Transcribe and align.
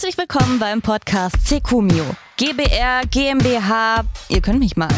Herzlich 0.00 0.16
willkommen 0.16 0.60
beim 0.60 0.80
Podcast 0.80 1.44
Secumio. 1.44 2.04
GBR, 2.36 3.00
GmbH, 3.10 4.04
ihr 4.28 4.40
könnt 4.40 4.60
mich 4.60 4.76
mal. 4.76 4.94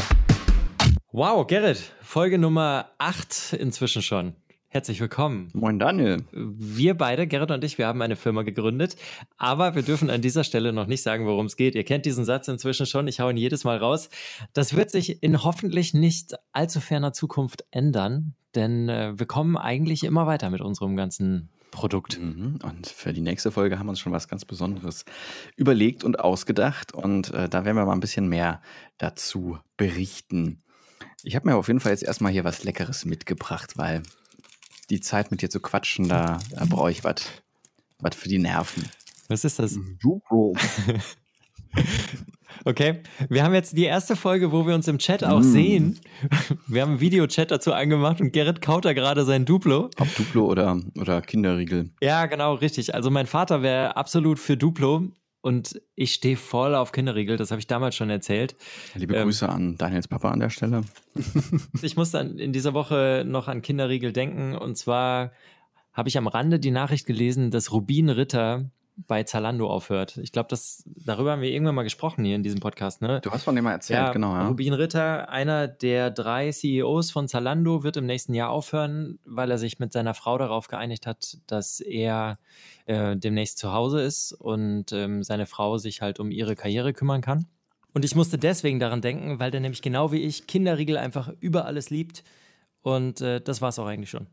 Wow, 1.10 1.46
Gerrit, 1.46 1.94
Folge 2.02 2.36
Nummer 2.36 2.90
8 2.98 3.54
inzwischen 3.54 4.02
schon. 4.02 4.34
Herzlich 4.68 5.00
willkommen. 5.00 5.48
Moin 5.54 5.78
Daniel. 5.78 6.18
Wir 6.32 6.98
beide, 6.98 7.26
Gerrit 7.26 7.50
und 7.50 7.64
ich, 7.64 7.78
wir 7.78 7.86
haben 7.86 8.02
eine 8.02 8.14
Firma 8.14 8.42
gegründet, 8.42 8.96
aber 9.38 9.74
wir 9.74 9.80
dürfen 9.80 10.10
an 10.10 10.20
dieser 10.20 10.44
Stelle 10.44 10.70
noch 10.70 10.86
nicht 10.86 11.02
sagen, 11.02 11.24
worum 11.24 11.46
es 11.46 11.56
geht. 11.56 11.74
Ihr 11.74 11.84
kennt 11.84 12.04
diesen 12.04 12.26
Satz 12.26 12.48
inzwischen 12.48 12.84
schon, 12.84 13.08
ich 13.08 13.20
hau 13.20 13.30
ihn 13.30 13.38
jedes 13.38 13.64
Mal 13.64 13.78
raus. 13.78 14.10
Das 14.52 14.76
wird 14.76 14.90
sich 14.90 15.22
in 15.22 15.42
hoffentlich 15.42 15.94
nicht 15.94 16.34
allzu 16.52 16.78
ferner 16.78 17.14
Zukunft 17.14 17.64
ändern, 17.70 18.34
denn 18.54 18.90
äh, 18.90 19.18
wir 19.18 19.24
kommen 19.24 19.56
eigentlich 19.56 20.04
immer 20.04 20.26
weiter 20.26 20.50
mit 20.50 20.60
unserem 20.60 20.94
ganzen 20.94 21.48
Produkt. 21.70 22.18
Mhm. 22.18 22.58
Und 22.62 22.86
für 22.86 23.12
die 23.12 23.20
nächste 23.20 23.50
Folge 23.50 23.78
haben 23.78 23.86
wir 23.86 23.90
uns 23.90 24.00
schon 24.00 24.12
was 24.12 24.28
ganz 24.28 24.44
Besonderes 24.44 25.04
überlegt 25.56 26.04
und 26.04 26.20
ausgedacht. 26.20 26.92
Und 26.92 27.32
äh, 27.32 27.48
da 27.48 27.64
werden 27.64 27.76
wir 27.76 27.86
mal 27.86 27.92
ein 27.92 28.00
bisschen 28.00 28.28
mehr 28.28 28.60
dazu 28.98 29.58
berichten. 29.76 30.62
Ich 31.22 31.36
habe 31.36 31.48
mir 31.48 31.56
auf 31.56 31.68
jeden 31.68 31.80
Fall 31.80 31.92
jetzt 31.92 32.02
erstmal 32.02 32.32
hier 32.32 32.44
was 32.44 32.64
Leckeres 32.64 33.04
mitgebracht, 33.04 33.76
weil 33.76 34.02
die 34.90 35.00
Zeit 35.00 35.30
mit 35.30 35.42
dir 35.42 35.50
zu 35.50 35.60
quatschen, 35.60 36.08
da, 36.08 36.38
da 36.50 36.64
brauche 36.64 36.90
ich 36.90 37.04
was. 37.04 37.22
Was 37.98 38.16
für 38.16 38.28
die 38.28 38.38
Nerven. 38.38 38.88
Was 39.28 39.44
ist 39.44 39.58
das? 39.58 39.78
Duplo. 40.00 40.54
Okay, 42.64 43.02
wir 43.28 43.42
haben 43.44 43.54
jetzt 43.54 43.76
die 43.76 43.84
erste 43.84 44.16
Folge, 44.16 44.52
wo 44.52 44.66
wir 44.66 44.74
uns 44.74 44.88
im 44.88 44.98
Chat 44.98 45.24
auch 45.24 45.40
Mm. 45.40 45.42
sehen. 45.42 46.00
Wir 46.66 46.82
haben 46.82 46.90
einen 46.92 47.00
Videochat 47.00 47.50
dazu 47.50 47.72
angemacht 47.72 48.20
und 48.20 48.32
Gerrit 48.32 48.60
kaut 48.60 48.84
da 48.84 48.92
gerade 48.92 49.24
sein 49.24 49.44
Duplo. 49.44 49.90
Ob 49.98 50.14
Duplo 50.16 50.46
oder, 50.46 50.80
oder 50.98 51.20
Kinderriegel. 51.22 51.90
Ja, 52.02 52.26
genau, 52.26 52.54
richtig. 52.54 52.94
Also 52.94 53.10
mein 53.10 53.26
Vater 53.26 53.62
wäre 53.62 53.96
absolut 53.96 54.38
für 54.38 54.56
Duplo 54.56 55.08
und 55.40 55.80
ich 55.94 56.12
stehe 56.14 56.36
voll 56.36 56.74
auf 56.74 56.92
Kinderriegel, 56.92 57.36
das 57.36 57.50
habe 57.50 57.60
ich 57.60 57.66
damals 57.66 57.96
schon 57.96 58.10
erzählt. 58.10 58.56
Liebe 58.94 59.16
Ähm. 59.16 59.24
Grüße 59.24 59.48
an 59.48 59.76
Daniels 59.78 60.06
Papa 60.08 60.30
an 60.30 60.40
der 60.40 60.50
Stelle. 60.50 60.82
Ich 61.82 61.96
musste 61.96 62.18
an, 62.20 62.38
in 62.38 62.52
dieser 62.52 62.74
Woche 62.74 63.24
noch 63.26 63.48
an 63.48 63.62
Kinderriegel 63.62 64.12
denken 64.12 64.54
und 64.54 64.76
zwar 64.76 65.32
habe 65.92 66.08
ich 66.08 66.16
am 66.18 66.26
Rande 66.28 66.60
die 66.60 66.70
Nachricht 66.70 67.06
gelesen, 67.06 67.50
dass 67.50 67.72
Rubin 67.72 68.10
Ritter 68.10 68.70
bei 68.96 69.22
Zalando 69.22 69.68
aufhört. 69.68 70.18
Ich 70.18 70.32
glaube, 70.32 70.48
das 70.48 70.84
darüber 70.86 71.32
haben 71.32 71.42
wir 71.42 71.50
irgendwann 71.50 71.74
mal 71.74 71.82
gesprochen 71.82 72.24
hier 72.24 72.36
in 72.36 72.42
diesem 72.42 72.60
Podcast, 72.60 73.00
ne? 73.00 73.20
Du 73.22 73.30
hast 73.30 73.44
von 73.44 73.54
dem 73.54 73.64
mal 73.64 73.72
erzählt, 73.72 74.12
genau, 74.12 74.34
ja. 74.34 74.48
Rubin 74.48 74.74
Ritter, 74.74 75.28
einer 75.30 75.68
der 75.68 76.10
drei 76.10 76.50
CEOs 76.50 77.10
von 77.10 77.28
Zalando, 77.28 77.82
wird 77.82 77.96
im 77.96 78.06
nächsten 78.06 78.34
Jahr 78.34 78.50
aufhören, 78.50 79.18
weil 79.24 79.50
er 79.50 79.58
sich 79.58 79.78
mit 79.78 79.92
seiner 79.92 80.14
Frau 80.14 80.36
darauf 80.38 80.68
geeinigt 80.68 81.06
hat, 81.06 81.38
dass 81.46 81.80
er 81.80 82.38
äh, 82.86 83.16
demnächst 83.16 83.58
zu 83.58 83.72
Hause 83.72 84.02
ist 84.02 84.32
und 84.32 84.92
ähm, 84.92 85.22
seine 85.22 85.46
Frau 85.46 85.78
sich 85.78 86.02
halt 86.02 86.20
um 86.20 86.30
ihre 86.30 86.56
Karriere 86.56 86.92
kümmern 86.92 87.20
kann. 87.20 87.46
Und 87.92 88.04
ich 88.04 88.14
musste 88.14 88.38
deswegen 88.38 88.78
daran 88.78 89.00
denken, 89.00 89.40
weil 89.40 89.50
der 89.50 89.60
nämlich 89.60 89.82
genau 89.82 90.12
wie 90.12 90.22
ich 90.22 90.46
Kinderriegel 90.46 90.96
einfach 90.96 91.30
über 91.40 91.64
alles 91.64 91.90
liebt. 91.90 92.22
Und 92.82 93.20
äh, 93.20 93.40
das 93.40 93.60
war 93.60 93.70
es 93.70 93.78
auch 93.78 93.86
eigentlich 93.86 94.10
schon. 94.10 94.26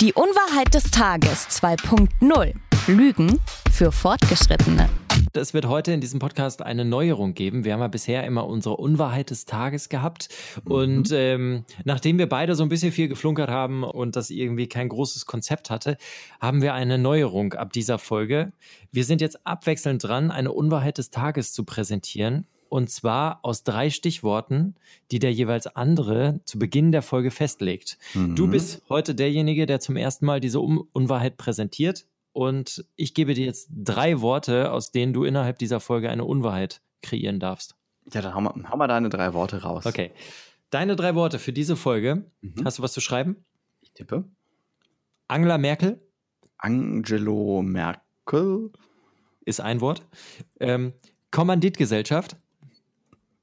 Die 0.00 0.12
Unwahrheit 0.12 0.74
des 0.74 0.90
Tages 0.90 1.48
2.0. 1.48 2.54
Lügen 2.86 3.38
für 3.70 3.92
Fortgeschrittene. 3.92 4.88
Es 5.34 5.54
wird 5.54 5.66
heute 5.66 5.92
in 5.92 6.00
diesem 6.00 6.18
Podcast 6.18 6.62
eine 6.62 6.84
Neuerung 6.84 7.32
geben. 7.34 7.64
Wir 7.64 7.72
haben 7.74 7.80
ja 7.80 7.88
bisher 7.88 8.24
immer 8.24 8.46
unsere 8.46 8.76
Unwahrheit 8.76 9.30
des 9.30 9.44
Tages 9.46 9.88
gehabt. 9.88 10.28
Und 10.64 11.10
ähm, 11.12 11.64
nachdem 11.84 12.18
wir 12.18 12.28
beide 12.28 12.54
so 12.54 12.62
ein 12.62 12.68
bisschen 12.68 12.92
viel 12.92 13.08
geflunkert 13.08 13.48
haben 13.48 13.82
und 13.84 14.16
das 14.16 14.30
irgendwie 14.30 14.66
kein 14.68 14.88
großes 14.88 15.26
Konzept 15.26 15.70
hatte, 15.70 15.96
haben 16.40 16.60
wir 16.60 16.74
eine 16.74 16.98
Neuerung 16.98 17.54
ab 17.54 17.72
dieser 17.72 17.98
Folge. 17.98 18.52
Wir 18.90 19.04
sind 19.04 19.20
jetzt 19.20 19.46
abwechselnd 19.46 20.02
dran, 20.04 20.30
eine 20.30 20.52
Unwahrheit 20.52 20.98
des 20.98 21.10
Tages 21.10 21.52
zu 21.52 21.64
präsentieren. 21.64 22.46
Und 22.68 22.88
zwar 22.88 23.40
aus 23.42 23.64
drei 23.64 23.90
Stichworten, 23.90 24.74
die 25.10 25.18
der 25.18 25.30
jeweils 25.32 25.66
andere 25.66 26.40
zu 26.46 26.58
Beginn 26.58 26.90
der 26.90 27.02
Folge 27.02 27.30
festlegt. 27.30 27.98
Du 28.14 28.46
Mhm. 28.46 28.50
bist 28.50 28.82
heute 28.88 29.14
derjenige, 29.14 29.66
der 29.66 29.78
zum 29.80 29.96
ersten 29.96 30.24
Mal 30.24 30.40
diese 30.40 30.60
Un 30.60 30.80
Unwahrheit 30.92 31.36
präsentiert. 31.36 32.06
Und 32.32 32.84
ich 32.96 33.14
gebe 33.14 33.34
dir 33.34 33.44
jetzt 33.44 33.68
drei 33.70 34.20
Worte, 34.20 34.72
aus 34.72 34.90
denen 34.90 35.12
du 35.12 35.24
innerhalb 35.24 35.58
dieser 35.58 35.80
Folge 35.80 36.10
eine 36.10 36.24
Unwahrheit 36.24 36.80
kreieren 37.02 37.40
darfst. 37.40 37.76
Ja, 38.12 38.22
dann 38.22 38.34
hau 38.34 38.40
mal, 38.40 38.54
hau 38.70 38.76
mal 38.76 38.88
deine 38.88 39.08
drei 39.10 39.34
Worte 39.34 39.62
raus. 39.62 39.86
Okay. 39.86 40.12
Deine 40.70 40.96
drei 40.96 41.14
Worte 41.14 41.38
für 41.38 41.52
diese 41.52 41.76
Folge. 41.76 42.30
Mhm. 42.40 42.64
Hast 42.64 42.78
du 42.78 42.82
was 42.82 42.92
zu 42.92 43.00
schreiben? 43.00 43.44
Ich 43.80 43.92
tippe. 43.92 44.24
Angela 45.28 45.58
Merkel 45.58 46.00
Angelo 46.62 47.60
Merkel. 47.62 48.70
ist 49.44 49.60
ein 49.60 49.80
Wort. 49.80 50.06
Ähm, 50.60 50.92
Kommanditgesellschaft. 51.32 52.36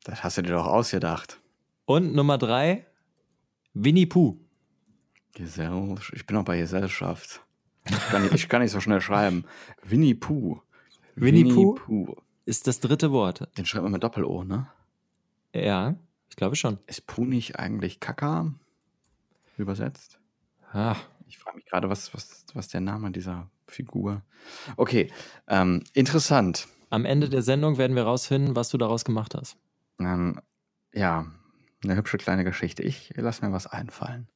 Das 0.05 0.23
hast 0.23 0.37
du 0.37 0.41
dir 0.41 0.53
doch 0.53 0.65
ausgedacht. 0.65 1.41
Und 1.85 2.15
Nummer 2.15 2.37
drei, 2.37 2.85
Winnie 3.73 4.05
Pooh. 4.05 4.39
Gesell 5.35 5.95
ich 6.13 6.25
bin 6.25 6.37
auch 6.37 6.45
bei 6.45 6.57
Gesellschaft. 6.57 7.41
Ich 7.85 8.09
kann 8.09 8.21
nicht, 8.23 8.33
ich 8.33 8.49
kann 8.49 8.61
nicht 8.61 8.71
so 8.71 8.79
schnell 8.81 9.01
schreiben. 9.01 9.45
Winnie 9.83 10.13
Pooh. 10.15 10.61
Winnie 11.15 11.51
Pooh? 11.53 11.73
Pooh. 11.75 12.15
Ist 12.45 12.67
das 12.67 12.79
dritte 12.79 13.11
Wort. 13.11 13.47
Den 13.57 13.65
schreibt 13.65 13.83
man 13.83 13.91
mit 13.91 14.03
Doppel-O, 14.03 14.43
ne? 14.43 14.67
Ja, 15.53 15.95
ich 16.29 16.35
glaube 16.35 16.55
schon. 16.55 16.77
Ist 16.87 17.07
Pooh 17.07 17.25
nicht 17.25 17.57
eigentlich 17.59 17.99
Kaka? 17.99 18.53
Übersetzt? 19.57 20.19
Ah, 20.71 20.95
Ich 21.27 21.37
frage 21.39 21.57
mich 21.57 21.65
gerade, 21.65 21.89
was, 21.89 22.13
was, 22.13 22.45
was 22.53 22.67
der 22.69 22.81
Name 22.81 23.11
dieser 23.11 23.49
Figur. 23.67 24.21
Okay, 24.77 25.11
ähm, 25.47 25.83
interessant. 25.93 26.67
am 26.89 27.05
Ende 27.05 27.29
der 27.29 27.41
Sendung 27.43 27.77
werden 27.77 27.95
wir 27.95 28.03
rausfinden, 28.03 28.55
was 28.55 28.69
du 28.69 28.77
daraus 28.77 29.03
gemacht 29.05 29.35
hast. 29.35 29.57
Ähm, 29.99 30.39
ja, 30.93 31.25
eine 31.83 31.95
hübsche 31.95 32.17
kleine 32.17 32.43
Geschichte. 32.43 32.83
Ich 32.83 33.11
lasse 33.15 33.45
mir 33.45 33.51
was 33.51 33.67
einfallen. 33.67 34.27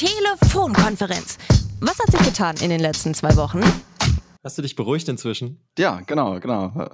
Telefonkonferenz. 0.00 1.36
Was 1.80 1.98
hat 1.98 2.10
sich 2.10 2.22
getan 2.22 2.56
in 2.62 2.70
den 2.70 2.80
letzten 2.80 3.12
zwei 3.12 3.36
Wochen? 3.36 3.60
Hast 4.42 4.56
du 4.56 4.62
dich 4.62 4.74
beruhigt 4.74 5.06
inzwischen? 5.10 5.60
Ja, 5.76 6.00
genau, 6.00 6.40
genau. 6.40 6.88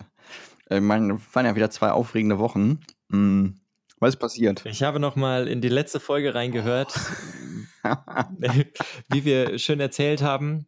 Äh, 0.69 0.81
meine, 0.81 1.21
waren 1.33 1.47
ja 1.47 1.55
wieder 1.55 1.71
zwei 1.71 1.93
aufregende 1.93 2.41
Wochen. 2.41 2.81
Hm, 3.13 3.61
was 4.01 4.15
ist 4.15 4.17
passiert? 4.17 4.67
Ich 4.67 4.83
habe 4.83 4.99
noch 4.99 5.15
mal 5.15 5.47
in 5.47 5.61
die 5.61 5.69
letzte 5.69 6.01
Folge 6.01 6.35
reingehört, 6.35 6.99
wie 9.09 9.25
wir 9.25 9.57
schön 9.61 9.79
erzählt 9.79 10.21
haben. 10.21 10.67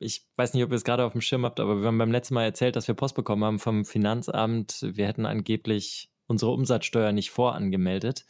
Ich 0.00 0.26
weiß 0.34 0.54
nicht, 0.54 0.64
ob 0.64 0.72
ihr 0.72 0.76
es 0.76 0.82
gerade 0.82 1.04
auf 1.04 1.12
dem 1.12 1.20
Schirm 1.20 1.44
habt, 1.44 1.60
aber 1.60 1.80
wir 1.80 1.86
haben 1.86 1.98
beim 1.98 2.10
letzten 2.10 2.34
Mal 2.34 2.42
erzählt, 2.42 2.74
dass 2.74 2.88
wir 2.88 2.96
Post 2.96 3.14
bekommen 3.14 3.44
haben 3.44 3.60
vom 3.60 3.84
Finanzamt. 3.84 4.80
Wir 4.82 5.06
hätten 5.06 5.26
angeblich 5.26 6.10
unsere 6.26 6.50
Umsatzsteuer 6.50 7.12
nicht 7.12 7.30
vorangemeldet. 7.30 8.26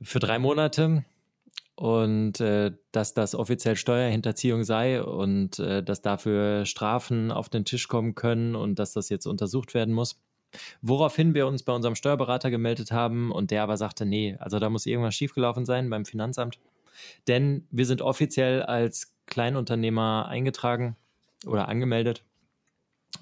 Für 0.00 0.20
drei 0.20 0.38
Monate. 0.38 1.04
Und 1.82 2.38
äh, 2.38 2.70
dass 2.92 3.12
das 3.12 3.34
offiziell 3.34 3.74
Steuerhinterziehung 3.74 4.62
sei 4.62 5.02
und 5.02 5.58
äh, 5.58 5.82
dass 5.82 6.00
dafür 6.00 6.64
Strafen 6.64 7.32
auf 7.32 7.48
den 7.48 7.64
Tisch 7.64 7.88
kommen 7.88 8.14
können 8.14 8.54
und 8.54 8.78
dass 8.78 8.92
das 8.92 9.08
jetzt 9.08 9.26
untersucht 9.26 9.74
werden 9.74 9.92
muss. 9.92 10.22
Woraufhin 10.80 11.34
wir 11.34 11.48
uns 11.48 11.64
bei 11.64 11.72
unserem 11.72 11.96
Steuerberater 11.96 12.52
gemeldet 12.52 12.92
haben 12.92 13.32
und 13.32 13.50
der 13.50 13.64
aber 13.64 13.76
sagte, 13.76 14.06
nee, 14.06 14.36
also 14.38 14.60
da 14.60 14.70
muss 14.70 14.86
irgendwas 14.86 15.16
schiefgelaufen 15.16 15.64
sein 15.64 15.90
beim 15.90 16.04
Finanzamt. 16.04 16.60
Denn 17.26 17.66
wir 17.72 17.84
sind 17.84 18.00
offiziell 18.00 18.62
als 18.62 19.12
Kleinunternehmer 19.26 20.28
eingetragen 20.28 20.94
oder 21.46 21.66
angemeldet. 21.66 22.22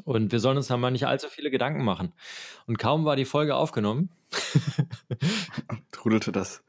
Und 0.04 0.32
wir 0.32 0.40
sollen 0.40 0.56
uns 0.56 0.68
da 0.68 0.76
mal 0.76 0.90
nicht 0.90 1.06
allzu 1.06 1.28
viele 1.28 1.50
Gedanken 1.50 1.84
machen. 1.84 2.12
Und 2.66 2.78
kaum 2.78 3.04
war 3.04 3.16
die 3.16 3.24
Folge 3.24 3.54
aufgenommen, 3.54 4.10
Trudelte 5.92 6.32
das, 6.32 6.62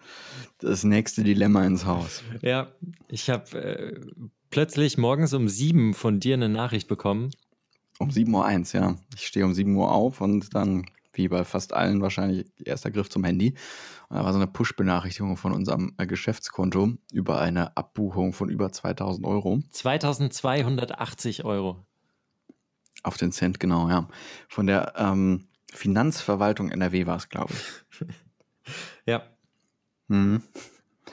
das 0.60 0.84
nächste 0.84 1.24
Dilemma 1.24 1.64
ins 1.66 1.86
Haus. 1.86 2.24
ja, 2.42 2.72
ich 3.08 3.30
habe 3.30 3.62
äh, 3.62 4.00
plötzlich 4.50 4.98
morgens 4.98 5.34
um 5.34 5.48
sieben 5.48 5.94
von 5.94 6.20
dir 6.20 6.36
eine 6.36 6.50
Nachricht 6.50 6.88
bekommen. 6.88 7.32
Um 8.00 8.10
7.01 8.10 8.76
Uhr, 8.76 8.82
ja. 8.82 8.96
Ich 9.16 9.28
stehe 9.28 9.46
um 9.46 9.54
7 9.54 9.76
Uhr 9.76 9.92
auf 9.92 10.22
und 10.22 10.56
dann, 10.56 10.86
wie 11.14 11.28
bei 11.28 11.44
fast 11.46 11.74
allen, 11.74 12.02
wahrscheinlich 12.02 12.48
erster 12.64 12.90
Griff 12.90 13.10
zum 13.10 13.24
Handy. 13.24 13.54
Und 14.10 14.18
da 14.18 14.26
war 14.26 14.34
so 14.34 14.40
eine 14.40 14.48
Push-Benachrichtigung 14.48 15.38
von 15.38 15.54
unserem 15.54 15.94
äh, 15.98 16.08
Geschäftskonto 16.08 16.94
über 17.14 17.40
eine 17.40 17.78
Abbuchung 17.78 18.34
von 18.34 18.50
über 18.50 18.72
2000 18.72 19.26
Euro. 19.26 19.60
2280 19.70 21.46
Euro. 21.46 21.86
Auf 23.04 23.18
den 23.18 23.32
Cent, 23.32 23.60
genau, 23.60 23.90
ja. 23.90 24.08
Von 24.48 24.68
der 24.68 24.94
ähm, 24.98 25.48
Finanzverwaltung 25.74 26.70
NRW 26.70 27.06
war 27.06 27.18
es, 27.18 27.30
glaube 27.30 27.54
ich. 27.54 28.08
Ja, 29.06 29.24
Mhm. 30.12 30.44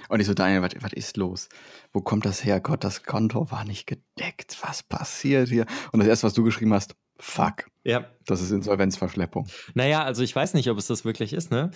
Und 0.09 0.21
ich 0.21 0.27
so, 0.27 0.35
Daniel, 0.35 0.63
was, 0.63 0.73
was 0.81 0.93
ist 0.93 1.17
los? 1.17 1.49
Wo 1.93 2.01
kommt 2.01 2.27
das 2.27 2.45
her? 2.45 2.61
Gott, 2.61 2.85
das 2.85 3.05
Konto 3.05 3.51
war 3.51 3.65
nicht 3.65 3.87
gedeckt. 3.87 4.59
Was 4.63 4.83
passiert 4.83 5.49
hier? 5.49 5.67
Und 5.93 6.01
das 6.01 6.09
erste, 6.09 6.27
was 6.27 6.35
du 6.35 6.43
geschrieben 6.43 6.75
hast, 6.75 6.95
fuck, 7.19 7.67
ja. 7.85 8.07
das 8.27 8.43
ist 8.43 8.51
Insolvenzverschleppung. 8.51 9.47
Naja, 9.75 10.05
also 10.05 10.23
ich 10.23 10.35
weiß 10.35 10.55
nicht, 10.55 10.69
ob 10.69 10.79
es 10.79 10.87
das 10.87 11.05
wirklich 11.05 11.33
ist, 11.33 11.51
ne? 11.51 11.71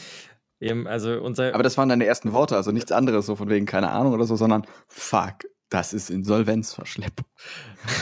Eben, 0.61 0.87
also 0.87 1.21
unser. 1.21 1.55
Aber 1.55 1.65
das 1.65 1.77
waren 1.77 1.89
deine 1.89 2.07
ersten 2.07 2.33
Worte, 2.33 2.57
also 2.57 2.71
nichts 2.71 2.93
anderes, 2.93 3.27
so 3.27 3.35
von 3.35 3.49
wegen 3.49 3.67
keine 3.67 3.91
Ahnung 3.91 4.13
oder 4.13 4.25
so, 4.25 4.37
sondern 4.37 4.65
fuck. 4.87 5.45
Das 5.73 5.95
ist 5.95 6.11
Insolvenzverschleppung. 6.11 7.25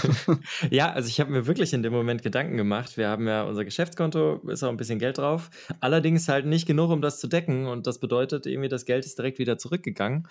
ja, 0.70 0.90
also 0.90 1.08
ich 1.08 1.20
habe 1.20 1.30
mir 1.30 1.46
wirklich 1.46 1.72
in 1.72 1.84
dem 1.84 1.92
Moment 1.92 2.20
Gedanken 2.20 2.56
gemacht. 2.56 2.96
Wir 2.96 3.08
haben 3.08 3.28
ja 3.28 3.44
unser 3.44 3.64
Geschäftskonto, 3.64 4.40
ist 4.48 4.64
auch 4.64 4.70
ein 4.70 4.76
bisschen 4.76 4.98
Geld 4.98 5.18
drauf. 5.18 5.50
Allerdings 5.78 6.28
halt 6.28 6.46
nicht 6.46 6.66
genug, 6.66 6.90
um 6.90 7.00
das 7.00 7.20
zu 7.20 7.28
decken. 7.28 7.68
Und 7.68 7.86
das 7.86 8.00
bedeutet 8.00 8.46
irgendwie, 8.46 8.68
das 8.68 8.86
Geld 8.86 9.06
ist 9.06 9.16
direkt 9.18 9.38
wieder 9.38 9.56
zurückgegangen. 9.56 10.26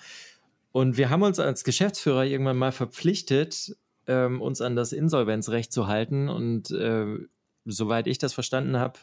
Und 0.74 0.98
wir 0.98 1.10
haben 1.10 1.22
uns 1.22 1.40
als 1.40 1.64
Geschäftsführer 1.64 2.26
irgendwann 2.26 2.58
mal 2.58 2.74
verpflichtet, 2.74 3.74
ähm, 4.08 4.42
uns 4.42 4.60
an 4.60 4.76
das 4.76 4.92
Insolvenzrecht 4.92 5.72
zu 5.72 5.88
halten. 5.88 6.28
Und 6.28 6.72
äh, 6.72 7.06
soweit 7.64 8.08
ich 8.08 8.18
das 8.18 8.34
verstanden 8.34 8.76
habe, 8.76 9.00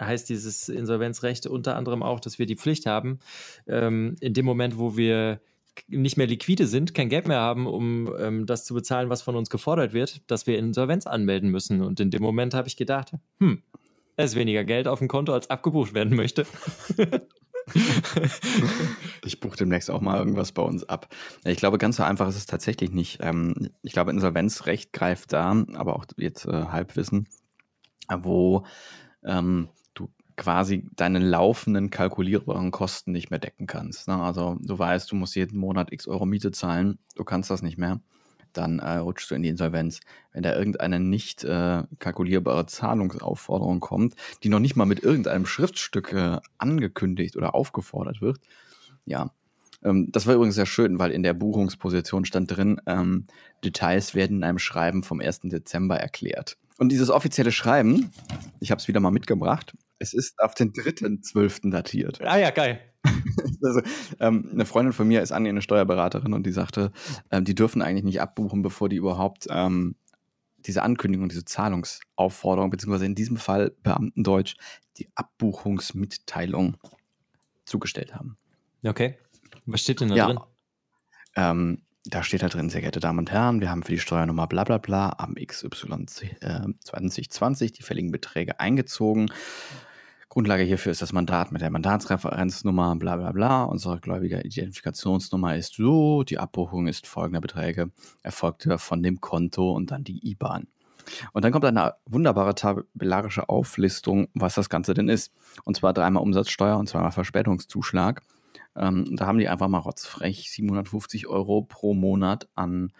heißt 0.00 0.30
dieses 0.30 0.70
Insolvenzrecht 0.70 1.46
unter 1.46 1.76
anderem 1.76 2.02
auch, 2.02 2.20
dass 2.20 2.38
wir 2.38 2.46
die 2.46 2.56
Pflicht 2.56 2.86
haben, 2.86 3.18
ähm, 3.66 4.16
in 4.20 4.32
dem 4.32 4.46
Moment, 4.46 4.78
wo 4.78 4.96
wir 4.96 5.42
nicht 5.88 6.16
mehr 6.16 6.26
liquide 6.26 6.66
sind, 6.66 6.94
kein 6.94 7.08
Geld 7.08 7.28
mehr 7.28 7.40
haben, 7.40 7.66
um 7.66 8.12
ähm, 8.18 8.46
das 8.46 8.64
zu 8.64 8.74
bezahlen, 8.74 9.10
was 9.10 9.22
von 9.22 9.36
uns 9.36 9.50
gefordert 9.50 9.92
wird, 9.92 10.30
dass 10.30 10.46
wir 10.46 10.58
Insolvenz 10.58 11.06
anmelden 11.06 11.50
müssen. 11.50 11.82
Und 11.82 12.00
in 12.00 12.10
dem 12.10 12.22
Moment 12.22 12.54
habe 12.54 12.68
ich 12.68 12.76
gedacht, 12.76 13.12
hm, 13.40 13.62
es 14.16 14.32
ist 14.32 14.36
weniger 14.36 14.64
Geld 14.64 14.88
auf 14.88 14.98
dem 14.98 15.08
Konto, 15.08 15.32
als 15.32 15.50
abgebucht 15.50 15.94
werden 15.94 16.16
möchte. 16.16 16.46
ich 19.24 19.40
buche 19.40 19.56
demnächst 19.56 19.90
auch 19.90 20.00
mal 20.00 20.18
irgendwas 20.18 20.52
bei 20.52 20.62
uns 20.62 20.88
ab. 20.88 21.08
Ich 21.44 21.58
glaube, 21.58 21.78
ganz 21.78 21.96
so 21.96 22.02
einfach 22.02 22.28
ist 22.28 22.36
es 22.36 22.46
tatsächlich 22.46 22.92
nicht. 22.92 23.18
Ähm, 23.20 23.70
ich 23.82 23.92
glaube, 23.92 24.12
Insolvenzrecht 24.12 24.92
greift 24.92 25.32
da, 25.32 25.64
aber 25.74 25.96
auch 25.96 26.06
jetzt 26.16 26.46
äh, 26.46 26.66
Halbwissen, 26.66 27.28
wo 28.08 28.64
ähm, 29.24 29.68
quasi 30.36 30.84
deine 30.94 31.18
laufenden 31.18 31.90
kalkulierbaren 31.90 32.70
Kosten 32.70 33.12
nicht 33.12 33.30
mehr 33.30 33.38
decken 33.38 33.66
kannst. 33.66 34.08
Ne? 34.08 34.16
Also 34.16 34.56
du 34.60 34.78
weißt, 34.78 35.10
du 35.10 35.16
musst 35.16 35.34
jeden 35.34 35.58
Monat 35.58 35.92
x 35.92 36.06
Euro 36.06 36.26
Miete 36.26 36.50
zahlen, 36.50 36.98
du 37.14 37.24
kannst 37.24 37.50
das 37.50 37.62
nicht 37.62 37.78
mehr, 37.78 38.00
dann 38.52 38.78
äh, 38.78 38.96
rutschst 38.96 39.30
du 39.30 39.34
in 39.34 39.42
die 39.42 39.48
Insolvenz. 39.48 40.00
Wenn 40.32 40.42
da 40.42 40.54
irgendeine 40.54 41.00
nicht 41.00 41.44
äh, 41.44 41.84
kalkulierbare 41.98 42.66
Zahlungsaufforderung 42.66 43.80
kommt, 43.80 44.14
die 44.42 44.48
noch 44.48 44.60
nicht 44.60 44.76
mal 44.76 44.86
mit 44.86 45.02
irgendeinem 45.02 45.46
Schriftstück 45.46 46.12
äh, 46.12 46.38
angekündigt 46.58 47.36
oder 47.36 47.54
aufgefordert 47.54 48.20
wird, 48.20 48.38
ja. 49.04 49.30
Ähm, 49.82 50.10
das 50.10 50.26
war 50.26 50.34
übrigens 50.34 50.54
sehr 50.54 50.66
schön, 50.66 50.98
weil 50.98 51.10
in 51.12 51.22
der 51.22 51.34
Buchungsposition 51.34 52.24
stand 52.24 52.54
drin, 52.54 52.80
ähm, 52.86 53.26
Details 53.64 54.14
werden 54.14 54.38
in 54.38 54.44
einem 54.44 54.58
Schreiben 54.58 55.02
vom 55.02 55.20
1. 55.20 55.40
Dezember 55.44 55.96
erklärt. 55.96 56.56
Und 56.78 56.90
dieses 56.90 57.10
offizielle 57.10 57.52
Schreiben, 57.52 58.10
ich 58.60 58.70
habe 58.70 58.80
es 58.80 58.88
wieder 58.88 59.00
mal 59.00 59.10
mitgebracht, 59.10 59.74
es 59.98 60.12
ist 60.12 60.38
auf 60.40 60.54
den 60.54 60.72
3.12. 60.72 61.70
datiert. 61.70 62.20
Ah 62.20 62.36
ja, 62.36 62.50
geil. 62.50 62.80
also, 63.62 63.80
ähm, 64.20 64.48
eine 64.52 64.66
Freundin 64.66 64.92
von 64.92 65.08
mir 65.08 65.22
ist 65.22 65.32
Anni, 65.32 65.48
eine 65.48 65.62
Steuerberaterin, 65.62 66.34
und 66.34 66.44
die 66.44 66.52
sagte, 66.52 66.92
ähm, 67.30 67.44
die 67.44 67.54
dürfen 67.54 67.80
eigentlich 67.80 68.04
nicht 68.04 68.20
abbuchen, 68.20 68.62
bevor 68.62 68.88
die 68.88 68.96
überhaupt 68.96 69.46
ähm, 69.48 69.96
diese 70.58 70.82
Ankündigung, 70.82 71.28
diese 71.28 71.44
Zahlungsaufforderung, 71.44 72.70
beziehungsweise 72.70 73.06
in 73.06 73.14
diesem 73.14 73.36
Fall 73.36 73.74
Beamtendeutsch, 73.82 74.56
die 74.98 75.08
Abbuchungsmitteilung 75.14 76.76
zugestellt 77.64 78.14
haben. 78.14 78.36
Okay. 78.84 79.18
Was 79.64 79.80
steht 79.82 80.00
denn 80.00 80.08
da 80.08 80.14
ja. 80.14 80.26
drin? 80.26 80.40
Da 82.08 82.22
steht 82.22 82.42
da 82.44 82.48
drin, 82.48 82.70
sehr 82.70 82.82
geehrte 82.82 83.00
Damen 83.00 83.18
und 83.18 83.32
Herren, 83.32 83.60
wir 83.60 83.68
haben 83.68 83.82
für 83.82 83.90
die 83.90 83.98
Steuernummer 83.98 84.46
bla 84.46 84.62
bla 84.62 84.78
bla 84.78 85.16
am 85.18 85.34
XY 85.34 86.06
äh, 86.40 86.60
2020 86.78 87.72
die 87.72 87.82
fälligen 87.82 88.12
Beträge 88.12 88.60
eingezogen. 88.60 89.28
Grundlage 90.28 90.62
hierfür 90.62 90.92
ist 90.92 91.02
das 91.02 91.12
Mandat 91.12 91.50
mit 91.50 91.62
der 91.62 91.70
Mandatsreferenznummer 91.70 92.94
bla 92.94 93.16
bla 93.16 93.32
bla. 93.32 93.64
Unsere 93.64 93.98
gläubige 93.98 94.40
Identifikationsnummer 94.40 95.56
ist 95.56 95.74
so, 95.74 96.22
die 96.22 96.38
Abbuchung 96.38 96.86
ist 96.86 97.08
folgender 97.08 97.40
Beträge, 97.40 97.90
erfolgte 98.22 98.78
von 98.78 99.02
dem 99.02 99.20
Konto 99.20 99.72
und 99.72 99.90
dann 99.90 100.04
die 100.04 100.30
IBAN. 100.30 100.68
Und 101.32 101.44
dann 101.44 101.50
kommt 101.50 101.64
eine 101.64 101.94
wunderbare 102.04 102.54
tabellarische 102.54 103.48
Auflistung, 103.48 104.28
was 104.34 104.54
das 104.54 104.68
Ganze 104.68 104.94
denn 104.94 105.08
ist. 105.08 105.32
Und 105.64 105.76
zwar 105.76 105.92
dreimal 105.92 106.22
Umsatzsteuer 106.22 106.78
und 106.78 106.88
zweimal 106.88 107.10
Verspätungszuschlag. 107.10 108.22
Ähm, 108.76 109.16
da 109.16 109.26
haben 109.26 109.38
die 109.38 109.48
einfach 109.48 109.68
mal 109.68 109.78
rotzfrech 109.78 110.50
750 110.50 111.26
Euro 111.26 111.62
pro 111.62 111.94
Monat 111.94 112.48
an 112.54 112.92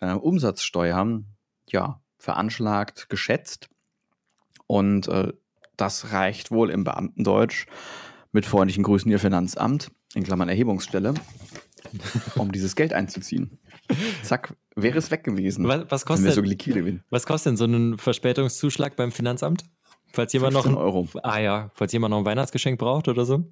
äh, 0.00 0.12
Umsatzsteuer 0.12 1.22
ja, 1.68 2.00
veranschlagt, 2.18 3.08
geschätzt. 3.08 3.68
Und 4.66 5.08
äh, 5.08 5.32
das 5.76 6.12
reicht 6.12 6.50
wohl 6.50 6.70
im 6.70 6.84
Beamtendeutsch 6.84 7.66
mit 8.32 8.46
freundlichen 8.46 8.84
Grüßen 8.84 9.10
Ihr 9.10 9.18
Finanzamt, 9.18 9.90
in 10.14 10.22
Klammern 10.24 10.48
Erhebungsstelle, 10.48 11.14
um 12.36 12.52
dieses 12.52 12.76
Geld 12.76 12.92
einzuziehen. 12.92 13.58
Zack, 14.22 14.54
wäre 14.76 14.98
es 14.98 15.10
weg 15.10 15.24
gewesen. 15.24 15.66
Was, 15.66 15.90
was 15.90 16.06
kostet, 16.06 16.34
so 16.34 16.42
was 17.10 17.26
kostet 17.26 17.50
denn 17.50 17.56
so 17.56 17.64
ein 17.64 17.98
Verspätungszuschlag 17.98 18.94
beim 18.96 19.10
Finanzamt? 19.10 19.64
Falls 20.12 20.32
jemand 20.32 20.54
noch 20.54 20.66
ein, 20.66 20.74
Euro. 20.74 21.08
Ah 21.22 21.38
ja, 21.38 21.70
falls 21.74 21.92
jemand 21.92 22.10
noch 22.10 22.18
ein 22.18 22.24
Weihnachtsgeschenk 22.24 22.78
braucht 22.78 23.08
oder 23.08 23.24
so. 23.24 23.44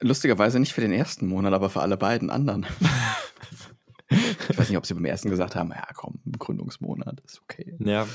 Lustigerweise 0.00 0.60
nicht 0.60 0.72
für 0.72 0.80
den 0.80 0.92
ersten 0.92 1.26
Monat, 1.26 1.54
aber 1.54 1.70
für 1.70 1.80
alle 1.80 1.96
beiden 1.96 2.30
anderen. 2.30 2.66
ich 4.08 4.58
weiß 4.58 4.68
nicht, 4.68 4.78
ob 4.78 4.86
sie 4.86 4.94
beim 4.94 5.04
ersten 5.04 5.30
gesagt 5.30 5.56
haben, 5.56 5.70
ja 5.70 5.86
komm, 5.94 6.20
Gründungsmonat 6.38 7.20
ist 7.20 7.40
okay. 7.42 7.74
Ja, 7.78 8.06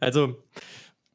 also 0.00 0.42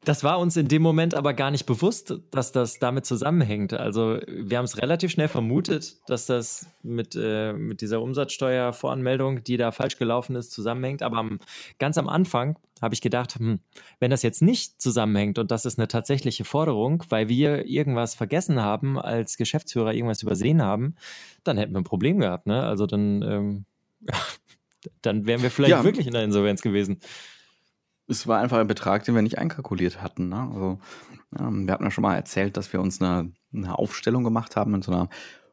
das 0.04 0.22
war 0.22 0.38
uns 0.38 0.56
in 0.56 0.68
dem 0.68 0.80
Moment 0.82 1.14
aber 1.14 1.34
gar 1.34 1.50
nicht 1.50 1.66
bewusst, 1.66 2.14
dass 2.30 2.52
das 2.52 2.78
damit 2.78 3.04
zusammenhängt. 3.04 3.72
Also 3.72 4.20
wir 4.26 4.58
haben 4.58 4.64
es 4.64 4.80
relativ 4.80 5.10
schnell 5.10 5.28
vermutet, 5.28 5.96
dass 6.08 6.26
das 6.26 6.66
mit, 6.82 7.16
äh, 7.20 7.52
mit 7.52 7.80
dieser 7.80 8.00
Umsatzsteuervoranmeldung, 8.00 9.42
die 9.42 9.56
da 9.56 9.72
falsch 9.72 9.98
gelaufen 9.98 10.36
ist, 10.36 10.52
zusammenhängt. 10.52 11.02
Aber 11.02 11.18
am, 11.18 11.40
ganz 11.78 11.98
am 11.98 12.08
Anfang 12.08 12.58
habe 12.80 12.94
ich 12.94 13.00
gedacht, 13.00 13.34
hm, 13.34 13.58
wenn 13.98 14.10
das 14.10 14.22
jetzt 14.22 14.40
nicht 14.40 14.80
zusammenhängt 14.80 15.38
und 15.38 15.50
das 15.50 15.66
ist 15.66 15.78
eine 15.78 15.88
tatsächliche 15.88 16.44
Forderung, 16.44 17.02
weil 17.08 17.28
wir 17.28 17.66
irgendwas 17.66 18.14
vergessen 18.14 18.62
haben, 18.62 18.98
als 18.98 19.36
Geschäftsführer 19.36 19.92
irgendwas 19.92 20.22
übersehen 20.22 20.62
haben, 20.62 20.94
dann 21.42 21.58
hätten 21.58 21.72
wir 21.72 21.80
ein 21.80 21.84
Problem 21.84 22.18
gehabt. 22.20 22.46
Ne? 22.46 22.62
Also 22.62 22.86
dann, 22.86 23.22
ähm, 23.22 23.64
dann 25.02 25.26
wären 25.26 25.42
wir 25.42 25.50
vielleicht 25.50 25.72
ja. 25.72 25.84
wirklich 25.84 26.06
in 26.06 26.12
der 26.12 26.22
Insolvenz 26.22 26.62
gewesen 26.62 27.00
es 28.08 28.26
war 28.26 28.40
einfach 28.40 28.58
ein 28.58 28.66
Betrag, 28.66 29.04
den 29.04 29.14
wir 29.14 29.22
nicht 29.22 29.38
einkalkuliert 29.38 30.02
hatten. 30.02 30.28
Ne? 30.28 30.50
Also, 30.52 30.78
ja, 31.38 31.50
wir 31.50 31.72
hatten 31.72 31.84
ja 31.84 31.90
schon 31.90 32.02
mal 32.02 32.16
erzählt, 32.16 32.56
dass 32.56 32.72
wir 32.72 32.80
uns 32.80 33.00
eine, 33.00 33.32
eine 33.52 33.78
Aufstellung 33.78 34.24
gemacht 34.24 34.56
haben 34.56 34.74
in 34.74 34.82
so 34.82 34.90
einer 34.90 35.08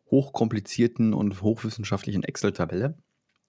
hochkomplizierten 0.10 1.14
und 1.14 1.42
hochwissenschaftlichen 1.42 2.24
Excel-Tabelle. 2.24 2.98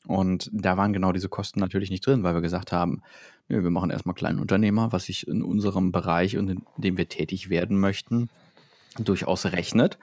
Und 0.06 0.50
da 0.52 0.76
waren 0.76 0.92
genau 0.92 1.12
diese 1.12 1.28
Kosten 1.28 1.60
natürlich 1.60 1.90
nicht 1.90 2.06
drin, 2.06 2.22
weil 2.22 2.34
wir 2.34 2.40
gesagt 2.40 2.72
haben, 2.72 3.02
ja, 3.48 3.62
wir 3.62 3.70
machen 3.70 3.90
erstmal 3.90 4.14
kleinen 4.14 4.40
Unternehmer, 4.40 4.92
was 4.92 5.06
sich 5.06 5.26
in 5.26 5.42
unserem 5.42 5.92
Bereich 5.92 6.36
und 6.36 6.48
in 6.48 6.62
dem 6.76 6.96
wir 6.96 7.08
tätig 7.08 7.48
werden 7.48 7.78
möchten, 7.78 8.28
durchaus 8.98 9.46
rechnet. 9.46 9.98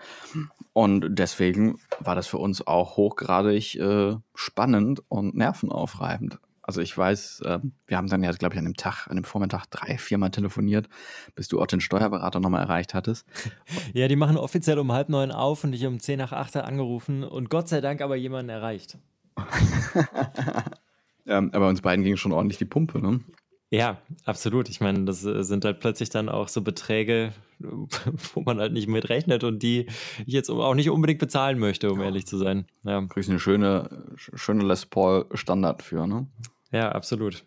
Und 0.72 1.08
deswegen 1.10 1.80
war 2.00 2.16
das 2.16 2.28
für 2.28 2.38
uns 2.38 2.66
auch 2.66 2.96
hochgradig 2.96 3.76
äh, 3.76 4.16
spannend 4.34 5.02
und 5.10 5.36
nervenaufreibend. 5.36 6.40
Also 6.66 6.80
ich 6.80 6.98
weiß, 6.98 7.42
äh, 7.42 7.60
wir 7.88 7.98
haben 7.98 8.08
dann 8.08 8.24
ja, 8.24 8.32
glaube 8.32 8.56
ich, 8.56 8.60
an 8.60 8.66
dem 8.66 8.76
Tag, 8.76 9.08
an 9.08 9.18
dem 9.18 9.26
Vormittag 9.26 9.66
drei, 9.68 9.98
viermal 9.98 10.32
telefoniert, 10.32 10.88
bis 11.36 11.50
du 11.50 11.62
auch 11.62 11.68
den 11.68 11.82
Steuerberater 11.82 12.40
nochmal 12.40 12.62
erreicht 12.62 12.94
hattest. 12.94 13.28
Ja, 13.94 14.08
die 14.08 14.16
machen 14.16 14.38
offiziell 14.38 14.80
um 14.80 14.92
halb 14.92 15.10
neun 15.10 15.32
auf 15.32 15.64
und 15.64 15.74
ich 15.74 15.86
um 15.86 16.00
zehn 16.00 16.18
nach 16.18 16.32
acht 16.32 16.56
angerufen 16.56 17.24
und 17.24 17.50
Gott 17.50 17.68
sei 17.68 17.82
Dank 17.82 18.02
aber 18.02 18.16
jemanden 18.16 18.50
erreicht. 18.50 18.98
ähm, 21.28 21.52
aber 21.54 21.68
uns 21.68 21.82
beiden 21.82 22.04
ging 22.04 22.18
schon 22.18 22.32
ordentlich 22.32 22.58
die 22.58 22.66
Pumpe, 22.66 23.00
ne? 23.00 23.20
Ja, 23.74 23.98
absolut. 24.26 24.70
Ich 24.70 24.82
meine, 24.82 25.04
das 25.06 25.26
äh, 25.26 25.44
sind 25.44 25.66
halt 25.66 25.80
plötzlich 25.80 26.12
dann 26.12 26.30
auch 26.30 26.48
so 26.48 26.62
Beträge, 26.62 27.34
wo 27.60 28.42
man 28.42 28.60
halt 28.60 28.72
nicht 28.72 28.88
mit 28.88 29.10
rechnet 29.10 29.44
und 29.44 29.64
die 29.64 29.88
ich 30.28 30.34
jetzt 30.34 30.52
auch 30.52 30.76
nicht 30.76 30.92
unbedingt 30.92 31.20
bezahlen 31.20 31.58
möchte, 31.58 31.92
um 31.92 32.00
ja. 32.00 32.06
ehrlich 32.06 32.28
zu 32.28 32.38
sein. 32.38 32.68
Ja. 32.84 33.04
Kriegst 33.08 33.32
eine 33.32 33.40
schöne, 33.40 34.06
schöne 34.16 34.64
Les 34.64 34.86
Paul 34.86 35.26
Standard 35.34 35.82
für, 35.82 36.06
ne? 36.06 36.28
Ja, 36.74 36.92
absolut. 36.92 37.46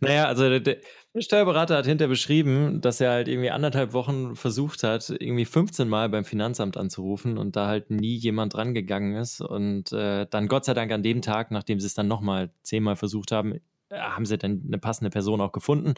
Naja, 0.00 0.26
also 0.26 0.48
der, 0.48 0.60
der, 0.60 0.76
Steuerberater 1.16 1.76
hat 1.76 1.86
hinterher 1.86 2.08
beschrieben, 2.08 2.80
dass 2.80 3.00
er 3.00 3.12
halt 3.12 3.28
irgendwie 3.28 3.50
anderthalb 3.50 3.92
Wochen 3.92 4.34
versucht 4.34 4.82
hat, 4.82 5.10
irgendwie 5.10 5.44
15 5.44 5.88
Mal 5.88 6.08
beim 6.08 6.24
Finanzamt 6.24 6.76
anzurufen 6.76 7.38
und 7.38 7.54
da 7.54 7.68
halt 7.68 7.90
nie 7.90 8.16
jemand 8.16 8.54
drangegangen 8.54 9.14
ist. 9.16 9.40
Und 9.40 9.92
äh, 9.92 10.26
dann 10.28 10.48
Gott 10.48 10.64
sei 10.64 10.74
Dank 10.74 10.90
an 10.90 11.04
dem 11.04 11.22
Tag, 11.22 11.52
nachdem 11.52 11.78
sie 11.78 11.86
es 11.86 11.94
dann 11.94 12.08
nochmal 12.08 12.50
zehnmal 12.62 12.96
versucht 12.96 13.30
haben, 13.30 13.60
äh, 13.90 13.98
haben 13.98 14.26
sie 14.26 14.38
dann 14.38 14.64
eine 14.66 14.78
passende 14.78 15.10
Person 15.10 15.40
auch 15.40 15.52
gefunden. 15.52 15.94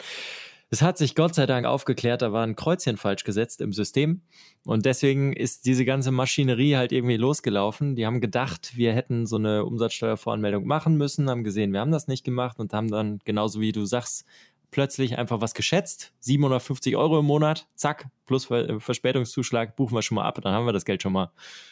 Es 0.68 0.82
hat 0.82 0.98
sich 0.98 1.14
Gott 1.14 1.34
sei 1.34 1.46
Dank 1.46 1.64
aufgeklärt, 1.64 2.22
da 2.22 2.32
war 2.32 2.44
ein 2.44 2.56
Kreuzchen 2.56 2.96
falsch 2.96 3.22
gesetzt 3.22 3.60
im 3.60 3.72
System. 3.72 4.22
Und 4.64 4.84
deswegen 4.84 5.32
ist 5.32 5.64
diese 5.64 5.84
ganze 5.84 6.10
Maschinerie 6.10 6.76
halt 6.76 6.90
irgendwie 6.90 7.16
losgelaufen. 7.16 7.94
Die 7.94 8.04
haben 8.04 8.20
gedacht, 8.20 8.76
wir 8.76 8.92
hätten 8.92 9.26
so 9.26 9.36
eine 9.36 9.64
Umsatzsteuervoranmeldung 9.64 10.66
machen 10.66 10.96
müssen, 10.96 11.30
haben 11.30 11.44
gesehen, 11.44 11.72
wir 11.72 11.80
haben 11.80 11.92
das 11.92 12.08
nicht 12.08 12.24
gemacht 12.24 12.58
und 12.58 12.72
haben 12.72 12.90
dann, 12.90 13.20
genauso 13.24 13.60
wie 13.60 13.70
du 13.70 13.84
sagst, 13.84 14.26
plötzlich 14.72 15.16
einfach 15.16 15.40
was 15.40 15.54
geschätzt, 15.54 16.12
750 16.20 16.96
Euro 16.96 17.20
im 17.20 17.24
Monat, 17.24 17.68
zack, 17.76 18.08
plus 18.26 18.46
Ver 18.46 18.80
Verspätungszuschlag, 18.80 19.76
buchen 19.76 19.94
wir 19.94 20.02
schon 20.02 20.16
mal 20.16 20.24
ab, 20.24 20.40
dann 20.42 20.52
haben 20.52 20.66
wir 20.66 20.72
das 20.72 20.84
Geld 20.84 21.02
schon 21.02 21.12
mal. 21.12 21.30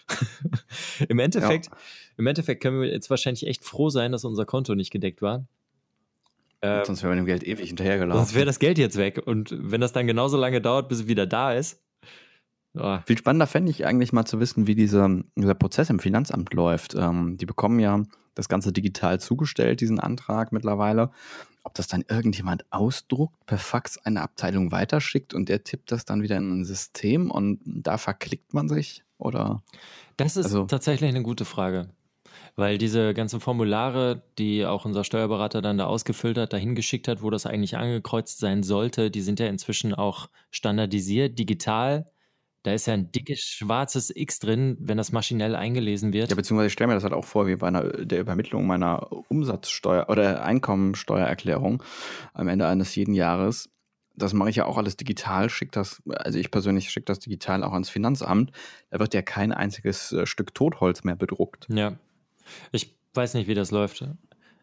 Im 1.08 1.18
Endeffekt, 1.18 1.66
ja. 1.66 1.76
im 2.16 2.26
Endeffekt 2.26 2.62
können 2.62 2.80
wir 2.80 2.88
jetzt 2.88 3.10
wahrscheinlich 3.10 3.46
echt 3.46 3.64
froh 3.64 3.90
sein, 3.90 4.12
dass 4.12 4.24
unser 4.24 4.46
Konto 4.46 4.74
nicht 4.74 4.90
gedeckt 4.90 5.20
war. 5.20 5.46
Ähm, 6.64 6.85
sonst 6.85 7.02
wäre 7.02 7.12
wir 7.12 7.16
dem 7.16 7.26
Geld 7.26 7.44
ewig 7.44 7.68
hinterhergelaufen. 7.68 8.25
Sonst 8.25 8.35
wäre 8.35 8.47
das 8.47 8.59
Geld 8.59 8.78
jetzt 8.78 8.97
weg. 8.97 9.21
Und 9.25 9.54
wenn 9.59 9.80
das 9.80 9.92
dann 9.92 10.06
genauso 10.06 10.37
lange 10.37 10.61
dauert, 10.61 10.88
bis 10.88 11.00
es 11.00 11.06
wieder 11.06 11.26
da 11.26 11.52
ist. 11.52 11.83
Oh. 12.76 12.99
Viel 13.06 13.18
spannender 13.18 13.47
fände 13.47 13.71
ich 13.71 13.87
eigentlich 13.87 14.12
mal 14.12 14.25
zu 14.25 14.40
wissen, 14.40 14.66
wie 14.66 14.75
dieser, 14.75 15.09
dieser 15.37 15.54
Prozess 15.54 15.90
im 15.90 16.00
Finanzamt 16.00 16.52
läuft. 16.54 16.94
Ähm, 16.94 17.37
die 17.37 17.47
bekommen 17.47 17.78
ja 17.78 18.02
das 18.35 18.49
Ganze 18.49 18.73
digital 18.73 19.21
zugestellt, 19.21 19.80
diesen 19.80 20.00
Antrag 20.00 20.52
mittlerweile. 20.52 21.11
Ob 21.62 21.75
das 21.75 21.87
dann 21.87 22.04
irgendjemand 22.09 22.64
ausdruckt, 22.71 23.47
per 23.47 23.59
Fax 23.59 23.99
eine 23.99 24.23
Abteilung 24.23 24.73
weiterschickt 24.73 25.35
und 25.35 25.49
der 25.49 25.64
tippt 25.64 25.92
das 25.92 26.04
dann 26.04 26.23
wieder 26.23 26.37
in 26.37 26.61
ein 26.61 26.64
System 26.64 27.30
und 27.30 27.61
da 27.64 27.97
verklickt 27.97 28.54
man 28.54 28.68
sich? 28.68 29.04
Oder? 29.18 29.62
Das 30.16 30.37
ist 30.37 30.47
also, 30.47 30.64
tatsächlich 30.64 31.09
eine 31.09 31.23
gute 31.23 31.44
Frage. 31.44 31.88
Weil 32.56 32.78
diese 32.78 33.14
ganzen 33.14 33.40
Formulare, 33.40 34.22
die 34.38 34.64
auch 34.64 34.84
unser 34.84 35.04
Steuerberater 35.04 35.62
dann 35.62 35.78
da 35.78 35.86
ausgefüllt 35.86 36.38
hat, 36.38 36.52
dahin 36.52 36.74
geschickt 36.74 37.08
hat, 37.08 37.22
wo 37.22 37.30
das 37.30 37.46
eigentlich 37.46 37.76
angekreuzt 37.76 38.38
sein 38.38 38.62
sollte, 38.62 39.10
die 39.10 39.20
sind 39.20 39.40
ja 39.40 39.46
inzwischen 39.46 39.94
auch 39.94 40.28
standardisiert, 40.50 41.38
digital. 41.38 42.10
Da 42.64 42.72
ist 42.72 42.86
ja 42.86 42.94
ein 42.94 43.12
dickes 43.12 43.40
schwarzes 43.40 44.10
X 44.14 44.38
drin, 44.38 44.78
wenn 44.80 44.96
das 44.96 45.12
maschinell 45.12 45.54
eingelesen 45.54 46.14
wird. 46.14 46.30
Ja, 46.30 46.34
beziehungsweise 46.36 46.68
ich 46.68 46.72
stelle 46.72 46.88
mir 46.88 46.94
das 46.94 47.04
halt 47.04 47.12
auch 47.12 47.26
vor, 47.26 47.46
wie 47.46 47.56
bei 47.56 47.68
einer, 47.68 47.82
der 47.82 48.20
Übermittlung 48.20 48.66
meiner 48.66 49.12
Umsatzsteuer 49.28 50.08
oder 50.08 50.42
Einkommensteuererklärung 50.42 51.82
am 52.32 52.48
Ende 52.48 52.66
eines 52.66 52.94
jeden 52.96 53.12
Jahres. 53.12 53.68
Das 54.16 54.32
mache 54.32 54.48
ich 54.48 54.56
ja 54.56 54.64
auch 54.64 54.78
alles 54.78 54.96
digital, 54.96 55.50
schicke 55.50 55.72
das, 55.72 56.02
also 56.06 56.38
ich 56.38 56.50
persönlich 56.50 56.90
schicke 56.90 57.04
das 57.04 57.18
digital 57.18 57.64
auch 57.64 57.72
ans 57.72 57.90
Finanzamt. 57.90 58.50
Da 58.90 58.98
wird 58.98 59.12
ja 59.12 59.20
kein 59.20 59.52
einziges 59.52 60.12
äh, 60.12 60.24
Stück 60.24 60.54
Totholz 60.54 61.04
mehr 61.04 61.16
bedruckt. 61.16 61.66
Ja, 61.68 61.98
ich 62.72 62.96
weiß 63.14 63.34
nicht, 63.34 63.48
wie 63.48 63.54
das 63.54 63.70
läuft. 63.70 64.04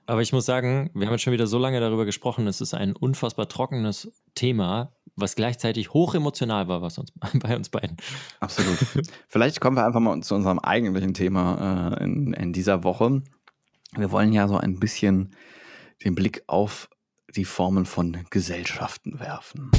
Aber 0.06 0.22
ich 0.22 0.34
muss 0.34 0.46
sagen, 0.46 0.90
wir 0.94 1.06
haben 1.06 1.14
jetzt 1.14 1.22
schon 1.22 1.34
wieder 1.34 1.48
so 1.48 1.58
lange 1.58 1.80
darüber 1.80 2.06
gesprochen. 2.06 2.48
Es 2.48 2.60
ist 2.60 2.74
ein 2.74 2.96
unfassbar 2.96 3.48
trockenes 3.48 4.12
Thema, 4.36 4.94
was 5.16 5.36
gleichzeitig 5.36 5.94
hoch 5.94 6.16
emotional 6.16 6.68
war, 6.68 6.82
was 6.82 6.98
uns 6.98 7.14
bei 7.40 7.56
uns 7.56 7.70
beiden. 7.70 7.98
Absolut. 8.40 8.78
Vielleicht 9.28 9.62
kommen 9.62 9.78
wir 9.78 9.86
einfach 9.86 10.00
mal 10.00 10.20
zu 10.22 10.36
unserem 10.36 10.60
eigentlichen 10.60 11.14
Thema 11.14 11.96
äh, 11.98 12.04
in, 12.04 12.34
in 12.34 12.54
dieser 12.54 12.84
Woche. 12.84 13.22
Wir 13.96 14.12
wollen 14.12 14.34
ja 14.34 14.48
so 14.48 14.58
ein 14.58 14.80
bisschen 14.80 15.36
den 16.04 16.16
Blick 16.16 16.44
auf 16.48 16.90
die 17.36 17.46
Formen 17.46 17.86
von 17.86 18.26
Gesellschaften 18.30 19.20
werfen. 19.20 19.72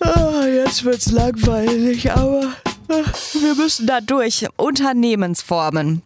Ah, 0.00 0.44
jetzt 0.46 0.84
wird's 0.84 1.10
langweilig, 1.10 2.10
aber 2.12 2.52
ach, 2.88 3.14
wir 3.34 3.54
müssen 3.54 3.86
da 3.86 4.00
durch. 4.00 4.46
Unternehmensformen. 4.56 6.02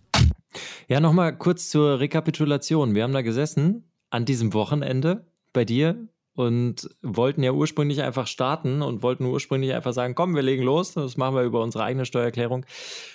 Ja, 0.88 1.00
nochmal 1.00 1.36
kurz 1.36 1.68
zur 1.68 2.00
Rekapitulation. 2.00 2.94
Wir 2.94 3.04
haben 3.04 3.12
da 3.12 3.22
gesessen 3.22 3.92
an 4.10 4.24
diesem 4.24 4.52
Wochenende 4.52 5.26
bei 5.52 5.64
dir 5.64 6.08
und 6.34 6.88
wollten 7.02 7.42
ja 7.42 7.52
ursprünglich 7.52 8.02
einfach 8.02 8.26
starten 8.26 8.82
und 8.82 9.02
wollten 9.02 9.24
ursprünglich 9.24 9.74
einfach 9.74 9.92
sagen, 9.92 10.14
komm, 10.14 10.34
wir 10.34 10.42
legen 10.42 10.62
los, 10.62 10.92
das 10.92 11.16
machen 11.16 11.34
wir 11.34 11.42
über 11.42 11.62
unsere 11.62 11.84
eigene 11.84 12.06
Steuererklärung, 12.06 12.64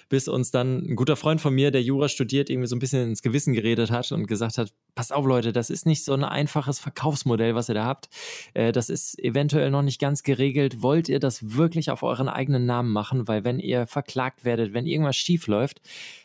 bis 0.09 0.27
uns 0.27 0.51
dann 0.51 0.85
ein 0.85 0.95
guter 0.95 1.15
Freund 1.15 1.39
von 1.39 1.53
mir, 1.53 1.71
der 1.71 1.81
Jura 1.81 2.09
studiert, 2.09 2.49
irgendwie 2.49 2.67
so 2.67 2.75
ein 2.75 2.79
bisschen 2.79 3.09
ins 3.09 3.21
Gewissen 3.21 3.53
geredet 3.53 3.89
hat 3.89 4.11
und 4.11 4.27
gesagt 4.27 4.57
hat, 4.57 4.73
passt 4.95 5.13
auf 5.13 5.25
Leute, 5.25 5.53
das 5.53 5.69
ist 5.69 5.85
nicht 5.85 6.03
so 6.03 6.13
ein 6.13 6.23
einfaches 6.23 6.79
Verkaufsmodell, 6.79 7.55
was 7.55 7.69
ihr 7.69 7.75
da 7.75 7.85
habt, 7.85 8.09
äh, 8.53 8.71
das 8.71 8.89
ist 8.89 9.17
eventuell 9.19 9.71
noch 9.71 9.81
nicht 9.81 9.99
ganz 9.99 10.23
geregelt, 10.23 10.81
wollt 10.81 11.09
ihr 11.09 11.19
das 11.19 11.55
wirklich 11.55 11.91
auf 11.91 12.03
euren 12.03 12.27
eigenen 12.27 12.65
Namen 12.65 12.91
machen, 12.91 13.27
weil 13.27 13.43
wenn 13.43 13.59
ihr 13.59 13.87
verklagt 13.87 14.43
werdet, 14.43 14.73
wenn 14.73 14.85
irgendwas 14.85 15.15
schief 15.15 15.47
läuft, 15.47 15.81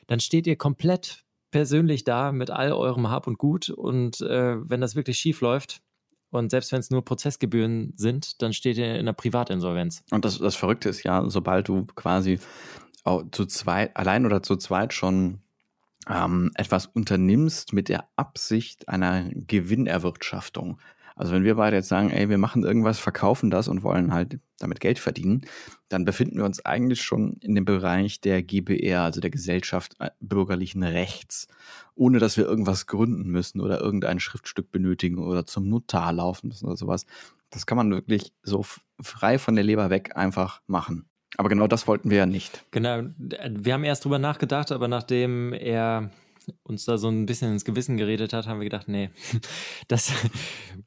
dann 0.08 0.20
steht 0.20 0.46
ihr 0.46 0.56
komplett 0.56 1.24
persönlich 1.50 2.04
da 2.04 2.32
mit 2.32 2.50
all 2.50 2.72
eurem 2.72 3.10
Hab 3.10 3.26
und 3.26 3.38
Gut. 3.38 3.70
Und 3.70 4.20
äh, 4.20 4.56
wenn 4.68 4.80
das 4.80 4.96
wirklich 4.96 5.18
schief 5.18 5.40
läuft, 5.40 5.82
und 6.30 6.50
selbst 6.50 6.72
wenn 6.72 6.80
es 6.80 6.90
nur 6.90 7.04
Prozessgebühren 7.04 7.92
sind, 7.96 8.40
dann 8.42 8.52
steht 8.52 8.78
ihr 8.78 8.94
in 8.94 9.00
einer 9.00 9.12
Privatinsolvenz. 9.12 10.02
Und 10.10 10.24
das, 10.24 10.38
das 10.38 10.56
Verrückte 10.56 10.88
ist 10.88 11.02
ja, 11.02 11.28
sobald 11.28 11.68
du 11.68 11.86
quasi 11.94 12.38
zu 13.32 13.46
zweit, 13.46 13.96
allein 13.96 14.26
oder 14.26 14.42
zu 14.42 14.56
zweit 14.56 14.92
schon 14.92 15.40
ähm, 16.08 16.50
etwas 16.54 16.86
unternimmst 16.86 17.72
mit 17.72 17.88
der 17.88 18.08
Absicht 18.16 18.88
einer 18.88 19.28
Gewinnerwirtschaftung, 19.30 20.80
also 21.20 21.34
wenn 21.34 21.44
wir 21.44 21.56
beide 21.56 21.76
jetzt 21.76 21.88
sagen, 21.88 22.08
ey, 22.08 22.30
wir 22.30 22.38
machen 22.38 22.64
irgendwas, 22.64 22.98
verkaufen 22.98 23.50
das 23.50 23.68
und 23.68 23.82
wollen 23.82 24.14
halt 24.14 24.38
damit 24.58 24.80
Geld 24.80 24.98
verdienen, 24.98 25.42
dann 25.90 26.06
befinden 26.06 26.38
wir 26.38 26.46
uns 26.46 26.64
eigentlich 26.64 27.02
schon 27.02 27.34
in 27.42 27.54
dem 27.54 27.66
Bereich 27.66 28.22
der 28.22 28.42
GBR, 28.42 29.02
also 29.02 29.20
der 29.20 29.28
Gesellschaft 29.28 29.96
äh, 29.98 30.08
bürgerlichen 30.20 30.82
Rechts, 30.82 31.46
ohne 31.94 32.20
dass 32.20 32.38
wir 32.38 32.46
irgendwas 32.46 32.86
gründen 32.86 33.28
müssen 33.28 33.60
oder 33.60 33.82
irgendein 33.82 34.18
Schriftstück 34.18 34.72
benötigen 34.72 35.18
oder 35.18 35.44
zum 35.44 35.68
Notar 35.68 36.10
laufen 36.14 36.48
müssen 36.48 36.64
oder 36.64 36.78
sowas. 36.78 37.04
Das 37.50 37.66
kann 37.66 37.76
man 37.76 37.90
wirklich 37.90 38.32
so 38.42 38.64
frei 38.98 39.38
von 39.38 39.56
der 39.56 39.64
Leber 39.64 39.90
weg 39.90 40.16
einfach 40.16 40.62
machen. 40.68 41.04
Aber 41.36 41.50
genau 41.50 41.66
das 41.66 41.86
wollten 41.86 42.08
wir 42.08 42.16
ja 42.16 42.26
nicht. 42.26 42.64
Genau, 42.70 43.02
wir 43.18 43.74
haben 43.74 43.84
erst 43.84 44.06
drüber 44.06 44.18
nachgedacht, 44.18 44.72
aber 44.72 44.88
nachdem 44.88 45.52
er 45.52 46.10
uns 46.62 46.84
da 46.84 46.98
so 46.98 47.08
ein 47.08 47.26
bisschen 47.26 47.52
ins 47.52 47.64
Gewissen 47.64 47.96
geredet 47.96 48.32
hat, 48.32 48.46
haben 48.46 48.60
wir 48.60 48.64
gedacht, 48.64 48.88
nee, 48.88 49.10
das, 49.88 50.12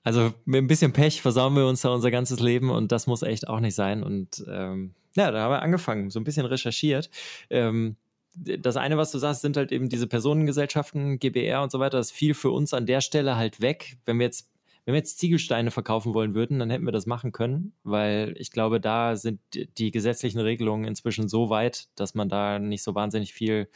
also 0.04 0.34
mit 0.46 0.64
ein 0.64 0.68
bisschen 0.68 0.94
Pech 0.94 1.22
versauen 1.22 1.56
wir 1.56 1.68
uns 1.68 1.82
da 1.82 1.90
unser 1.90 2.12
ganzes 2.12 2.40
Leben 2.40 2.70
und 2.70 2.92
das 2.92 3.08
muss 3.08 3.22
echt 3.22 3.48
auch 3.48 3.60
nicht 3.60 3.76
sein. 3.76 4.04
Und 4.04 4.44
ähm, 4.48 4.94
ja, 5.16 5.32
da 5.32 5.42
haben 5.42 5.52
wir 5.52 5.62
angefangen, 5.62 6.10
so 6.10 6.20
ein 6.20 6.24
bisschen 6.24 6.46
recherchiert. 6.46 7.10
Ähm, 7.50 7.98
das 8.36 8.78
eine, 8.78 8.98
was 8.98 9.12
du 9.12 9.20
sagst, 9.20 9.42
sind 9.42 9.58
halt 9.58 9.72
eben 9.72 9.90
diese 9.90 10.08
Personengesellschaften, 10.08 11.20
GBR 11.20 11.62
und 11.62 11.72
so 11.72 11.80
weiter. 11.80 11.98
Das 11.98 12.12
fiel 12.12 12.34
für 12.34 12.50
uns 12.50 12.74
an 12.74 12.88
der 12.88 13.02
Stelle 13.02 13.36
halt 13.36 13.62
weg. 13.62 13.98
Wenn 14.06 14.18
wir 14.18 14.26
jetzt 14.26 14.50
wenn 14.86 14.94
wir 14.94 15.00
jetzt 15.00 15.20
Ziegelsteine 15.20 15.72
verkaufen 15.72 16.14
wollen 16.14 16.36
würden, 16.36 16.60
dann 16.60 16.70
hätten 16.70 16.86
wir 16.86 16.92
das 16.92 17.06
machen 17.06 17.32
können, 17.32 17.74
weil 17.84 18.34
ich 18.38 18.52
glaube, 18.52 18.82
da 18.82 19.16
sind 19.16 19.40
die 19.54 19.92
gesetzlichen 19.92 20.40
Regelungen 20.40 20.86
inzwischen 20.86 21.30
so 21.30 21.50
weit, 21.50 21.88
dass 21.96 22.16
man 22.16 22.28
da 22.28 22.60
nicht 22.60 22.84
so 22.84 22.94
wahnsinnig 22.94 23.34
viel 23.34 23.70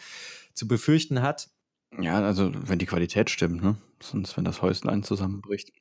zu 0.53 0.67
befürchten 0.67 1.22
hat. 1.22 1.50
Ja, 2.00 2.22
also 2.22 2.51
wenn 2.53 2.79
die 2.79 2.86
Qualität 2.86 3.29
stimmt, 3.29 3.63
ne? 3.63 3.77
Sonst, 4.01 4.38
wenn 4.38 4.46
das 4.46 4.62
Häuslein 4.62 5.03
zusammenbricht. 5.03 5.72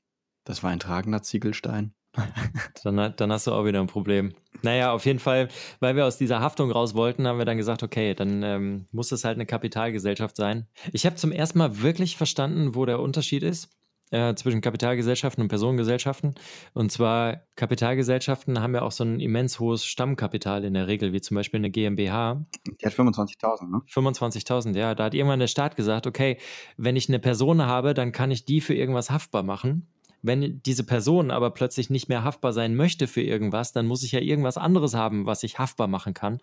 Das 0.45 0.63
war 0.63 0.71
ein 0.71 0.79
tragender 0.79 1.23
Ziegelstein. 1.23 1.93
dann, 2.85 3.15
dann 3.17 3.33
hast 3.33 3.47
du 3.47 3.53
auch 3.53 3.65
wieder 3.65 3.81
ein 3.81 3.89
Problem. 3.89 4.35
Naja, 4.63 4.93
auf 4.93 5.05
jeden 5.05 5.19
Fall, 5.19 5.49
weil 5.81 5.97
wir 5.97 6.07
aus 6.07 6.17
dieser 6.17 6.41
Haftung 6.41 6.71
raus 6.71 6.95
wollten, 6.95 7.27
haben 7.27 7.39
wir 7.39 7.45
dann 7.45 7.59
gesagt, 7.59 7.83
okay, 7.83 8.15
dann 8.15 8.43
ähm, 8.43 8.87
muss 8.91 9.13
es 9.13 9.25
halt 9.25 9.37
eine 9.37 9.45
Kapitalgesellschaft 9.45 10.37
sein. 10.37 10.67
Ich 10.93 11.05
habe 11.05 11.17
zum 11.17 11.33
ersten 11.33 11.59
Mal 11.59 11.83
wirklich 11.83 12.17
verstanden, 12.17 12.75
wo 12.75 12.87
der 12.87 13.01
Unterschied 13.01 13.43
ist 13.43 13.69
äh, 14.11 14.35
zwischen 14.35 14.61
Kapitalgesellschaften 14.61 15.43
und 15.43 15.49
Personengesellschaften. 15.49 16.35
Und 16.75 16.93
zwar 16.93 17.43
Kapitalgesellschaften 17.57 18.61
haben 18.61 18.75
ja 18.75 18.83
auch 18.83 18.93
so 18.93 19.05
ein 19.05 19.21
immens 19.21 19.59
hohes 19.59 19.85
Stammkapital 19.85 20.65
in 20.65 20.75
der 20.75 20.87
Regel, 20.87 21.13
wie 21.13 21.21
zum 21.21 21.35
Beispiel 21.35 21.59
eine 21.59 21.71
GmbH. 21.71 22.45
Die 22.67 22.87
hat 22.87 22.93
25.000, 22.93 23.71
ne? 23.71 23.83
25.000, 23.91 24.77
ja. 24.77 24.95
Da 24.95 25.05
hat 25.05 25.15
irgendwann 25.15 25.41
der 25.41 25.47
Staat 25.47 25.77
gesagt, 25.77 26.07
okay, 26.07 26.39
wenn 26.77 26.97
ich 26.97 27.09
eine 27.09 27.19
Person 27.19 27.63
habe, 27.63 27.95
dann 27.95 28.13
kann 28.13 28.31
ich 28.31 28.45
die 28.45 28.61
für 28.61 28.75
irgendwas 28.75 29.11
haftbar 29.11 29.43
machen. 29.43 29.89
Wenn 30.23 30.61
diese 30.65 30.85
Person 30.85 31.31
aber 31.31 31.51
plötzlich 31.51 31.91
nicht 31.91 32.09
mehr 32.09 32.25
haftbar 32.25 32.53
sein 32.53 32.75
möchte 32.75 33.07
für 33.07 33.23
irgendwas, 33.23 33.73
dann 33.73 33.87
muss 33.87 34.03
ich 34.03 34.13
ja 34.13 34.21
irgendwas 34.21 34.57
anderes 34.57 34.95
haben, 34.95 35.27
was 35.27 35.43
ich 35.43 35.59
haftbar 35.59 35.87
machen 35.87 36.15
kann. 36.15 36.39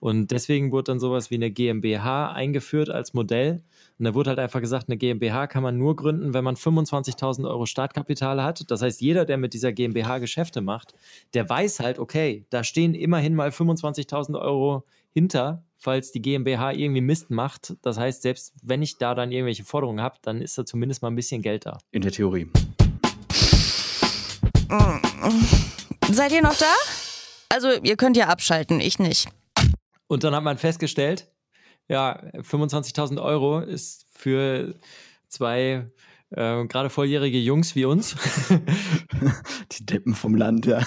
Und 0.00 0.30
deswegen 0.30 0.72
wurde 0.72 0.92
dann 0.92 1.00
sowas 1.00 1.30
wie 1.30 1.34
eine 1.34 1.50
GmbH 1.50 2.32
eingeführt 2.32 2.90
als 2.90 3.14
Modell. 3.14 3.62
Und 3.98 4.04
da 4.04 4.14
wurde 4.14 4.30
halt 4.30 4.38
einfach 4.38 4.60
gesagt, 4.60 4.88
eine 4.88 4.96
GmbH 4.96 5.46
kann 5.46 5.62
man 5.62 5.76
nur 5.76 5.96
gründen, 5.96 6.34
wenn 6.34 6.44
man 6.44 6.56
25.000 6.56 7.48
Euro 7.48 7.66
Startkapital 7.66 8.42
hat. 8.42 8.70
Das 8.70 8.82
heißt, 8.82 9.00
jeder, 9.00 9.24
der 9.24 9.36
mit 9.36 9.54
dieser 9.54 9.72
GmbH 9.72 10.18
Geschäfte 10.18 10.60
macht, 10.60 10.94
der 11.34 11.48
weiß 11.48 11.80
halt, 11.80 11.98
okay, 11.98 12.46
da 12.50 12.64
stehen 12.64 12.94
immerhin 12.94 13.34
mal 13.34 13.50
25.000 13.50 14.40
Euro 14.40 14.84
hinter, 15.10 15.64
falls 15.78 16.12
die 16.12 16.20
GmbH 16.20 16.72
irgendwie 16.72 17.00
Mist 17.00 17.30
macht. 17.30 17.74
Das 17.82 17.98
heißt, 17.98 18.22
selbst 18.22 18.52
wenn 18.62 18.82
ich 18.82 18.98
da 18.98 19.14
dann 19.14 19.32
irgendwelche 19.32 19.64
Forderungen 19.64 20.00
habe, 20.00 20.16
dann 20.22 20.42
ist 20.42 20.58
da 20.58 20.66
zumindest 20.66 21.02
mal 21.02 21.08
ein 21.08 21.16
bisschen 21.16 21.42
Geld 21.42 21.64
da. 21.64 21.78
In 21.90 22.02
der 22.02 22.12
Theorie. 22.12 22.48
Seid 26.10 26.32
ihr 26.32 26.42
noch 26.42 26.56
da? 26.56 26.72
Also, 27.48 27.72
ihr 27.82 27.96
könnt 27.96 28.16
ja 28.16 28.26
abschalten, 28.26 28.80
ich 28.80 28.98
nicht. 28.98 29.28
Und 30.08 30.24
dann 30.24 30.34
hat 30.34 30.44
man 30.44 30.58
festgestellt, 30.58 31.28
ja, 31.88 32.20
25.000 32.34 33.22
Euro 33.22 33.60
ist 33.60 34.06
für 34.12 34.74
zwei 35.28 35.90
Äh, 36.36 36.66
Gerade 36.66 36.90
volljährige 36.90 37.38
Jungs 37.38 37.74
wie 37.74 37.86
uns. 37.86 38.14
Die 39.72 39.86
Deppen 39.86 40.14
vom 40.14 40.34
Land, 40.34 40.66
ja. 40.66 40.82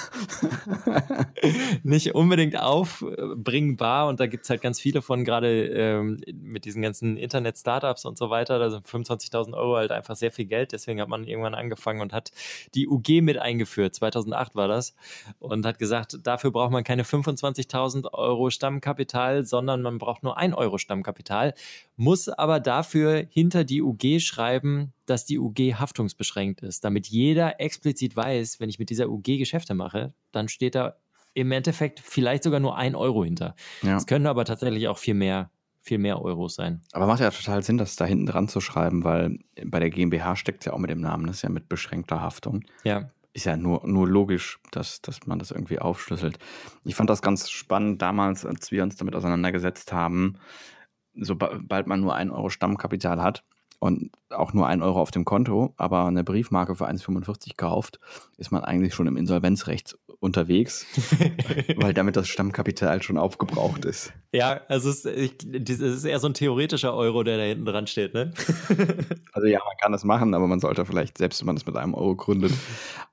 nicht 1.84 2.13
unbedingt 2.13 2.58
aufbringbar 2.58 4.08
und 4.08 4.20
da 4.20 4.27
gibt 4.27 4.44
es 4.44 4.50
halt 4.51 4.62
ganz 4.62 4.79
viele 4.79 5.01
von, 5.01 5.25
gerade 5.25 5.65
ähm, 5.65 6.22
mit 6.32 6.65
diesen 6.65 6.84
ganzen 6.84 7.18
Internet-Startups 7.18 8.06
und 8.06 8.18
so 8.18 8.29
weiter. 8.29 8.60
Da 8.60 8.70
sind 8.70 8.86
25.000 8.86 9.56
Euro 9.56 9.77
halt 9.77 9.91
einfach 9.91 10.15
sehr 10.15 10.32
viel 10.32 10.46
Geld. 10.46 10.72
Deswegen 10.72 11.01
hat 11.01 11.10
man 11.10 11.24
irgendwann 11.24 11.56
angefangen 11.56 12.01
und 12.01 12.13
hat 12.13 12.32
die 12.75 12.88
UG 12.88 13.22
mit 13.22 13.39
eingeführt. 13.39 13.96
2008 13.96 14.53
war 14.56 14.68
das 14.68 14.94
und 15.39 15.65
hat 15.65 15.79
gesagt, 15.79 16.18
dafür 16.22 16.51
braucht 16.51 16.72
man 16.72 16.84
keine 16.84 17.03
25.000 17.03 18.13
Euro 18.13 18.51
Stammkapital, 18.51 19.46
sondern 19.46 19.82
man 19.82 19.98
braucht 19.98 20.22
nur 20.22 20.38
ein 20.38 20.53
Euro 20.53 20.77
Stammkapital, 20.77 21.56
muss 22.00 22.29
aber 22.29 22.62
dafür 22.62 23.27
hinter 23.29 23.65
die 23.65 23.82
UG 23.82 24.22
schreiben, 24.22 24.94
dass 25.06 25.25
die 25.25 25.38
UG 25.38 25.75
haftungsbeschränkt 25.75 26.62
ist, 26.62 26.86
damit 26.86 27.08
jeder 27.08 27.60
explizit 27.60 28.15
weiß, 28.15 28.62
wenn 28.62 28.70
ich 28.70 28.79
mit 28.79 28.89
dieser 28.89 29.10
UG 29.10 29.38
Geschäfte 29.38 29.75
mache, 29.75 30.13
dann 30.32 30.48
steht 30.48 30.75
da 30.75 30.96
im 31.34 31.51
Endeffekt 31.51 32.00
vielleicht 32.00 32.44
sogar 32.44 32.62
nur 32.62 32.77
ein 32.77 32.96
Euro 32.96 33.25
hinter. 33.25 33.53
Ja. 33.82 33.98
Es 33.98 34.06
können 34.06 34.27
aber 34.27 34.46
tatsächlich 34.46 34.88
auch 34.88 34.98
viel 34.98 35.13
mehr, 35.13 35.51
viel 35.82 35.98
mehr 35.98 36.22
Euros 36.22 36.56
sein. 36.56 36.82
Aber 36.94 37.06
macht 37.06 37.20
ja 37.20 37.32
total 37.32 37.63
Sinn, 37.63 37.77
das 37.77 37.98
da 37.98 38.06
hinten 38.06 38.27
dran 38.27 38.48
zu 38.48 38.62
schreiben, 38.62 39.03
weil 39.03 39.38
bei 39.65 39.82
der 39.82 39.89
GmbH 39.89 40.38
steckt 40.38 40.62
es 40.62 40.68
ja 40.68 40.74
auch 40.74 40.79
mit 40.79 40.89
dem 40.89 41.01
Namen, 41.01 41.27
das 41.27 41.38
ist 41.38 41.41
ja 41.41 41.50
mit 41.50 41.68
beschränkter 41.68 42.22
Haftung. 42.22 42.63
Ja. 42.86 43.10
Ist 43.34 43.46
ja 43.46 43.58
nur, 43.58 43.86
nur 43.86 44.08
logisch, 44.08 44.60
dass, 44.72 45.01
dass 45.01 45.27
man 45.27 45.38
das 45.38 45.51
irgendwie 45.51 45.79
aufschlüsselt. 45.79 46.39
Ich 46.86 46.96
fand 46.96 47.10
das 47.10 47.22
ganz 47.22 47.50
spannend 47.50 48.01
damals, 48.01 48.46
als 48.46 48.72
wir 48.72 48.84
uns 48.84 48.96
damit 48.96 49.15
auseinandergesetzt 49.15 49.91
haben, 49.91 50.38
sobald 51.22 51.88
man 51.88 52.02
nur 52.02 52.16
ein 52.16 52.32
Euro 52.32 52.50
Stammkapital 52.50 53.22
hat, 53.22 53.44
und 53.80 54.12
auch 54.30 54.54
nur 54.54 54.68
ein 54.68 54.82
Euro 54.82 55.02
auf 55.02 55.12
dem 55.12 55.26
Konto, 55.26 55.74
aber 55.78 56.06
eine 56.06 56.24
Briefmarke 56.24 56.76
für 56.76 56.88
1,45 56.88 57.56
kauft, 57.56 58.00
ist 58.38 58.52
man 58.52 58.64
eigentlich 58.64 58.94
schon 58.94 59.08
im 59.08 59.16
Insolvenzrecht 59.16 59.98
unterwegs, 60.20 60.86
weil 61.78 61.94
damit 61.94 62.18
das 62.18 62.28
Stammkapital 62.28 63.02
schon 63.02 63.18
aufgebraucht 63.18 63.86
ist. 63.86 64.12
Ja, 64.34 64.62
also 64.68 64.90
es 64.90 65.06
ist, 65.06 65.46
es 65.46 65.80
ist 65.80 66.04
eher 66.04 66.20
so 66.20 66.28
ein 66.28 66.34
theoretischer 66.34 66.94
Euro, 66.94 67.24
der 67.24 67.38
da 67.38 67.44
hinten 67.44 67.66
dran 67.66 67.88
steht, 67.88 68.14
ne? 68.14 68.34
also 69.32 69.48
ja, 69.48 69.60
man 69.60 69.78
kann 69.82 69.94
das 69.94 70.04
machen, 70.04 70.34
aber 70.34 70.48
man 70.48 70.60
sollte 70.60 70.86
vielleicht, 70.86 71.18
selbst 71.18 71.40
wenn 71.40 71.48
man 71.48 71.56
das 71.56 71.66
mit 71.66 71.78
einem 71.78 71.94
Euro 71.94 72.18
gründet, 72.18 72.52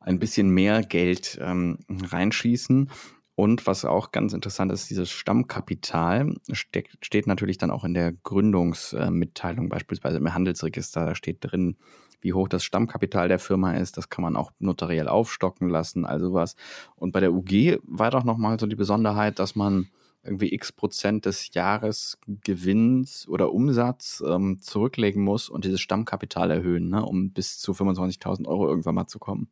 ein 0.01 0.19
bisschen 0.19 0.51
mehr 0.51 0.83
Geld 0.83 1.39
ähm, 1.41 1.79
reinschießen. 1.89 2.91
Und 3.37 3.67
was 3.67 3.85
auch 3.85 4.13
ganz 4.13 4.33
interessant 4.33 4.73
ist, 4.73 4.89
dieses 4.89 5.11
Stammkapital 5.11 6.35
steck, 6.53 6.97
steht 7.03 7.27
natürlich 7.27 7.59
dann 7.59 7.71
auch 7.71 7.85
in 7.85 7.93
der 7.93 8.13
Gründungsmitteilung, 8.13 9.69
beispielsweise 9.69 10.17
im 10.17 10.33
Handelsregister. 10.33 11.05
Da 11.05 11.15
steht 11.15 11.39
drin, 11.41 11.77
wie 12.23 12.33
hoch 12.33 12.49
das 12.49 12.65
Stammkapital 12.65 13.29
der 13.29 13.39
Firma 13.39 13.75
ist. 13.75 13.99
Das 13.99 14.09
kann 14.09 14.23
man 14.23 14.37
auch 14.37 14.53
notariell 14.59 15.07
aufstocken 15.07 15.69
lassen, 15.69 16.07
also 16.07 16.33
was. 16.33 16.57
Und 16.95 17.13
bei 17.13 17.21
der 17.21 17.35
UG 17.35 17.79
war 17.83 18.11
doch 18.11 18.25
nochmal 18.25 18.59
so 18.59 18.67
die 18.67 18.75
Besonderheit, 18.75 19.39
dass 19.39 19.55
man 19.55 19.89
irgendwie 20.25 20.53
x 20.55 20.73
Prozent 20.73 21.27
des 21.27 21.53
Jahresgewinns 21.53 23.29
oder 23.29 23.53
Umsatz 23.53 24.25
ähm, 24.27 24.61
zurücklegen 24.61 25.23
muss 25.23 25.51
und 25.51 25.67
dieses 25.67 25.83
Stammkapital 25.83 26.51
erhöhen, 26.51 26.89
ne, 26.89 27.05
um 27.05 27.33
bis 27.33 27.59
zu 27.59 27.73
25.000 27.73 28.47
Euro 28.47 28.67
irgendwann 28.67 28.95
mal 28.95 29.07
zu 29.07 29.19
kommen. 29.19 29.49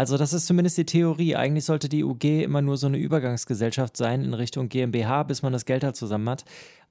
Also 0.00 0.16
das 0.16 0.32
ist 0.32 0.46
zumindest 0.46 0.78
die 0.78 0.86
Theorie. 0.86 1.36
Eigentlich 1.36 1.66
sollte 1.66 1.90
die 1.90 2.04
UG 2.04 2.24
immer 2.24 2.62
nur 2.62 2.78
so 2.78 2.86
eine 2.86 2.96
Übergangsgesellschaft 2.96 3.98
sein 3.98 4.24
in 4.24 4.32
Richtung 4.32 4.70
GmbH, 4.70 5.24
bis 5.24 5.42
man 5.42 5.52
das 5.52 5.66
Geld 5.66 5.84
halt 5.84 5.94
zusammen 5.94 6.26
hat. 6.30 6.46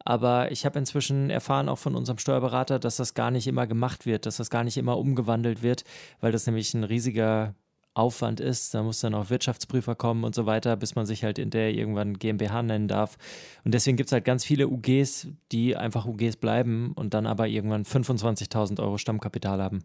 Aber 0.05 0.51
ich 0.51 0.63
habe 0.63 0.77
inzwischen 0.77 1.31
erfahren, 1.31 1.69
auch 1.69 1.79
von 1.79 1.95
unserem 1.95 2.19
Steuerberater, 2.19 2.77
dass 2.77 2.97
das 2.97 3.15
gar 3.15 3.31
nicht 3.31 3.47
immer 3.47 3.65
gemacht 3.65 4.05
wird, 4.05 4.27
dass 4.27 4.37
das 4.37 4.51
gar 4.51 4.63
nicht 4.63 4.77
immer 4.77 4.99
umgewandelt 4.99 5.63
wird, 5.63 5.85
weil 6.19 6.31
das 6.31 6.45
nämlich 6.45 6.71
ein 6.75 6.83
riesiger 6.83 7.55
Aufwand 7.95 8.41
ist. 8.41 8.75
Da 8.75 8.83
muss 8.83 8.99
dann 8.99 9.15
auch 9.15 9.31
Wirtschaftsprüfer 9.31 9.95
kommen 9.95 10.23
und 10.23 10.35
so 10.35 10.45
weiter, 10.45 10.75
bis 10.75 10.93
man 10.93 11.07
sich 11.07 11.23
halt 11.23 11.39
in 11.39 11.49
der 11.49 11.73
irgendwann 11.73 12.13
GmbH 12.19 12.61
nennen 12.61 12.87
darf. 12.87 13.17
Und 13.65 13.73
deswegen 13.73 13.97
gibt 13.97 14.09
es 14.09 14.13
halt 14.13 14.23
ganz 14.23 14.45
viele 14.45 14.67
UGs, 14.67 15.29
die 15.51 15.75
einfach 15.75 16.05
UGs 16.05 16.35
bleiben 16.35 16.91
und 16.93 17.15
dann 17.15 17.25
aber 17.25 17.47
irgendwann 17.47 17.85
25.000 17.85 18.79
Euro 18.79 18.99
Stammkapital 18.99 19.63
haben. 19.63 19.83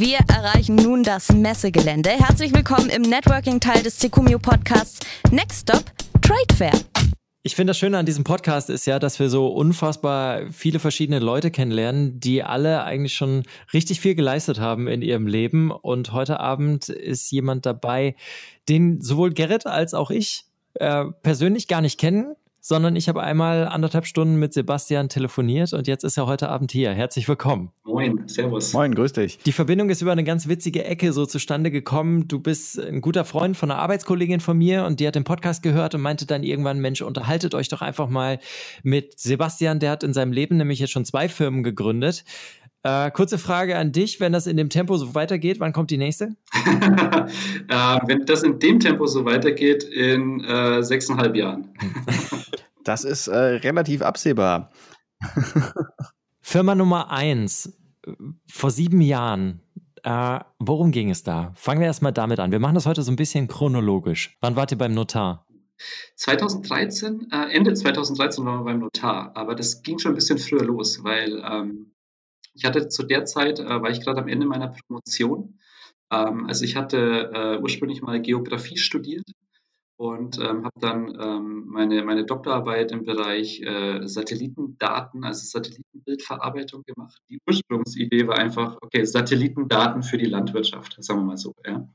Wir 0.00 0.20
erreichen 0.34 0.76
nun 0.76 1.02
das 1.02 1.30
Messegelände. 1.30 2.08
Herzlich 2.08 2.54
willkommen 2.54 2.88
im 2.88 3.02
Networking-Teil 3.02 3.82
des 3.82 4.00
Secumio 4.00 4.38
Podcasts 4.38 5.00
Next 5.30 5.68
Stop 5.68 5.84
Trade 6.22 6.56
Fair. 6.56 6.72
Ich 7.42 7.54
finde 7.54 7.72
das 7.72 7.78
Schöne 7.78 7.98
an 7.98 8.06
diesem 8.06 8.24
Podcast 8.24 8.70
ist 8.70 8.86
ja, 8.86 8.98
dass 8.98 9.18
wir 9.20 9.28
so 9.28 9.48
unfassbar 9.48 10.50
viele 10.52 10.78
verschiedene 10.78 11.18
Leute 11.18 11.50
kennenlernen, 11.50 12.18
die 12.18 12.42
alle 12.42 12.82
eigentlich 12.84 13.12
schon 13.12 13.42
richtig 13.74 14.00
viel 14.00 14.14
geleistet 14.14 14.58
haben 14.58 14.88
in 14.88 15.02
ihrem 15.02 15.26
Leben. 15.26 15.70
Und 15.70 16.14
heute 16.14 16.40
Abend 16.40 16.88
ist 16.88 17.30
jemand 17.30 17.66
dabei, 17.66 18.16
den 18.70 19.02
sowohl 19.02 19.34
Gerrit 19.34 19.66
als 19.66 19.92
auch 19.92 20.10
ich 20.10 20.46
äh, 20.76 21.04
persönlich 21.22 21.68
gar 21.68 21.82
nicht 21.82 22.00
kennen, 22.00 22.36
sondern 22.60 22.96
ich 22.96 23.08
habe 23.08 23.22
einmal 23.22 23.66
anderthalb 23.66 24.06
Stunden 24.06 24.36
mit 24.36 24.52
Sebastian 24.52 25.08
telefoniert 25.08 25.72
und 25.72 25.86
jetzt 25.86 26.04
ist 26.04 26.16
er 26.16 26.26
heute 26.26 26.48
Abend 26.48 26.72
hier. 26.72 26.92
Herzlich 26.92 27.28
willkommen. 27.28 27.70
Moin, 27.84 28.22
servus. 28.26 28.72
Moin, 28.72 28.94
grüß 28.94 29.14
dich. 29.14 29.38
Die 29.38 29.52
Verbindung 29.52 29.90
ist 29.90 30.00
über 30.00 30.12
eine 30.12 30.24
ganz 30.24 30.46
witzige 30.48 30.84
Ecke 30.84 31.12
so 31.12 31.26
zustande 31.26 31.70
gekommen. 31.70 32.28
Du 32.28 32.38
bist 32.38 32.78
ein 32.78 33.00
guter 33.00 33.24
Freund 33.24 33.56
von 33.56 33.70
einer 33.70 33.80
Arbeitskollegin 33.80 34.40
von 34.40 34.56
mir 34.56 34.84
und 34.84 35.00
die 35.00 35.06
hat 35.06 35.16
den 35.16 35.24
Podcast 35.24 35.62
gehört 35.62 35.94
und 35.94 36.00
meinte 36.00 36.26
dann 36.26 36.42
irgendwann, 36.42 36.78
Mensch, 36.78 37.02
unterhaltet 37.02 37.54
euch 37.54 37.68
doch 37.68 37.82
einfach 37.82 38.08
mal 38.08 38.38
mit 38.82 39.18
Sebastian. 39.18 39.80
Der 39.80 39.90
hat 39.90 40.02
in 40.04 40.12
seinem 40.12 40.32
Leben 40.32 40.56
nämlich 40.56 40.78
jetzt 40.78 40.90
schon 40.90 41.04
zwei 41.04 41.28
Firmen 41.28 41.62
gegründet. 41.62 42.24
Äh, 42.82 43.10
kurze 43.10 43.36
Frage 43.36 43.76
an 43.76 43.92
dich, 43.92 44.20
wenn 44.20 44.32
das 44.32 44.46
in 44.46 44.56
dem 44.56 44.70
Tempo 44.70 44.96
so 44.96 45.14
weitergeht, 45.14 45.60
wann 45.60 45.72
kommt 45.72 45.90
die 45.90 45.98
nächste? 45.98 46.36
äh, 46.54 47.98
wenn 48.06 48.24
das 48.24 48.42
in 48.42 48.58
dem 48.58 48.80
Tempo 48.80 49.06
so 49.06 49.24
weitergeht, 49.26 49.84
in 49.84 50.42
äh, 50.44 50.82
sechseinhalb 50.82 51.36
Jahren. 51.36 51.74
Das 52.82 53.04
ist 53.04 53.28
äh, 53.28 53.36
relativ 53.36 54.00
absehbar. 54.00 54.70
Firma 56.40 56.74
Nummer 56.74 57.10
eins, 57.10 57.78
vor 58.50 58.70
sieben 58.70 59.02
Jahren. 59.02 59.60
Äh, 60.02 60.40
worum 60.58 60.90
ging 60.90 61.10
es 61.10 61.22
da? 61.22 61.52
Fangen 61.56 61.80
wir 61.80 61.86
erstmal 61.86 62.14
damit 62.14 62.40
an. 62.40 62.52
Wir 62.52 62.58
machen 62.58 62.74
das 62.74 62.86
heute 62.86 63.02
so 63.02 63.12
ein 63.12 63.16
bisschen 63.16 63.48
chronologisch. 63.48 64.36
Wann 64.40 64.56
wart 64.56 64.72
ihr 64.72 64.78
beim 64.78 64.94
Notar? 64.94 65.46
2013, 66.16 67.28
äh, 67.30 67.54
Ende 67.54 67.74
2013 67.74 68.44
waren 68.46 68.60
wir 68.60 68.64
beim 68.64 68.78
Notar, 68.80 69.32
aber 69.34 69.54
das 69.54 69.82
ging 69.82 69.98
schon 69.98 70.12
ein 70.12 70.14
bisschen 70.14 70.38
früher 70.38 70.64
los, 70.64 71.04
weil 71.04 71.42
ähm, 71.44 71.92
ich 72.54 72.64
hatte 72.64 72.88
zu 72.88 73.02
der 73.02 73.24
Zeit, 73.24 73.58
äh, 73.58 73.82
war 73.82 73.90
ich 73.90 74.00
gerade 74.00 74.20
am 74.20 74.28
Ende 74.28 74.46
meiner 74.46 74.68
Promotion. 74.68 75.58
Ähm, 76.10 76.46
also 76.46 76.64
ich 76.64 76.76
hatte 76.76 77.30
äh, 77.32 77.58
ursprünglich 77.60 78.02
mal 78.02 78.20
Geografie 78.20 78.76
studiert 78.76 79.24
und 80.00 80.38
ähm, 80.38 80.64
habe 80.64 80.80
dann 80.80 81.14
ähm, 81.20 81.64
meine, 81.66 82.02
meine 82.04 82.24
Doktorarbeit 82.24 82.90
im 82.90 83.04
Bereich 83.04 83.60
äh, 83.60 84.06
Satellitendaten, 84.06 85.24
also 85.24 85.44
Satellitenbildverarbeitung 85.44 86.84
gemacht. 86.84 87.20
Die 87.28 87.38
Ursprungsidee 87.46 88.26
war 88.26 88.38
einfach, 88.38 88.78
okay, 88.80 89.04
Satellitendaten 89.04 90.02
für 90.02 90.16
die 90.16 90.24
Landwirtschaft, 90.24 90.96
sagen 91.00 91.20
wir 91.20 91.26
mal 91.26 91.36
so. 91.36 91.54
Ja. 91.66 91.86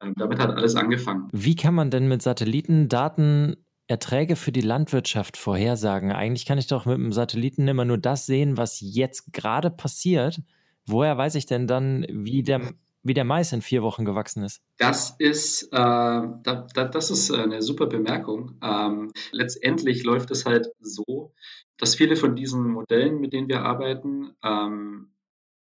Ähm, 0.00 0.14
damit 0.16 0.38
hat 0.38 0.56
alles 0.56 0.74
angefangen. 0.74 1.28
Wie 1.32 1.54
kann 1.54 1.74
man 1.74 1.90
denn 1.90 2.08
mit 2.08 2.22
Satellitendaten 2.22 3.56
Erträge 3.90 4.36
für 4.36 4.52
die 4.52 4.60
Landwirtschaft 4.60 5.36
vorhersagen? 5.36 6.12
Eigentlich 6.12 6.46
kann 6.46 6.58
ich 6.58 6.68
doch 6.68 6.86
mit 6.86 6.96
dem 6.96 7.12
Satelliten 7.12 7.68
immer 7.68 7.84
nur 7.84 7.98
das 7.98 8.24
sehen, 8.24 8.56
was 8.56 8.78
jetzt 8.80 9.32
gerade 9.32 9.70
passiert. 9.70 10.40
Woher 10.86 11.18
weiß 11.18 11.34
ich 11.34 11.46
denn 11.46 11.66
dann, 11.66 12.06
wie 12.08 12.42
der 12.42 12.72
wie 13.02 13.14
der 13.14 13.24
Mais 13.24 13.52
in 13.52 13.62
vier 13.62 13.82
Wochen 13.82 14.04
gewachsen 14.04 14.44
ist? 14.44 14.62
Das 14.76 15.16
ist, 15.18 15.64
äh, 15.72 15.76
da, 15.76 16.42
da, 16.42 16.84
das 16.84 17.10
ist 17.10 17.32
eine 17.32 17.62
super 17.62 17.86
Bemerkung. 17.86 18.58
Ähm, 18.62 19.10
letztendlich 19.32 20.04
läuft 20.04 20.30
es 20.30 20.44
halt 20.44 20.68
so, 20.80 21.32
dass 21.78 21.94
viele 21.94 22.16
von 22.16 22.36
diesen 22.36 22.68
Modellen, 22.68 23.18
mit 23.20 23.32
denen 23.32 23.48
wir 23.48 23.62
arbeiten, 23.62 24.32
ähm, 24.44 25.12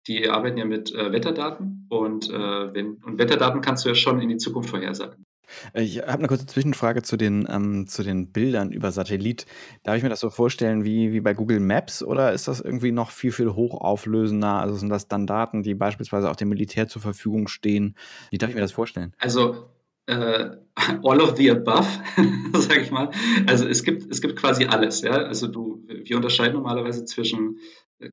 die 0.07 0.29
arbeiten 0.29 0.57
ja 0.57 0.63
mit 0.63 0.93
äh, 0.93 1.11
Wetterdaten 1.11 1.85
und, 1.89 2.29
äh, 2.29 2.73
wenn, 2.73 2.95
und 3.03 3.19
Wetterdaten 3.19 3.59
kannst 3.59 3.83
du 3.83 3.89
ja 3.89 3.95
schon 3.95 4.21
in 4.21 4.29
die 4.29 4.37
Zukunft 4.37 4.69
vorhersagen. 4.69 5.26
Ich 5.73 5.99
habe 5.99 6.19
eine 6.19 6.27
kurze 6.27 6.45
Zwischenfrage 6.45 7.01
zu 7.01 7.17
den, 7.17 7.47
ähm, 7.49 7.87
zu 7.87 8.03
den 8.03 8.31
Bildern 8.31 8.71
über 8.71 8.91
Satellit. 8.91 9.45
Darf 9.83 9.97
ich 9.97 10.03
mir 10.03 10.09
das 10.09 10.19
so 10.19 10.29
vorstellen 10.29 10.83
wie, 10.83 11.11
wie 11.13 11.21
bei 11.21 11.33
Google 11.33 11.59
Maps 11.59 12.03
oder 12.03 12.33
ist 12.33 12.47
das 12.47 12.61
irgendwie 12.61 12.91
noch 12.91 13.11
viel, 13.11 13.31
viel 13.31 13.53
hochauflösender? 13.53 14.59
Also 14.61 14.75
sind 14.75 14.89
das 14.89 15.07
dann 15.07 15.27
Daten, 15.27 15.63
die 15.63 15.73
beispielsweise 15.73 16.29
auch 16.29 16.35
dem 16.35 16.49
Militär 16.49 16.87
zur 16.87 17.01
Verfügung 17.01 17.47
stehen? 17.47 17.95
Wie 18.31 18.37
darf 18.37 18.49
ich 18.49 18.55
mir 18.55 18.61
das 18.61 18.71
vorstellen? 18.71 19.13
Also 19.19 19.69
äh, 20.07 20.51
all 21.03 21.21
of 21.21 21.35
the 21.37 21.51
above, 21.51 21.87
sage 22.53 22.81
ich 22.81 22.91
mal. 22.91 23.11
Also 23.47 23.67
es 23.67 23.83
gibt, 23.83 24.11
es 24.11 24.21
gibt 24.21 24.35
quasi 24.37 24.65
alles. 24.65 25.01
Ja? 25.01 25.11
Also 25.11 25.47
du, 25.47 25.83
wir 25.87 26.15
unterscheiden 26.15 26.53
normalerweise 26.53 27.05
zwischen 27.05 27.59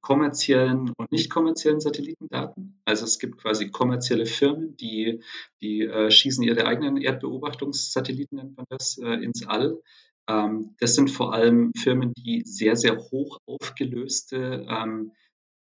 kommerziellen 0.01 0.92
und 0.97 1.12
nicht 1.12 1.31
kommerziellen 1.31 1.81
Satellitendaten. 1.81 2.81
Also 2.85 3.05
es 3.05 3.18
gibt 3.18 3.38
quasi 3.38 3.70
kommerzielle 3.70 4.27
Firmen, 4.27 4.77
die, 4.77 5.23
die 5.61 5.83
äh, 5.83 6.11
schießen 6.11 6.42
ihre 6.42 6.66
eigenen 6.66 6.97
Erdbeobachtungssatelliten, 6.97 8.38
nennt 8.38 8.57
man 8.57 8.66
das, 8.68 8.99
äh, 8.99 9.14
ins 9.23 9.47
All. 9.47 9.81
Ähm, 10.29 10.75
das 10.79 10.94
sind 10.94 11.11
vor 11.11 11.35
allem 11.35 11.73
Firmen, 11.77 12.12
die 12.14 12.42
sehr, 12.44 12.77
sehr 12.77 12.99
hoch 12.99 13.38
aufgelöste 13.47 14.66
ähm, 14.68 15.12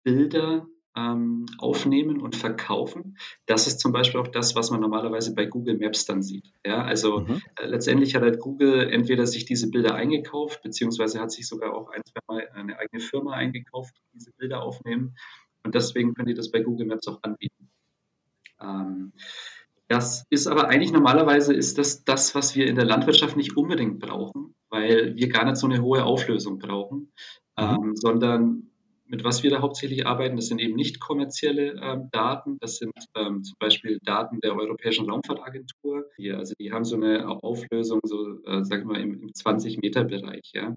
Bilder 0.04 0.68
ähm, 0.96 1.46
aufnehmen 1.58 2.20
und 2.20 2.36
verkaufen. 2.36 3.18
Das 3.46 3.68
ist 3.68 3.80
zum 3.80 3.92
Beispiel 3.92 4.20
auch 4.20 4.28
das, 4.28 4.56
was 4.56 4.72
man 4.72 4.82
normalerweise 4.82 5.34
bei 5.34 5.46
Google 5.46 5.78
Maps 5.78 6.06
dann 6.06 6.22
sieht. 6.22 6.52
Ja, 6.66 6.84
also 6.84 7.22
mhm. 7.22 7.42
äh, 7.56 7.66
letztendlich 7.68 8.16
hat 8.16 8.24
halt 8.24 8.40
Google 8.40 8.90
entweder 8.92 9.26
sich 9.26 9.46
diese 9.46 9.70
Bilder 9.70 9.96
eingekauft, 9.96 10.62
beziehungsweise 10.62 11.20
hat 11.20 11.32
sich 11.32 11.48
sogar 11.48 11.76
auch 11.76 11.90
ein, 11.90 12.02
zwei 12.06 12.20
Mal 12.28 12.50
eine 12.54 12.80
eigene 12.80 13.02
Firma 13.02 13.34
eingekauft, 13.34 13.96
die 13.98 14.18
diese 14.18 14.32
Bilder 14.32 14.62
aufnehmen. 14.64 15.16
Und 15.64 15.76
deswegen 15.76 16.14
können 16.14 16.28
die 16.28 16.34
das 16.34 16.52
bei 16.52 16.62
Google 16.62 16.88
Maps 16.88 17.08
auch 17.08 17.20
anbieten. 17.22 17.70
Ähm, 18.62 19.14
das 19.88 20.26
ist 20.30 20.48
aber 20.48 20.70
eigentlich 20.70 20.92
normalerweise 20.92 21.54
ist 21.54 21.80
das 21.80 22.04
das, 22.04 22.36
was 22.36 22.56
wir 22.56 22.68
in 22.68 22.76
der 22.76 22.86
Landwirtschaft 22.86 23.36
nicht 23.36 23.58
unbedingt 23.58 24.00
brauchen, 24.00 24.54
weil 24.70 25.16
wir 25.16 25.30
gar 25.30 25.46
nicht 25.46 25.58
so 25.58 25.66
eine 25.66 25.82
hohe 25.82 26.06
Auflösung 26.06 26.60
brauchen, 26.60 27.12
mhm. 27.58 27.64
ähm, 27.64 27.96
sondern 27.96 28.69
mit 29.10 29.24
was 29.24 29.42
wir 29.44 29.50
da 29.50 29.62
hauptsächlich 29.62 30.06
arbeiten, 30.06 30.36
das 30.36 30.48
sind 30.48 30.62
eben 30.62 30.76
nicht 30.76 31.00
kommerzielle 31.00 31.74
ähm, 31.82 32.10
Daten. 32.12 32.58
Das 32.60 32.78
sind 32.78 32.94
ähm, 33.16 33.44
zum 33.44 33.56
Beispiel 33.60 34.00
Daten 34.04 34.40
der 34.40 34.56
Europäischen 34.56 35.10
Raumfahrtagentur. 35.10 36.06
Die, 36.18 36.32
also 36.32 36.54
die 36.60 36.72
haben 36.72 36.86
so 36.86 36.96
eine 36.96 37.28
Auflösung, 37.28 38.00
so 38.04 38.40
äh, 38.46 38.64
sag 38.64 38.80
ich 38.80 38.86
mal, 38.86 39.02
im, 39.02 39.22
im 39.22 39.30
20-Meter-Bereich. 39.30 40.52
Ja. 40.54 40.76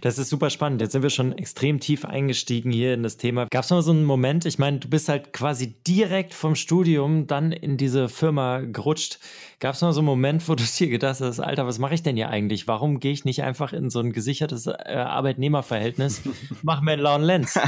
Das 0.00 0.18
ist 0.18 0.30
super 0.30 0.50
spannend. 0.50 0.80
Jetzt 0.80 0.92
sind 0.92 1.02
wir 1.02 1.10
schon 1.10 1.32
extrem 1.32 1.80
tief 1.80 2.04
eingestiegen 2.04 2.72
hier 2.72 2.94
in 2.94 3.02
das 3.02 3.16
Thema. 3.16 3.46
Gab 3.50 3.64
es 3.64 3.70
mal 3.70 3.82
so 3.82 3.92
einen 3.92 4.04
Moment, 4.04 4.44
ich 4.46 4.58
meine, 4.58 4.78
du 4.78 4.88
bist 4.88 5.08
halt 5.08 5.32
quasi 5.32 5.74
direkt 5.86 6.34
vom 6.34 6.54
Studium 6.54 7.26
dann 7.26 7.52
in 7.52 7.76
diese 7.76 8.08
Firma 8.08 8.60
gerutscht. 8.60 9.18
Gab 9.58 9.74
es 9.74 9.82
mal 9.82 9.92
so 9.92 10.00
einen 10.00 10.06
Moment, 10.06 10.48
wo 10.48 10.54
du 10.54 10.64
dir 10.64 10.88
gedacht 10.88 11.20
hast, 11.20 11.40
Alter, 11.40 11.66
was 11.66 11.78
mache 11.78 11.94
ich 11.94 12.02
denn 12.02 12.16
hier 12.16 12.30
eigentlich? 12.30 12.66
Warum 12.68 13.00
gehe 13.00 13.12
ich 13.12 13.24
nicht 13.24 13.42
einfach 13.42 13.72
in 13.72 13.90
so 13.90 14.00
ein 14.00 14.12
gesichertes 14.12 14.66
äh, 14.66 14.72
Arbeitnehmerverhältnis? 14.72 16.22
Mach 16.62 16.80
mir 16.80 16.92
einen 16.92 17.02
lauen 17.02 17.22
Lenz. 17.22 17.58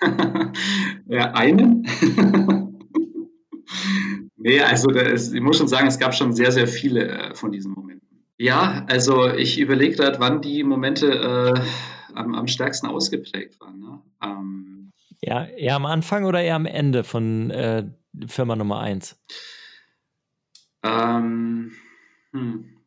ja, 1.06 1.32
einen. 1.32 1.86
nee, 4.36 4.60
also 4.60 4.90
ist, 4.90 5.34
ich 5.34 5.40
muss 5.40 5.58
schon 5.58 5.68
sagen, 5.68 5.86
es 5.86 5.98
gab 5.98 6.14
schon 6.14 6.32
sehr, 6.32 6.52
sehr 6.52 6.66
viele 6.66 7.08
äh, 7.08 7.34
von 7.34 7.52
diesen 7.52 7.72
Momenten. 7.72 8.09
Ja, 8.40 8.86
also 8.88 9.28
ich 9.28 9.58
überlege 9.58 9.96
gerade, 9.96 10.18
wann 10.18 10.40
die 10.40 10.64
Momente 10.64 11.12
äh, 11.12 11.60
am, 12.14 12.34
am, 12.34 12.46
stärksten 12.46 12.86
ausgeprägt 12.86 13.60
waren. 13.60 13.78
Ne? 13.78 14.02
Ähm, 14.22 14.92
ja, 15.20 15.44
eher 15.44 15.76
am 15.76 15.84
Anfang 15.84 16.24
oder 16.24 16.40
eher 16.40 16.54
am 16.54 16.64
Ende 16.64 17.04
von 17.04 17.50
äh, 17.50 17.84
Firma 18.28 18.56
Nummer 18.56 18.80
1? 18.80 19.20
Ähm, 20.82 21.72
hm. 22.32 22.78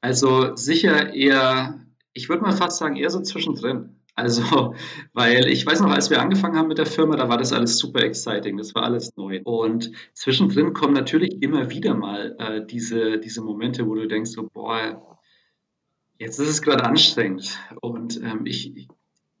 Also 0.00 0.54
sicher 0.54 1.12
eher, 1.12 1.84
ich 2.12 2.28
würde 2.28 2.42
mal 2.42 2.56
fast 2.56 2.78
sagen, 2.78 2.94
eher 2.94 3.10
so 3.10 3.22
zwischendrin. 3.22 4.01
Also, 4.14 4.74
weil 5.12 5.48
ich 5.48 5.64
weiß 5.64 5.80
noch, 5.80 5.90
als 5.90 6.10
wir 6.10 6.20
angefangen 6.20 6.56
haben 6.56 6.68
mit 6.68 6.78
der 6.78 6.86
Firma, 6.86 7.16
da 7.16 7.28
war 7.28 7.38
das 7.38 7.52
alles 7.52 7.78
super 7.78 8.02
exciting, 8.02 8.56
das 8.56 8.74
war 8.74 8.84
alles 8.84 9.16
neu. 9.16 9.40
Und 9.44 9.92
zwischendrin 10.12 10.74
kommen 10.74 10.94
natürlich 10.94 11.42
immer 11.42 11.70
wieder 11.70 11.94
mal 11.94 12.36
äh, 12.38 12.66
diese, 12.66 13.18
diese 13.18 13.42
Momente, 13.42 13.86
wo 13.86 13.94
du 13.94 14.06
denkst, 14.06 14.30
so, 14.30 14.48
boah, 14.52 15.18
jetzt 16.18 16.38
ist 16.38 16.48
es 16.48 16.62
gerade 16.62 16.84
anstrengend. 16.84 17.58
Und 17.80 18.20
ähm, 18.22 18.42
ich, 18.44 18.88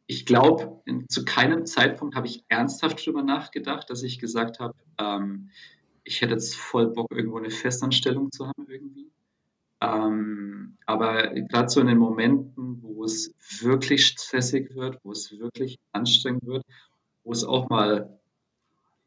ich 0.06 0.26
glaube, 0.26 0.82
zu 1.08 1.24
keinem 1.24 1.66
Zeitpunkt 1.66 2.16
habe 2.16 2.26
ich 2.26 2.44
ernsthaft 2.48 3.00
darüber 3.00 3.22
nachgedacht, 3.22 3.88
dass 3.90 4.02
ich 4.02 4.18
gesagt 4.18 4.58
habe, 4.58 4.74
ähm, 4.98 5.50
ich 6.04 6.20
hätte 6.20 6.32
jetzt 6.32 6.56
voll 6.56 6.88
Bock, 6.88 7.08
irgendwo 7.14 7.38
eine 7.38 7.50
Festanstellung 7.50 8.32
zu 8.32 8.48
haben 8.48 8.66
irgendwie. 8.68 9.12
Ähm, 9.80 10.76
aber 10.86 11.28
gerade 11.28 11.68
so 11.68 11.80
in 11.80 11.88
den 11.88 11.98
Momenten, 11.98 12.51
wo 13.02 13.06
es 13.06 13.34
wirklich 13.62 14.06
stressig 14.06 14.76
wird, 14.76 15.00
wo 15.02 15.10
es 15.10 15.36
wirklich 15.36 15.76
anstrengend 15.90 16.46
wird, 16.46 16.62
wo 17.24 17.32
es 17.32 17.42
auch 17.42 17.68
mal 17.68 18.20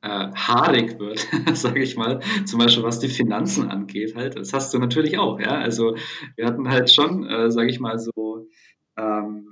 äh, 0.02 0.32
haarig 0.36 1.00
wird, 1.00 1.26
sage 1.58 1.82
ich 1.82 1.96
mal, 1.96 2.20
zum 2.46 2.60
Beispiel 2.60 2.84
was 2.84 3.00
die 3.00 3.08
Finanzen 3.08 3.70
angeht, 3.72 4.14
halt, 4.16 4.38
das 4.38 4.52
hast 4.52 4.74
du 4.74 4.80
natürlich 4.80 5.18
auch, 5.18 5.40
ja. 5.40 5.58
Also 5.58 5.96
wir 6.36 6.46
hatten 6.46 6.68
halt 6.70 6.92
schon, 6.92 7.26
äh, 7.26 7.50
sage 7.50 7.70
ich 7.70 7.80
mal 7.80 7.98
so, 7.98 8.50
ähm, 8.98 9.48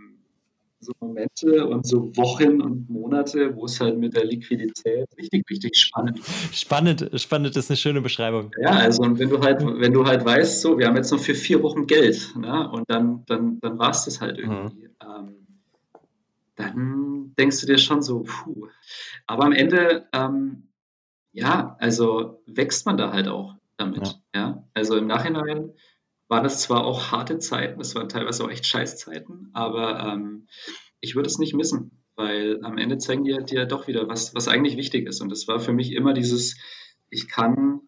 so 0.84 0.91
Momente 1.00 1.65
und 1.65 1.88
so 1.88 2.15
Wochen 2.15 2.62
und 2.62 2.89
Monate, 2.89 3.56
wo 3.56 3.65
es 3.65 3.80
halt 3.80 3.98
mit 3.98 4.15
der 4.15 4.26
Liquidität 4.26 5.08
richtig, 5.17 5.43
richtig 5.50 5.78
spannend 5.78 6.19
Spannend, 6.52 7.10
spannend 7.15 7.56
ist 7.56 7.69
eine 7.69 7.78
schöne 7.78 8.02
Beschreibung. 8.02 8.52
Ja, 8.60 8.72
also 8.72 9.04
und 9.04 9.19
wenn 9.19 9.30
du 9.30 9.41
halt, 9.41 9.62
wenn 9.62 9.93
du 9.93 10.06
halt 10.06 10.26
weißt, 10.26 10.62
so, 10.62 10.78
wir 10.78 10.88
haben 10.88 10.96
jetzt 10.96 11.12
noch 11.12 11.19
für 11.19 11.36
vier 11.36 11.62
Wochen 11.63 11.88
Geld, 11.88 12.34
ne? 12.36 12.69
Und 12.69 12.89
dann, 12.89 13.24
dann, 13.26 13.60
dann 13.60 13.80
war 13.80 13.91
es 13.91 14.06
das 14.06 14.22
halt 14.22 14.38
irgendwie. 14.38 14.88
Mhm. 14.88 14.89
Ähm, 15.02 15.36
dann 16.56 17.34
denkst 17.38 17.62
du 17.62 17.67
dir 17.67 17.78
schon 17.78 18.02
so, 18.02 18.24
puh. 18.24 18.67
Aber 19.28 19.46
am 19.46 19.52
Ende, 19.52 20.08
ähm, 20.13 20.69
ja, 21.32 21.76
also 21.80 22.41
wächst 22.46 22.86
man 22.86 22.98
da 22.98 23.12
halt 23.12 23.28
auch 23.28 23.56
damit. 23.78 24.19
Ja. 24.36 24.41
ja? 24.41 24.63
Also 24.74 24.98
im 24.98 25.08
Nachhinein 25.08 25.72
waren 26.34 26.46
es 26.46 26.58
zwar 26.58 26.84
auch 26.84 27.12
harte 27.12 27.38
Zeiten, 27.38 27.80
es 27.80 27.93
waren 27.93 28.10
teilweise 28.10 28.43
auch 28.43 28.50
echt 28.50 28.65
Scheißzeiten, 28.65 29.52
aber 29.54 30.00
ähm, 30.00 30.48
ich 31.00 31.13
würde 31.13 31.28
es 31.28 31.38
nicht 31.38 31.54
missen, 31.54 32.04
weil 32.15 32.60
am 32.63 32.80
Ende 32.80 32.98
zeigen 32.98 33.24
die 33.24 33.38
dir 33.46 33.67
doch 33.67 33.88
wieder, 33.88 34.08
was, 34.08 34.34
was 34.34 34.48
eigentlich 34.48 34.76
wichtig 34.76 35.08
ist. 35.08 35.22
Und 35.22 35.30
das 35.30 35.48
war 35.48 35.60
für 35.60 35.74
mich 35.74 35.91
immer 35.91 36.15
dieses, 36.15 36.58
ich 37.12 37.28
kann 37.28 37.82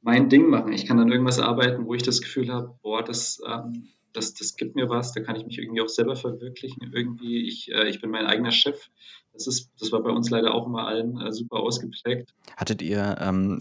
mein 0.00 0.30
Ding 0.30 0.48
machen, 0.48 0.72
ich 0.72 0.86
kann 0.86 1.00
an 1.00 1.12
irgendwas 1.12 1.38
arbeiten, 1.38 1.84
wo 1.84 1.92
ich 1.92 2.02
das 2.02 2.22
Gefühl 2.22 2.50
habe, 2.50 2.78
boah, 2.80 3.04
das, 3.04 3.42
ähm, 3.46 3.88
das, 4.14 4.32
das 4.32 4.56
gibt 4.56 4.74
mir 4.74 4.88
was, 4.88 5.12
da 5.12 5.20
kann 5.20 5.36
ich 5.36 5.44
mich 5.44 5.58
irgendwie 5.58 5.82
auch 5.82 5.90
selber 5.90 6.16
verwirklichen. 6.16 6.90
Irgendwie, 6.94 7.46
ich, 7.46 7.70
äh, 7.72 7.90
ich 7.90 8.00
bin 8.00 8.10
mein 8.10 8.24
eigener 8.24 8.52
Chef. 8.52 8.88
Das, 9.32 9.46
ist, 9.46 9.70
das 9.80 9.92
war 9.92 10.02
bei 10.02 10.10
uns 10.10 10.30
leider 10.30 10.54
auch 10.54 10.66
immer 10.66 10.86
allen 10.86 11.20
äh, 11.20 11.32
super 11.32 11.60
ausgeprägt. 11.60 12.34
Hattet 12.56 12.82
ihr 12.82 13.16
ähm, 13.20 13.60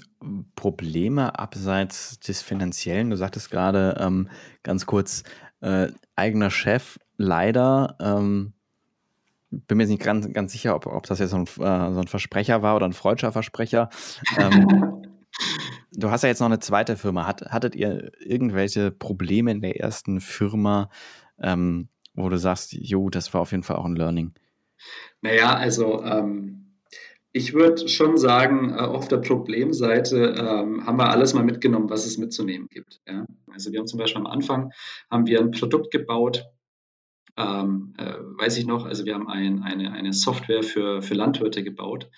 Probleme 0.56 1.40
abseits 1.40 2.20
des 2.20 2.42
Finanziellen? 2.42 3.10
Du 3.10 3.18
sagtest 3.18 3.50
gerade 3.50 3.98
ähm, 4.00 4.30
ganz 4.64 4.86
kurz, 4.86 5.24
äh, 5.62 5.88
eigener 6.16 6.50
Chef, 6.52 7.00
leider. 7.18 7.96
Ähm, 8.00 8.54
bin 9.52 9.78
mir 9.78 9.84
jetzt 9.84 9.92
nicht 9.92 10.04
ganz, 10.04 10.32
ganz 10.34 10.52
sicher, 10.52 10.76
ob, 10.76 10.88
ob 10.88 11.06
das 11.06 11.20
jetzt 11.20 11.32
so 11.32 11.38
ein, 11.38 11.44
äh, 11.44 11.94
so 11.94 12.00
ein 12.00 12.08
Versprecher 12.08 12.62
war 12.62 12.76
oder 12.76 12.86
ein 12.86 12.94
freudscher 12.94 13.32
Versprecher. 13.32 13.90
Ähm, 14.38 15.04
du 15.94 16.10
hast 16.10 16.24
ja 16.24 16.30
jetzt 16.30 16.40
noch 16.40 16.48
eine 16.48 16.60
zweite 16.60 16.98
Firma. 16.98 17.28
Hat, 17.28 17.42
hattet 17.52 17.76
ihr 17.76 18.12
irgendwelche 18.20 18.92
Probleme 18.92 19.52
in 19.52 19.62
der 19.62 19.80
ersten 19.80 20.20
Firma, 20.22 20.90
ähm, 21.40 21.90
wo 22.14 22.30
du 22.30 22.38
sagst, 22.38 22.74
jo, 22.74 23.10
das 23.10 23.34
war 23.34 23.42
auf 23.42 23.52
jeden 23.52 23.64
Fall 23.64 23.78
auch 23.78 23.86
ein 23.86 23.96
Learning? 23.96 24.34
Naja, 25.22 25.56
also 25.56 26.04
ähm, 26.04 26.62
ich 27.34 27.54
würde 27.54 27.88
schon 27.88 28.18
sagen, 28.18 28.72
äh, 28.72 28.82
auf 28.82 29.08
der 29.08 29.18
Problemseite 29.18 30.36
ähm, 30.38 30.86
haben 30.86 30.98
wir 30.98 31.10
alles 31.10 31.34
mal 31.34 31.44
mitgenommen, 31.44 31.90
was 31.90 32.06
es 32.06 32.18
mitzunehmen 32.18 32.68
gibt. 32.70 33.02
Ja? 33.08 33.26
Also 33.52 33.72
wir 33.72 33.80
haben 33.80 33.88
zum 33.88 34.00
Beispiel 34.00 34.22
am 34.22 34.28
Anfang 34.28 34.72
haben 35.10 35.26
wir 35.26 35.40
ein 35.40 35.52
Produkt 35.52 35.92
gebaut, 35.92 36.46
ähm, 37.38 37.94
äh, 37.98 38.16
weiß 38.20 38.58
ich 38.58 38.66
noch, 38.66 38.86
also 38.86 39.06
wir 39.06 39.14
haben 39.14 39.30
ein, 39.30 39.64
eine, 39.64 39.94
eine 39.94 40.14
Software 40.14 40.64
für, 40.64 41.02
für 41.02 41.14
Landwirte 41.14 41.64
gebaut, 41.64 42.10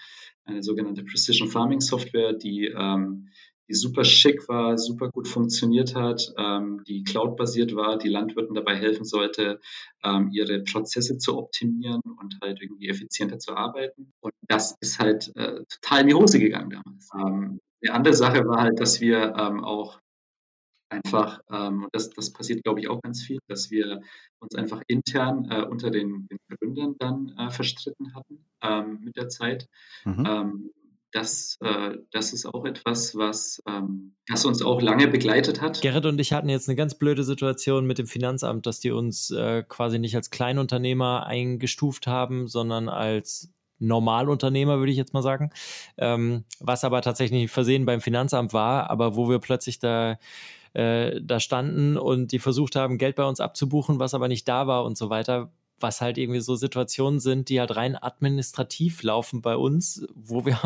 eine 0.45 0.63
sogenannte 0.63 1.03
Precision 1.03 1.47
Farming 1.47 1.81
Software, 1.81 2.33
die 2.33 2.65
ähm, 2.65 3.29
die 3.69 3.73
super 3.73 4.03
schick 4.03 4.47
war, 4.49 4.77
super 4.77 5.09
gut 5.09 5.27
funktioniert 5.27 5.95
hat, 5.95 6.33
ähm, 6.37 6.83
die 6.87 7.03
cloud-basiert 7.03 7.75
war, 7.75 7.97
die 7.97 8.09
Landwirten 8.09 8.55
dabei 8.55 8.75
helfen 8.75 9.05
sollte, 9.05 9.59
ähm, 10.03 10.29
ihre 10.31 10.61
Prozesse 10.63 11.17
zu 11.17 11.37
optimieren 11.37 12.01
und 12.19 12.37
halt 12.41 12.61
irgendwie 12.61 12.89
effizienter 12.89 13.39
zu 13.39 13.55
arbeiten. 13.55 14.11
Und 14.19 14.33
das 14.47 14.75
ist 14.81 14.99
halt 14.99 15.31
äh, 15.35 15.63
total 15.69 16.01
in 16.01 16.07
die 16.07 16.13
Hose 16.13 16.39
gegangen 16.39 16.69
damals. 16.69 17.09
Ähm, 17.15 17.59
eine 17.81 17.93
andere 17.93 18.13
Sache 18.13 18.45
war 18.45 18.61
halt, 18.61 18.79
dass 18.79 19.01
wir 19.01 19.35
ähm, 19.37 19.63
auch 19.63 19.99
einfach, 20.93 21.41
ähm, 21.51 21.83
und 21.83 21.89
das, 21.93 22.09
das 22.11 22.31
passiert, 22.31 22.63
glaube 22.63 22.79
ich, 22.79 22.87
auch 22.87 23.01
ganz 23.01 23.23
viel, 23.23 23.39
dass 23.47 23.71
wir 23.71 24.01
uns 24.39 24.55
einfach 24.55 24.81
intern 24.87 25.49
äh, 25.49 25.63
unter 25.63 25.89
den, 25.89 26.27
den, 26.27 26.37
Gründern 26.59 26.95
dann 26.99 27.35
äh, 27.37 27.49
verstritten 27.49 28.13
hatten 28.13 28.45
ähm, 28.61 28.99
mit 29.03 29.17
der 29.17 29.27
Zeit. 29.27 29.67
Mhm. 30.05 30.25
Ähm, 30.27 30.71
das, 31.13 31.57
äh, 31.61 31.97
das 32.11 32.33
ist 32.33 32.45
auch 32.45 32.65
etwas, 32.65 33.15
was, 33.15 33.61
ähm, 33.67 34.15
was 34.29 34.45
uns 34.45 34.61
auch 34.61 34.81
lange 34.81 35.07
begleitet 35.07 35.61
hat. 35.61 35.81
Gerrit 35.81 36.05
und 36.05 36.19
ich 36.19 36.33
hatten 36.33 36.49
jetzt 36.49 36.67
eine 36.67 36.75
ganz 36.75 36.95
blöde 36.95 37.23
Situation 37.23 37.85
mit 37.85 37.99
dem 37.99 38.07
Finanzamt, 38.07 38.65
dass 38.65 38.79
die 38.79 38.91
uns 38.91 39.29
äh, 39.31 39.63
quasi 39.63 39.99
nicht 39.99 40.15
als 40.15 40.31
Kleinunternehmer 40.31 41.25
eingestuft 41.25 42.07
haben, 42.07 42.47
sondern 42.47 42.89
als 42.89 43.53
Normalunternehmer, 43.79 44.79
würde 44.79 44.91
ich 44.91 44.97
jetzt 44.97 45.13
mal 45.13 45.21
sagen. 45.21 45.51
Ähm, 45.97 46.45
was 46.59 46.83
aber 46.83 47.01
tatsächlich 47.01 47.51
versehen 47.51 47.85
beim 47.85 48.01
Finanzamt 48.01 48.53
war, 48.53 48.89
aber 48.89 49.15
wo 49.15 49.29
wir 49.29 49.39
plötzlich 49.39 49.79
da 49.79 50.17
äh, 50.73 51.21
da 51.21 51.39
standen 51.39 51.97
und 51.97 52.31
die 52.31 52.39
versucht 52.39 52.75
haben, 52.75 52.97
Geld 52.97 53.15
bei 53.15 53.25
uns 53.25 53.39
abzubuchen, 53.39 53.99
was 53.99 54.15
aber 54.15 54.27
nicht 54.27 54.47
da 54.47 54.65
war 54.65 54.83
und 54.85 54.97
so 54.97 55.11
weiter, 55.11 55.51
was 55.83 56.01
halt 56.01 56.17
irgendwie 56.17 56.39
so 56.39 56.55
Situationen 56.55 57.19
sind, 57.19 57.49
die 57.49 57.59
halt 57.59 57.75
rein 57.75 57.95
administrativ 57.95 59.03
laufen 59.03 59.41
bei 59.41 59.55
uns, 59.55 60.07
wo 60.15 60.45
wir 60.45 60.57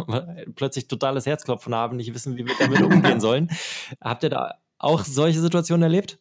plötzlich 0.55 0.87
totales 0.87 1.25
Herzklopfen 1.25 1.75
haben, 1.75 1.97
nicht 1.97 2.13
wissen, 2.13 2.37
wie 2.37 2.45
wir 2.45 2.55
damit 2.57 2.81
umgehen 2.81 3.19
sollen. 3.19 3.49
Habt 4.01 4.23
ihr 4.23 4.29
da 4.29 4.55
auch 4.77 5.03
solche 5.03 5.41
Situationen 5.41 5.83
erlebt? 5.83 6.19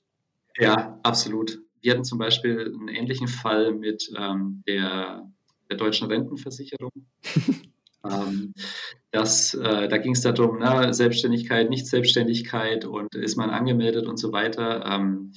Ja, 0.58 0.98
absolut. 1.02 1.60
Wir 1.80 1.92
hatten 1.92 2.04
zum 2.04 2.18
Beispiel 2.18 2.74
einen 2.74 2.88
ähnlichen 2.88 3.28
Fall 3.28 3.72
mit 3.72 4.10
ähm, 4.18 4.64
der, 4.66 5.30
der 5.70 5.76
deutschen 5.76 6.08
Rentenversicherung. 6.08 6.90
Ähm, 8.08 8.54
das, 9.10 9.54
äh, 9.54 9.88
da 9.88 9.98
ging 9.98 10.12
es 10.12 10.20
darum, 10.20 10.58
ne, 10.58 10.92
Selbstständigkeit, 10.94 11.70
Nicht-Selbstständigkeit 11.70 12.84
und 12.84 13.14
ist 13.14 13.36
man 13.36 13.50
angemeldet 13.50 14.06
und 14.06 14.18
so 14.18 14.32
weiter. 14.32 14.84
Ähm, 14.86 15.32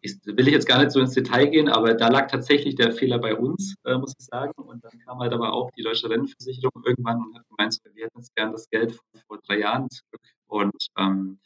ich, 0.00 0.16
will 0.24 0.46
ich 0.46 0.54
jetzt 0.54 0.66
gar 0.66 0.78
nicht 0.78 0.92
so 0.92 1.00
ins 1.00 1.14
Detail 1.14 1.46
gehen, 1.46 1.68
aber 1.68 1.94
da 1.94 2.08
lag 2.08 2.30
tatsächlich 2.30 2.74
der 2.76 2.92
Fehler 2.92 3.18
bei 3.18 3.34
uns, 3.34 3.74
äh, 3.84 3.96
muss 3.96 4.14
ich 4.18 4.26
sagen. 4.26 4.52
Und 4.56 4.84
dann 4.84 4.98
kam 5.00 5.18
halt 5.18 5.32
aber 5.32 5.52
auch 5.52 5.70
die 5.76 5.82
Deutsche 5.82 6.08
Rentenversicherung 6.08 6.82
irgendwann 6.84 7.18
und 7.18 7.34
hat 7.36 7.44
gemeint, 7.48 7.76
wir 7.94 8.04
hätten 8.04 8.18
jetzt 8.18 8.34
gern 8.34 8.52
das 8.52 8.68
Geld 8.70 8.92
von 8.92 9.20
vor 9.26 9.38
drei 9.46 9.58
Jahren 9.58 9.88
zurück. 9.90 10.22
Und 10.46 10.86
ähm, 10.98 11.38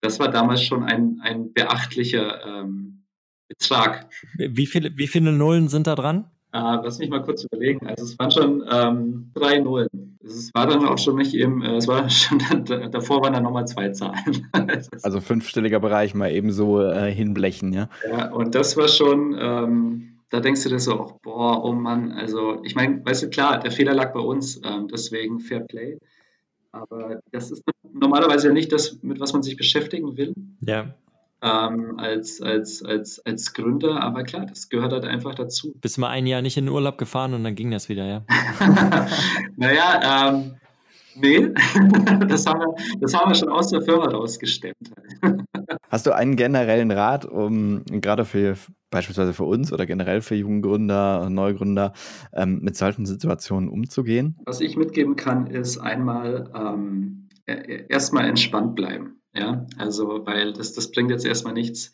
das 0.00 0.18
war 0.18 0.28
damals 0.28 0.62
schon 0.62 0.82
ein, 0.82 1.20
ein 1.22 1.52
beachtlicher 1.52 2.44
ähm, 2.44 3.04
Betrag. 3.48 4.10
Wie 4.36 4.66
viele, 4.66 4.96
wie 4.96 5.08
viele 5.08 5.32
Nullen 5.32 5.68
sind 5.68 5.86
da 5.86 5.94
dran? 5.94 6.30
Äh, 6.52 6.78
lass 6.82 6.98
mich 6.98 7.10
mal 7.10 7.22
kurz 7.22 7.44
überlegen. 7.44 7.86
Also 7.86 8.04
es 8.04 8.18
waren 8.18 8.30
schon 8.30 8.64
ähm, 8.68 9.30
drei 9.34 9.58
Nullen. 9.58 10.18
Es 10.24 10.52
war 10.52 10.66
dann 10.66 10.84
auch 10.84 10.98
schon 10.98 11.16
nicht 11.16 11.34
eben, 11.34 11.62
äh, 11.62 11.76
es 11.76 11.86
war 11.86 12.10
schon, 12.10 12.40
davor 12.90 13.22
waren 13.22 13.32
dann 13.32 13.44
nochmal 13.44 13.66
zwei 13.66 13.90
Zahlen. 13.90 14.48
also 15.02 15.20
fünfstelliger 15.20 15.78
Bereich 15.78 16.14
mal 16.14 16.32
eben 16.32 16.50
so 16.50 16.82
äh, 16.82 17.12
hinblechen, 17.12 17.72
ja. 17.72 17.88
Ja, 18.08 18.32
und 18.32 18.56
das 18.56 18.76
war 18.76 18.88
schon, 18.88 19.36
ähm, 19.38 20.18
da 20.30 20.40
denkst 20.40 20.64
du 20.64 20.70
dir 20.70 20.80
so, 20.80 21.00
oh, 21.00 21.18
boah, 21.22 21.64
oh 21.64 21.72
Mann, 21.72 22.12
also 22.12 22.60
ich 22.64 22.74
meine, 22.74 23.04
weißt 23.04 23.22
du, 23.24 23.30
klar, 23.30 23.60
der 23.60 23.70
Fehler 23.70 23.94
lag 23.94 24.12
bei 24.12 24.20
uns, 24.20 24.60
ähm, 24.64 24.88
deswegen 24.88 25.38
Fair 25.38 25.60
Play. 25.60 25.98
Aber 26.72 27.20
das 27.32 27.50
ist 27.50 27.62
normalerweise 27.92 28.48
ja 28.48 28.52
nicht 28.54 28.72
das, 28.72 29.02
mit 29.02 29.20
was 29.20 29.32
man 29.32 29.42
sich 29.42 29.56
beschäftigen 29.56 30.16
will. 30.16 30.34
Ja 30.60 30.94
ähm, 31.42 31.98
als, 31.98 32.40
als, 32.40 32.82
als, 32.84 33.24
als 33.24 33.52
Gründer, 33.52 34.02
aber 34.02 34.24
klar, 34.24 34.46
das 34.46 34.68
gehört 34.68 34.92
halt 34.92 35.04
einfach 35.04 35.34
dazu. 35.34 35.74
Bist 35.80 35.96
du 35.96 36.02
mal 36.02 36.10
ein 36.10 36.26
Jahr 36.26 36.42
nicht 36.42 36.56
in 36.56 36.66
den 36.66 36.74
Urlaub 36.74 36.98
gefahren 36.98 37.34
und 37.34 37.44
dann 37.44 37.54
ging 37.54 37.70
das 37.70 37.88
wieder, 37.88 38.06
ja? 38.06 38.24
naja, 39.56 40.28
ähm, 40.28 40.56
nee, 41.14 41.48
das 42.28 42.46
haben, 42.46 42.60
wir, 42.60 42.74
das 43.00 43.14
haben 43.14 43.30
wir 43.30 43.34
schon 43.34 43.48
aus 43.48 43.68
der 43.68 43.82
Firma 43.82 44.06
rausgestemmt. 44.06 44.76
Hast 45.88 46.06
du 46.06 46.14
einen 46.14 46.36
generellen 46.36 46.90
Rat, 46.90 47.24
um 47.24 47.84
gerade 47.86 48.24
für 48.24 48.56
beispielsweise 48.90 49.32
für 49.32 49.44
uns 49.44 49.72
oder 49.72 49.86
generell 49.86 50.20
für 50.20 50.34
Junggründer, 50.34 51.30
Neugründer 51.30 51.92
ähm, 52.32 52.60
mit 52.60 52.76
solchen 52.76 53.06
Situationen 53.06 53.68
umzugehen? 53.68 54.36
Was 54.44 54.60
ich 54.60 54.76
mitgeben 54.76 55.16
kann, 55.16 55.46
ist 55.46 55.78
einmal 55.78 56.50
ähm, 56.54 57.28
erstmal 57.88 58.28
entspannt 58.28 58.74
bleiben. 58.74 59.19
Ja, 59.34 59.66
also, 59.78 60.26
weil 60.26 60.52
das, 60.52 60.72
das 60.72 60.90
bringt 60.90 61.10
jetzt 61.10 61.24
erstmal 61.24 61.54
nichts. 61.54 61.92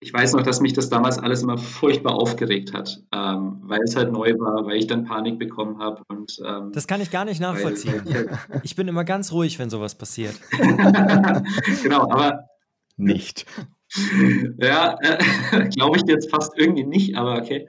Ich 0.00 0.12
weiß 0.12 0.34
noch, 0.34 0.42
dass 0.42 0.60
mich 0.60 0.74
das 0.74 0.90
damals 0.90 1.18
alles 1.18 1.42
immer 1.42 1.58
furchtbar 1.58 2.14
aufgeregt 2.14 2.72
hat, 2.72 3.02
ähm, 3.12 3.60
weil 3.64 3.80
es 3.82 3.96
halt 3.96 4.12
neu 4.12 4.32
war, 4.38 4.64
weil 4.64 4.76
ich 4.76 4.86
dann 4.86 5.04
Panik 5.04 5.40
bekommen 5.40 5.80
habe. 5.80 6.02
Und, 6.08 6.40
ähm, 6.46 6.70
das 6.72 6.86
kann 6.86 7.00
ich 7.00 7.10
gar 7.10 7.24
nicht 7.24 7.40
nachvollziehen. 7.40 8.02
Weil, 8.04 8.30
weil 8.30 8.60
ich 8.62 8.76
bin 8.76 8.86
immer 8.86 9.04
ganz 9.04 9.32
ruhig, 9.32 9.58
wenn 9.58 9.70
sowas 9.70 9.96
passiert. 9.96 10.34
genau, 11.82 12.10
aber. 12.10 12.44
Nicht. 12.96 13.46
ja, 14.58 14.98
äh, 15.00 15.68
glaube 15.68 15.96
ich 15.96 16.02
jetzt 16.06 16.30
fast 16.30 16.52
irgendwie 16.56 16.84
nicht, 16.84 17.16
aber 17.16 17.38
okay. 17.38 17.68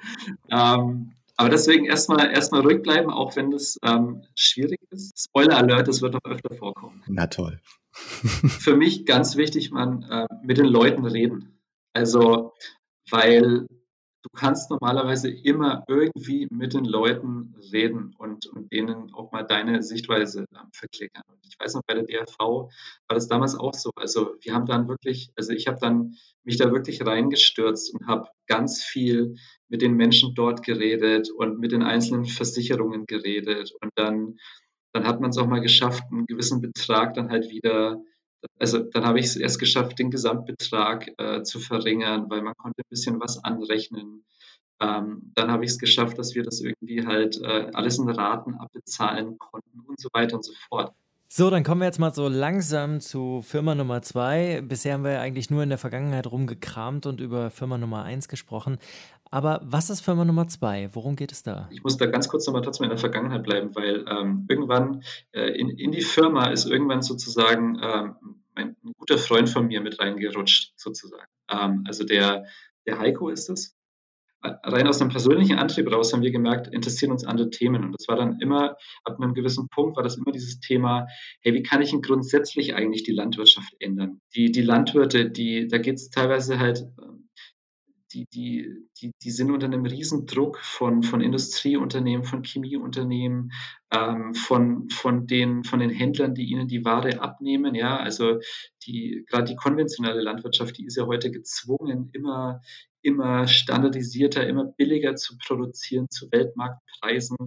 Ähm, 0.50 1.14
aber 1.36 1.50
deswegen 1.50 1.86
erstmal 1.86 2.32
erstmal 2.32 2.62
ruhig 2.62 2.82
bleiben, 2.82 3.10
auch 3.10 3.36
wenn 3.38 3.50
das 3.52 3.80
ähm, 3.84 4.24
schwierig 4.36 4.82
ist. 4.92 5.18
Spoiler 5.18 5.58
Alert, 5.58 5.88
das 5.88 6.02
wird 6.02 6.14
noch 6.14 6.30
öfter 6.30 6.54
vorkommen. 6.54 7.02
Na 7.08 7.28
toll. 7.28 7.62
Für 8.60 8.76
mich 8.76 9.06
ganz 9.06 9.36
wichtig, 9.36 9.72
man 9.72 10.04
äh, 10.04 10.28
mit 10.44 10.58
den 10.58 10.66
Leuten 10.66 11.06
reden. 11.06 11.60
Also, 11.94 12.54
weil 13.10 13.66
du 14.24 14.30
kannst 14.36 14.70
normalerweise 14.70 15.30
immer 15.30 15.84
irgendwie 15.88 16.48
mit 16.52 16.74
den 16.74 16.86
Leuten 16.86 17.56
reden 17.72 18.14
und, 18.18 18.46
und 18.48 18.72
denen 18.72 19.14
auch 19.14 19.32
mal 19.32 19.44
deine 19.44 19.82
Sichtweise 19.82 20.44
äh, 20.44 20.58
verklickern. 20.74 21.24
Und 21.28 21.40
ich 21.48 21.56
weiß 21.60 21.76
noch, 21.76 21.82
bei 21.88 21.94
der 21.94 22.04
DRV 22.04 22.38
war 22.40 22.70
das 23.08 23.28
damals 23.28 23.56
auch 23.56 23.74
so. 23.74 23.92
Also 23.96 24.36
wir 24.42 24.54
haben 24.54 24.66
dann 24.66 24.88
wirklich, 24.88 25.32
also 25.36 25.54
ich 25.54 25.68
habe 25.68 25.78
dann 25.80 26.16
mich 26.44 26.58
da 26.58 26.72
wirklich 26.72 27.06
reingestürzt 27.06 27.94
und 27.94 28.08
habe 28.08 28.30
ganz 28.48 28.84
viel 28.84 29.36
mit 29.70 29.82
den 29.82 29.94
Menschen 29.94 30.34
dort 30.36 30.64
geredet 30.64 31.30
und 31.32 31.60
mit 31.60 31.72
den 31.72 31.84
einzelnen 31.84 32.26
Versicherungen 32.26 33.06
geredet 33.06 33.72
und 33.82 33.92
dann 33.96 34.38
dann 35.00 35.08
hat 35.08 35.22
man 35.22 35.30
es 35.30 35.38
auch 35.38 35.48
mal 35.48 35.62
geschafft, 35.62 36.04
einen 36.12 36.26
gewissen 36.26 36.60
Betrag 36.60 37.14
dann 37.14 37.30
halt 37.30 37.50
wieder, 37.50 38.02
also 38.60 38.80
dann 38.80 39.06
habe 39.06 39.20
ich 39.20 39.28
es 39.28 39.38
erst 39.38 39.58
geschafft, 39.58 39.98
den 39.98 40.12
Gesamtbetrag 40.12 41.10
äh, 41.18 41.42
zu 41.44 41.60
verringern, 41.60 42.30
weil 42.30 42.42
man 42.42 42.54
konnte 42.56 42.82
ein 42.82 42.90
bisschen 42.90 43.20
was 43.22 43.42
anrechnen. 43.42 44.26
Ähm, 44.82 45.32
dann 45.36 45.52
habe 45.52 45.64
ich 45.64 45.72
es 45.72 45.80
geschafft, 45.80 46.18
dass 46.18 46.36
wir 46.36 46.44
das 46.44 46.60
irgendwie 46.60 47.06
halt 47.06 47.42
äh, 47.42 47.72
alles 47.74 47.98
in 47.98 48.10
Raten 48.10 48.56
abbezahlen 48.56 49.38
konnten 49.38 49.80
und 49.88 50.00
so 50.00 50.10
weiter 50.12 50.36
und 50.36 50.44
so 50.44 50.54
fort. 50.68 50.94
So, 51.32 51.52
dann 51.52 51.64
kommen 51.64 51.82
wir 51.82 51.86
jetzt 51.86 52.00
mal 52.00 52.14
so 52.14 52.28
langsam 52.28 53.00
zu 53.02 53.44
Firma 53.44 53.76
Nummer 53.76 54.02
zwei. 54.02 54.62
Bisher 54.62 54.96
haben 54.96 55.04
wir 55.04 55.12
ja 55.12 55.22
eigentlich 55.22 55.52
nur 55.52 55.62
in 55.62 55.70
der 55.70 55.78
Vergangenheit 55.78 56.26
rumgekramt 56.26 57.06
und 57.06 57.22
über 57.22 57.52
Firma 57.52 57.78
Nummer 57.78 58.04
eins 58.04 58.28
gesprochen. 58.28 58.80
Aber 59.32 59.62
was 59.64 59.90
ist 59.90 60.02
Firma 60.02 60.26
Nummer 60.26 60.48
zwei? 60.48 60.90
Worum 60.94 61.16
geht 61.16 61.32
es 61.32 61.44
da? 61.44 61.70
Ich 61.72 61.84
muss 61.84 61.98
da 61.98 62.08
ganz 62.08 62.28
kurz 62.28 62.48
nochmal 62.48 62.64
trotzdem 62.64 62.86
in 62.86 62.90
der 62.90 62.98
Vergangenheit 62.98 63.44
bleiben, 63.44 63.76
weil 63.76 64.06
ähm, 64.08 64.46
irgendwann 64.50 65.04
äh, 65.32 65.52
in, 65.52 65.70
in 65.70 65.92
die 65.92 66.02
Firma 66.02 66.48
ist 66.48 66.66
irgendwann 66.66 67.02
sozusagen 67.02 67.80
ähm, 67.82 68.16
ein, 68.56 68.76
ein, 68.84 68.94
guter 68.98 69.18
Freund 69.18 69.50
von 69.50 69.68
mir 69.68 69.82
mit 69.82 70.00
reingerutscht, 70.00 70.74
sozusagen. 70.78 71.30
Ähm, 71.50 71.84
also 71.88 72.04
der, 72.06 72.46
der 72.88 73.00
Heiko 73.00 73.30
ist 73.30 73.50
es 73.50 73.76
rein 74.42 74.88
aus 74.88 75.02
einem 75.02 75.10
persönlichen 75.10 75.58
Antrieb 75.58 75.92
raus 75.92 76.14
haben 76.14 76.22
wir 76.22 76.32
gemerkt, 76.32 76.68
interessieren 76.68 77.12
uns 77.12 77.26
andere 77.26 77.50
Themen. 77.50 77.84
Und 77.84 77.92
das 77.92 78.08
war 78.08 78.16
dann 78.16 78.40
immer, 78.40 78.78
ab 79.04 79.20
einem 79.20 79.34
gewissen 79.34 79.68
Punkt 79.70 79.98
war 79.98 80.04
das 80.04 80.18
immer 80.18 80.32
dieses 80.32 80.60
Thema, 80.60 81.08
hey, 81.42 81.54
wie 81.54 81.64
kann 81.64 81.82
ich 81.82 81.92
denn 81.92 82.02
grundsätzlich 82.02 82.74
eigentlich 82.74 83.04
die 83.04 83.12
Landwirtschaft 83.12 83.76
ändern? 83.80 84.22
Die, 84.36 84.52
die 84.52 84.62
Landwirte, 84.62 85.30
die, 85.30 85.68
da 85.68 85.78
geht 85.78 85.96
es 85.96 86.10
teilweise 86.10 86.60
halt 86.60 86.86
ähm, 87.02 87.30
die, 88.14 88.26
die, 88.34 88.68
die, 89.00 89.12
die 89.22 89.32
sind 89.32 89.52
unter 89.52 89.68
einem 89.68 89.86
Riesendruck 89.86 90.60
von, 90.60 91.04
von 91.04 91.22
Industrieunternehmen, 91.22 92.24
von 92.24 92.44
Chemieunternehmen, 92.44 93.52
ähm, 93.92 94.34
von, 94.34 94.90
von, 94.90 95.28
den, 95.28 95.64
von 95.64 95.80
den 95.80 95.90
Händlern, 95.90 96.34
die 96.34 96.50
ihnen 96.50 96.68
die 96.68 96.86
Ware 96.86 97.22
abnehmen. 97.22 97.76
Ja, 97.76 97.98
also 97.98 98.40
die, 98.86 99.26
gerade 99.30 99.46
die 99.46 99.56
konventionelle 99.56 100.22
Landwirtschaft, 100.22 100.78
die 100.78 100.86
ist 100.86 100.98
ja 100.98 101.06
heute 101.06 101.32
gezwungen, 101.32 102.10
immer, 102.14 102.62
immer 103.02 103.48
standardisierter, 103.48 104.48
immer 104.48 104.66
billiger 104.66 105.16
zu 105.16 105.38
produzieren 105.38 106.08
zu 106.10 106.32
Weltmarktpreisen. 106.32 107.38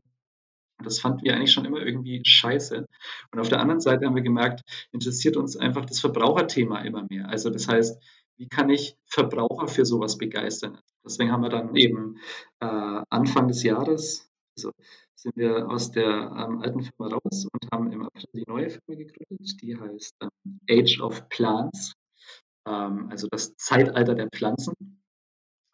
Das 0.83 0.99
fanden 0.99 1.23
wir 1.23 1.35
eigentlich 1.35 1.53
schon 1.53 1.65
immer 1.65 1.81
irgendwie 1.81 2.23
scheiße. 2.25 2.87
Und 3.31 3.39
auf 3.39 3.49
der 3.49 3.61
anderen 3.61 3.81
Seite 3.81 4.07
haben 4.07 4.17
wir 4.17 4.23
gemerkt, 4.23 4.63
interessiert 4.91 5.37
uns 5.37 5.57
einfach 5.57 5.85
das 5.85 6.01
Verbraucherthema 6.01 6.81
immer 6.81 7.07
mehr. 7.09 7.29
Also 7.29 7.51
das 7.51 7.69
heißt, 7.69 8.03
wie 8.37 8.49
kann 8.49 8.71
ich 8.71 8.97
Verbraucher 9.07 9.69
für 9.69 9.85
sowas 9.85 10.19
begeistern? 10.19 10.79
Deswegen 11.05 11.33
haben 11.33 11.43
wir 11.43 11.49
dann 11.49 11.75
eben 11.77 12.17
äh, 12.61 13.03
Anfang 13.11 13.49
des 13.49 13.63
Jahres, 13.63 14.31
also 14.57 14.73
sind 15.15 15.37
wir 15.37 15.69
aus 15.69 15.91
der 15.93 16.07
ähm, 16.07 16.61
alten 16.61 16.83
Firma 16.83 17.15
raus 17.15 17.47
und 17.53 17.73
haben 17.73 17.93
im 17.93 18.03
April 18.03 18.29
die 18.35 18.45
neue 18.47 18.71
Firma 18.71 18.99
gegründet, 18.99 19.63
die 19.63 19.79
heißt 19.79 20.17
ähm, 20.21 20.61
Age 20.69 21.01
of 21.01 21.29
Plants, 21.29 21.95
ähm, 22.67 23.09
also 23.11 23.29
das 23.31 23.57
Zeitalter 23.57 24.15
der 24.15 24.29
Pflanzen. 24.29 25.03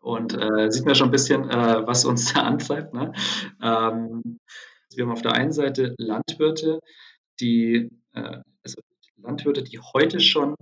Und 0.01 0.35
äh, 0.35 0.71
sieht 0.71 0.87
man 0.87 0.95
schon 0.95 1.09
ein 1.09 1.13
bisschen, 1.13 1.51
äh, 1.51 1.87
was 1.87 2.05
uns 2.05 2.33
da 2.33 2.43
antreibt. 2.45 2.95
Ne? 2.95 3.13
Ähm, 3.63 4.39
wir 4.95 5.05
haben 5.05 5.13
auf 5.13 5.23
der 5.23 5.33
einen 5.33 5.53
Seite 5.53 5.95
Landwirte, 5.99 6.81
die, 7.41 7.91
äh, 8.13 8.41
also 8.63 8.81
Landwirte, 9.17 9.63
die 9.63 9.79
heute 9.79 10.21
schon 10.21 10.55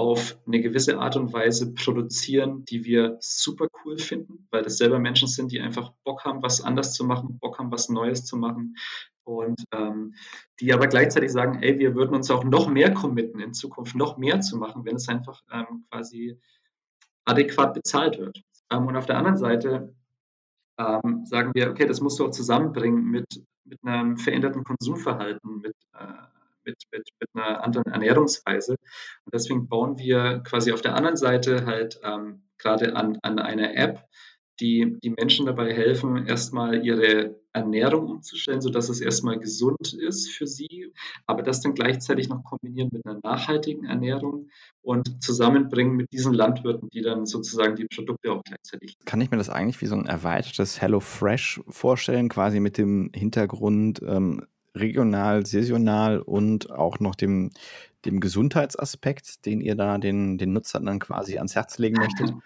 auf 0.00 0.38
eine 0.46 0.62
gewisse 0.62 0.98
Art 0.98 1.16
und 1.16 1.32
Weise 1.34 1.74
produzieren, 1.74 2.64
die 2.64 2.84
wir 2.84 3.18
super 3.20 3.68
cool 3.84 3.98
finden, 3.98 4.48
weil 4.50 4.62
das 4.62 4.78
selber 4.78 4.98
Menschen 4.98 5.28
sind, 5.28 5.52
die 5.52 5.60
einfach 5.60 5.92
Bock 6.04 6.24
haben, 6.24 6.42
was 6.42 6.62
anders 6.62 6.94
zu 6.94 7.04
machen, 7.04 7.38
Bock 7.38 7.58
haben, 7.58 7.70
was 7.70 7.90
Neues 7.90 8.24
zu 8.24 8.38
machen 8.38 8.76
und 9.24 9.62
ähm, 9.72 10.14
die 10.58 10.72
aber 10.72 10.86
gleichzeitig 10.86 11.30
sagen, 11.30 11.62
ey, 11.62 11.78
wir 11.78 11.94
würden 11.94 12.14
uns 12.14 12.30
auch 12.30 12.44
noch 12.44 12.66
mehr 12.66 12.94
committen, 12.94 13.40
in 13.40 13.52
Zukunft 13.52 13.94
noch 13.94 14.16
mehr 14.16 14.40
zu 14.40 14.56
machen, 14.56 14.86
wenn 14.86 14.96
es 14.96 15.08
einfach 15.08 15.42
ähm, 15.52 15.84
quasi 15.90 16.40
adäquat 17.26 17.74
bezahlt 17.74 18.18
wird. 18.18 18.42
Ähm, 18.70 18.86
und 18.86 18.96
auf 18.96 19.06
der 19.06 19.18
anderen 19.18 19.36
Seite 19.36 19.94
ähm, 20.78 21.26
sagen 21.26 21.52
wir, 21.54 21.70
okay, 21.70 21.86
das 21.86 22.00
musst 22.00 22.18
du 22.18 22.24
auch 22.24 22.30
zusammenbringen 22.30 23.04
mit, 23.04 23.26
mit 23.64 23.84
einem 23.84 24.16
veränderten 24.16 24.64
Konsumverhalten, 24.64 25.60
mit 25.60 25.76
äh, 25.92 26.39
mit, 26.70 26.82
mit, 26.92 27.08
mit 27.20 27.28
einer 27.34 27.62
anderen 27.64 27.92
Ernährungsweise. 27.92 28.72
Und 28.72 29.34
deswegen 29.34 29.68
bauen 29.68 29.98
wir 29.98 30.42
quasi 30.44 30.72
auf 30.72 30.80
der 30.80 30.94
anderen 30.94 31.16
Seite 31.16 31.66
halt 31.66 32.00
ähm, 32.02 32.42
gerade 32.58 32.96
an, 32.96 33.18
an 33.22 33.38
einer 33.38 33.74
App, 33.76 34.04
die 34.60 34.98
die 35.02 35.10
Menschen 35.10 35.46
dabei 35.46 35.72
helfen, 35.72 36.26
erstmal 36.26 36.84
ihre 36.84 37.40
Ernährung 37.52 38.06
umzustellen, 38.08 38.60
sodass 38.60 38.88
es 38.88 39.00
erstmal 39.00 39.38
gesund 39.38 39.94
ist 39.94 40.30
für 40.30 40.46
sie, 40.46 40.92
aber 41.26 41.42
das 41.42 41.62
dann 41.62 41.74
gleichzeitig 41.74 42.28
noch 42.28 42.44
kombinieren 42.44 42.90
mit 42.92 43.04
einer 43.04 43.18
nachhaltigen 43.22 43.84
Ernährung 43.84 44.50
und 44.82 45.22
zusammenbringen 45.22 45.96
mit 45.96 46.12
diesen 46.12 46.32
Landwirten, 46.32 46.88
die 46.90 47.02
dann 47.02 47.26
sozusagen 47.26 47.74
die 47.74 47.86
Produkte 47.86 48.30
auch 48.32 48.42
gleichzeitig. 48.44 48.96
Kann 49.04 49.20
ich 49.20 49.30
mir 49.30 49.38
das 49.38 49.50
eigentlich 49.50 49.80
wie 49.80 49.86
so 49.86 49.96
ein 49.96 50.06
erweitertes 50.06 50.80
Hello 50.80 51.00
Fresh 51.00 51.60
vorstellen, 51.68 52.28
quasi 52.28 52.60
mit 52.60 52.78
dem 52.78 53.10
Hintergrund, 53.14 54.00
ähm, 54.06 54.46
regional, 54.74 55.46
saisonal 55.46 56.20
und 56.20 56.70
auch 56.70 57.00
noch 57.00 57.14
dem, 57.14 57.50
dem 58.04 58.20
Gesundheitsaspekt, 58.20 59.46
den 59.46 59.60
ihr 59.60 59.74
da 59.74 59.98
den, 59.98 60.38
den 60.38 60.52
Nutzern 60.52 60.86
dann 60.86 60.98
quasi 60.98 61.36
ans 61.36 61.54
Herz 61.54 61.78
legen 61.78 61.96
möchtet? 61.96 62.32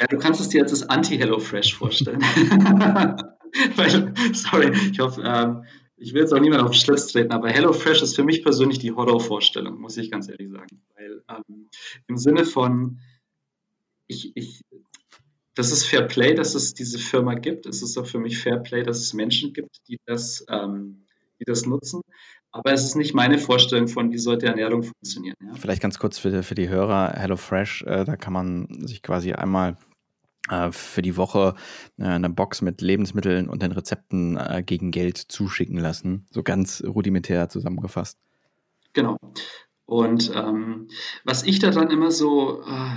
Ja, 0.00 0.06
du 0.06 0.16
kannst 0.16 0.40
es 0.40 0.48
dir 0.48 0.60
jetzt 0.60 0.70
als 0.70 0.88
Anti-HelloFresh 0.88 1.74
vorstellen. 1.74 2.20
Weil, 3.76 4.14
sorry, 4.32 4.72
ich 4.92 5.00
hoffe, 5.00 5.22
ähm, 5.24 5.64
ich 5.96 6.14
will 6.14 6.20
jetzt 6.20 6.32
auch 6.32 6.38
niemand 6.38 6.62
auf 6.62 6.70
den 6.70 6.78
Schlips 6.78 7.08
treten, 7.08 7.32
aber 7.32 7.48
HelloFresh 7.48 8.02
ist 8.02 8.14
für 8.14 8.22
mich 8.22 8.42
persönlich 8.44 8.78
die 8.78 8.92
Horrorvorstellung, 8.92 9.80
muss 9.80 9.96
ich 9.96 10.10
ganz 10.10 10.28
ehrlich 10.28 10.50
sagen. 10.50 10.82
Weil 10.94 11.24
ähm, 11.28 11.68
im 12.06 12.16
Sinne 12.16 12.44
von, 12.44 13.00
ich, 14.06 14.36
ich, 14.36 14.62
das 15.58 15.72
ist 15.72 15.86
Fair 15.86 16.02
Play, 16.02 16.34
dass 16.34 16.54
es 16.54 16.72
diese 16.72 17.00
Firma 17.00 17.34
gibt. 17.34 17.66
Es 17.66 17.82
ist 17.82 17.98
auch 17.98 18.06
für 18.06 18.20
mich 18.20 18.38
Fair 18.38 18.58
Play, 18.58 18.84
dass 18.84 18.98
es 19.00 19.12
Menschen 19.12 19.52
gibt, 19.52 19.80
die 19.88 19.98
das, 20.06 20.46
ähm, 20.48 21.04
die 21.40 21.44
das 21.44 21.66
nutzen. 21.66 22.00
Aber 22.52 22.72
es 22.72 22.84
ist 22.84 22.94
nicht 22.94 23.12
meine 23.12 23.38
Vorstellung 23.38 23.88
von, 23.88 24.12
wie 24.12 24.18
sollte 24.18 24.46
Ernährung 24.46 24.84
funktionieren. 24.84 25.34
Ja? 25.44 25.54
Vielleicht 25.54 25.82
ganz 25.82 25.98
kurz 25.98 26.16
für, 26.16 26.44
für 26.44 26.54
die 26.54 26.68
Hörer, 26.68 27.12
HelloFresh, 27.16 27.82
äh, 27.82 28.04
da 28.04 28.16
kann 28.16 28.32
man 28.32 28.68
sich 28.86 29.02
quasi 29.02 29.32
einmal 29.32 29.76
äh, 30.48 30.70
für 30.70 31.02
die 31.02 31.16
Woche 31.16 31.56
äh, 31.98 32.04
eine 32.04 32.30
Box 32.30 32.62
mit 32.62 32.80
Lebensmitteln 32.80 33.48
und 33.48 33.60
den 33.60 33.72
Rezepten 33.72 34.36
äh, 34.36 34.62
gegen 34.64 34.92
Geld 34.92 35.18
zuschicken 35.18 35.78
lassen. 35.78 36.24
So 36.30 36.44
ganz 36.44 36.84
rudimentär 36.86 37.48
zusammengefasst. 37.48 38.16
Genau. 38.92 39.16
Und 39.86 40.30
ähm, 40.36 40.86
was 41.24 41.42
ich 41.42 41.58
daran 41.58 41.90
immer 41.90 42.12
so, 42.12 42.62
äh, 42.62 42.96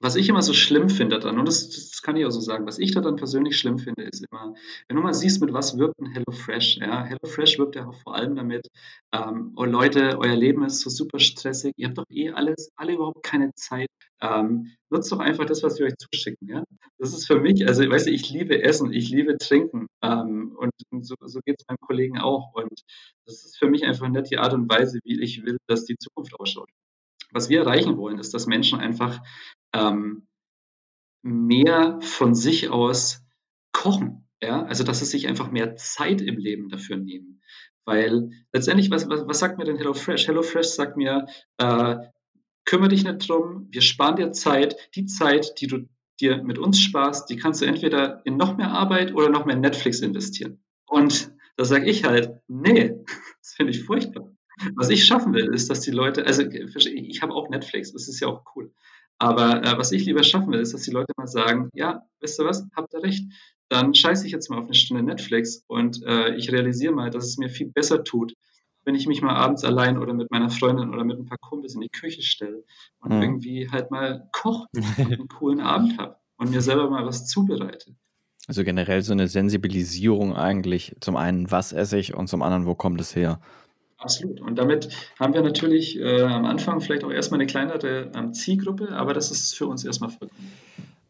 was 0.00 0.16
ich 0.16 0.28
immer 0.30 0.40
so 0.40 0.54
schlimm 0.54 0.88
finde 0.88 1.18
dann, 1.18 1.38
und 1.38 1.46
das, 1.46 1.68
das, 1.68 2.00
kann 2.00 2.16
ich 2.16 2.24
auch 2.24 2.30
so 2.30 2.40
sagen, 2.40 2.66
was 2.66 2.78
ich 2.78 2.92
da 2.92 3.02
dann 3.02 3.16
persönlich 3.16 3.58
schlimm 3.58 3.78
finde, 3.78 4.04
ist 4.04 4.24
immer, 4.30 4.54
wenn 4.88 4.96
du 4.96 5.02
mal 5.02 5.12
siehst, 5.12 5.42
mit 5.42 5.52
was 5.52 5.76
wirkt 5.76 6.00
ein 6.00 6.06
HelloFresh. 6.06 6.78
Ja? 6.78 7.04
HelloFresh 7.04 7.58
wirkt 7.58 7.76
ja 7.76 7.86
auch 7.86 7.94
vor 7.94 8.14
allem 8.14 8.34
damit, 8.34 8.66
ähm, 9.12 9.52
oh 9.56 9.64
Leute, 9.64 10.18
euer 10.18 10.34
Leben 10.34 10.64
ist 10.64 10.80
so 10.80 10.88
super 10.88 11.18
stressig, 11.18 11.74
ihr 11.76 11.88
habt 11.88 11.98
doch 11.98 12.06
eh 12.10 12.30
alles, 12.30 12.70
alle 12.76 12.94
überhaupt 12.94 13.22
keine 13.22 13.52
Zeit. 13.54 13.88
Ähm, 14.22 14.72
nutzt 14.88 15.12
doch 15.12 15.18
einfach 15.18 15.44
das, 15.44 15.62
was 15.62 15.78
wir 15.78 15.86
euch 15.86 15.96
zuschicken. 15.98 16.48
Ja? 16.48 16.64
Das 16.98 17.12
ist 17.12 17.26
für 17.26 17.38
mich, 17.38 17.66
also 17.66 17.88
weißt 17.88 18.06
du, 18.06 18.10
ich 18.10 18.30
liebe 18.30 18.62
Essen, 18.62 18.92
ich 18.92 19.10
liebe 19.10 19.36
Trinken 19.36 19.86
ähm, 20.02 20.56
und, 20.56 20.72
und, 20.90 21.06
so, 21.06 21.14
so 21.20 21.40
geht 21.44 21.56
es 21.58 21.66
meinem 21.68 21.78
Kollegen 21.78 22.18
auch. 22.18 22.54
Und 22.54 22.80
das 23.26 23.44
ist 23.44 23.58
für 23.58 23.68
mich 23.68 23.84
einfach 23.84 24.08
nicht 24.08 24.30
die 24.30 24.38
Art 24.38 24.54
und 24.54 24.70
Weise, 24.70 24.98
wie 25.04 25.20
ich 25.20 25.44
will, 25.44 25.58
dass 25.66 25.84
die 25.84 25.96
Zukunft 25.98 26.38
ausschaut. 26.40 26.70
Was 27.32 27.48
wir 27.48 27.60
erreichen 27.60 27.96
wollen, 27.96 28.18
ist, 28.18 28.34
dass 28.34 28.46
Menschen 28.46 28.80
einfach 28.80 29.20
ähm, 29.72 30.26
mehr 31.22 31.98
von 32.00 32.34
sich 32.34 32.70
aus 32.70 33.22
kochen. 33.72 34.28
Ja? 34.42 34.64
Also, 34.64 34.84
dass 34.84 35.00
sie 35.00 35.06
sich 35.06 35.28
einfach 35.28 35.50
mehr 35.50 35.76
Zeit 35.76 36.20
im 36.20 36.38
Leben 36.38 36.68
dafür 36.68 36.96
nehmen. 36.96 37.42
Weil 37.84 38.30
letztendlich, 38.52 38.90
was, 38.90 39.08
was, 39.08 39.26
was 39.26 39.38
sagt 39.38 39.58
mir 39.58 39.64
denn 39.64 39.76
HelloFresh? 39.76 40.28
HelloFresh 40.28 40.68
sagt 40.68 40.96
mir, 40.96 41.26
äh, 41.58 41.96
kümmere 42.64 42.90
dich 42.90 43.04
nicht 43.04 43.28
drum, 43.28 43.68
wir 43.70 43.82
sparen 43.82 44.16
dir 44.16 44.32
Zeit. 44.32 44.76
Die 44.94 45.06
Zeit, 45.06 45.60
die 45.60 45.66
du 45.66 45.88
dir 46.20 46.42
mit 46.42 46.58
uns 46.58 46.80
sparst, 46.80 47.30
die 47.30 47.36
kannst 47.36 47.62
du 47.62 47.66
entweder 47.66 48.20
in 48.24 48.36
noch 48.36 48.56
mehr 48.56 48.70
Arbeit 48.70 49.14
oder 49.14 49.30
noch 49.30 49.46
mehr 49.46 49.56
Netflix 49.56 50.00
investieren. 50.00 50.62
Und 50.86 51.32
da 51.56 51.64
sage 51.64 51.90
ich 51.90 52.04
halt, 52.04 52.40
nee, 52.46 52.94
das 53.40 53.54
finde 53.54 53.72
ich 53.72 53.84
furchtbar. 53.84 54.30
Was 54.76 54.90
ich 54.90 55.06
schaffen 55.06 55.32
will, 55.32 55.54
ist, 55.54 55.70
dass 55.70 55.80
die 55.80 55.90
Leute, 55.90 56.26
also 56.26 56.42
ich 56.42 57.22
habe 57.22 57.32
auch 57.32 57.48
Netflix, 57.48 57.92
das 57.92 58.08
ist 58.08 58.20
ja 58.20 58.28
auch 58.28 58.44
cool. 58.54 58.72
Aber 59.20 59.62
äh, 59.62 59.76
was 59.76 59.92
ich 59.92 60.06
lieber 60.06 60.22
schaffen 60.22 60.50
will, 60.50 60.60
ist, 60.60 60.72
dass 60.72 60.82
die 60.82 60.90
Leute 60.90 61.12
mal 61.16 61.26
sagen, 61.26 61.68
ja, 61.74 62.06
wisst 62.20 62.40
ihr 62.40 62.46
was, 62.46 62.66
habt 62.74 62.94
ihr 62.94 63.02
recht, 63.02 63.30
dann 63.68 63.94
scheiße 63.94 64.26
ich 64.26 64.32
jetzt 64.32 64.48
mal 64.48 64.58
auf 64.58 64.64
eine 64.64 64.74
Stunde 64.74 65.02
Netflix 65.02 65.62
und 65.68 66.02
äh, 66.04 66.34
ich 66.36 66.50
realisiere 66.50 66.94
mal, 66.94 67.10
dass 67.10 67.26
es 67.26 67.36
mir 67.36 67.50
viel 67.50 67.70
besser 67.70 68.02
tut, 68.02 68.32
wenn 68.84 68.94
ich 68.94 69.06
mich 69.06 69.20
mal 69.20 69.36
abends 69.36 69.62
allein 69.62 69.98
oder 69.98 70.14
mit 70.14 70.30
meiner 70.30 70.48
Freundin 70.48 70.88
oder 70.88 71.04
mit 71.04 71.18
ein 71.18 71.26
paar 71.26 71.38
Kumpels 71.38 71.74
in 71.74 71.82
die 71.82 71.90
Küche 71.90 72.22
stelle 72.22 72.64
und 73.00 73.14
mhm. 73.14 73.22
irgendwie 73.22 73.68
halt 73.70 73.90
mal 73.90 74.26
koche 74.32 74.66
und 74.74 74.98
einen 74.98 75.28
coolen 75.28 75.60
Abend 75.60 75.98
habe 75.98 76.16
und 76.38 76.50
mir 76.50 76.62
selber 76.62 76.88
mal 76.88 77.04
was 77.04 77.28
zubereite. 77.28 77.94
Also 78.46 78.64
generell 78.64 79.02
so 79.02 79.12
eine 79.12 79.28
Sensibilisierung 79.28 80.34
eigentlich. 80.34 80.96
Zum 81.00 81.16
einen, 81.16 81.50
was 81.50 81.72
esse 81.74 81.98
ich 81.98 82.14
und 82.14 82.28
zum 82.28 82.40
anderen, 82.40 82.64
wo 82.64 82.74
kommt 82.74 83.00
es 83.02 83.14
her? 83.14 83.38
Absolut. 84.00 84.40
Und 84.40 84.58
damit 84.58 84.88
haben 85.18 85.34
wir 85.34 85.42
natürlich 85.42 85.98
äh, 85.98 86.22
am 86.22 86.46
Anfang 86.46 86.80
vielleicht 86.80 87.04
auch 87.04 87.10
erstmal 87.10 87.38
eine 87.38 87.46
kleinere 87.46 88.10
ähm, 88.14 88.32
Zielgruppe, 88.32 88.88
aber 88.92 89.12
das 89.12 89.30
ist 89.30 89.54
für 89.56 89.66
uns 89.66 89.84
erstmal 89.84 90.08
vollkommen. 90.08 90.52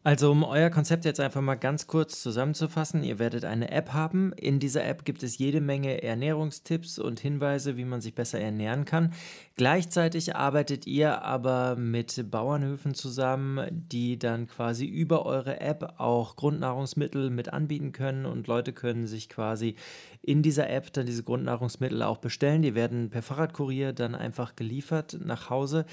Also 0.03 0.31
um 0.31 0.43
euer 0.43 0.71
Konzept 0.71 1.05
jetzt 1.05 1.19
einfach 1.19 1.41
mal 1.41 1.53
ganz 1.53 1.85
kurz 1.85 2.23
zusammenzufassen, 2.23 3.03
ihr 3.03 3.19
werdet 3.19 3.45
eine 3.45 3.69
App 3.69 3.93
haben. 3.93 4.33
In 4.33 4.59
dieser 4.59 4.83
App 4.83 5.05
gibt 5.05 5.21
es 5.21 5.37
jede 5.37 5.61
Menge 5.61 6.01
Ernährungstipps 6.01 6.97
und 6.97 7.19
Hinweise, 7.19 7.77
wie 7.77 7.85
man 7.85 8.01
sich 8.01 8.15
besser 8.15 8.39
ernähren 8.39 8.85
kann. 8.85 9.13
Gleichzeitig 9.57 10.35
arbeitet 10.35 10.87
ihr 10.87 11.21
aber 11.21 11.75
mit 11.75 12.31
Bauernhöfen 12.31 12.95
zusammen, 12.95 13.67
die 13.69 14.17
dann 14.17 14.47
quasi 14.47 14.87
über 14.87 15.23
eure 15.27 15.61
App 15.61 15.93
auch 15.99 16.35
Grundnahrungsmittel 16.35 17.29
mit 17.29 17.53
anbieten 17.53 17.91
können 17.91 18.25
und 18.25 18.47
Leute 18.47 18.73
können 18.73 19.05
sich 19.05 19.29
quasi 19.29 19.75
in 20.23 20.41
dieser 20.41 20.67
App 20.67 20.91
dann 20.93 21.05
diese 21.05 21.21
Grundnahrungsmittel 21.21 22.01
auch 22.01 22.17
bestellen. 22.17 22.63
Die 22.63 22.73
werden 22.73 23.11
per 23.11 23.21
Fahrradkurier 23.21 23.93
dann 23.93 24.15
einfach 24.15 24.55
geliefert 24.55 25.19
nach 25.23 25.51
Hause. 25.51 25.85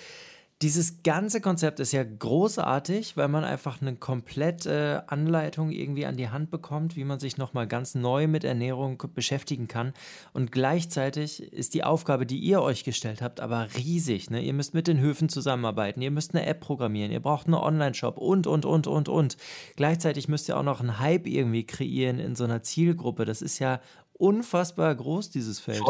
Dieses 0.61 1.05
ganze 1.05 1.40
Konzept 1.40 1.79
ist 1.79 1.92
ja 1.92 2.03
großartig, 2.03 3.16
weil 3.16 3.29
man 3.29 3.44
einfach 3.44 3.81
eine 3.81 3.94
komplette 3.94 5.05
Anleitung 5.07 5.71
irgendwie 5.71 6.05
an 6.05 6.16
die 6.16 6.31
Hand 6.31 6.51
bekommt, 6.51 6.97
wie 6.97 7.05
man 7.05 7.21
sich 7.21 7.38
nochmal 7.38 7.68
ganz 7.68 7.94
neu 7.94 8.27
mit 8.27 8.42
Ernährung 8.42 9.01
beschäftigen 9.14 9.68
kann. 9.68 9.92
Und 10.33 10.51
gleichzeitig 10.51 11.53
ist 11.53 11.75
die 11.75 11.85
Aufgabe, 11.85 12.27
die 12.27 12.40
ihr 12.40 12.61
euch 12.61 12.83
gestellt 12.83 13.23
habt, 13.23 13.38
aber 13.38 13.68
riesig. 13.77 14.31
Ne? 14.31 14.42
Ihr 14.42 14.53
müsst 14.53 14.75
mit 14.75 14.88
den 14.88 14.99
Höfen 14.99 15.29
zusammenarbeiten, 15.29 16.03
ihr 16.03 16.11
müsst 16.11 16.35
eine 16.35 16.44
App 16.44 16.59
programmieren, 16.59 17.12
ihr 17.12 17.21
braucht 17.21 17.47
einen 17.47 17.55
Online-Shop 17.55 18.18
und, 18.18 18.49
und, 18.49 18.64
und, 18.64 18.88
und, 18.88 19.09
und. 19.09 19.37
Gleichzeitig 19.77 20.27
müsst 20.27 20.49
ihr 20.49 20.59
auch 20.59 20.64
noch 20.64 20.81
einen 20.81 20.99
Hype 20.99 21.29
irgendwie 21.29 21.66
kreieren 21.66 22.18
in 22.18 22.35
so 22.35 22.42
einer 22.42 22.64
Zielgruppe. 22.64 23.25
Das 23.25 23.42
ist 23.42 23.61
ja 23.61 23.81
unfassbar 24.12 24.92
groß, 24.92 25.31
dieses 25.31 25.61
Feld. 25.61 25.85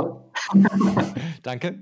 Danke. 1.42 1.81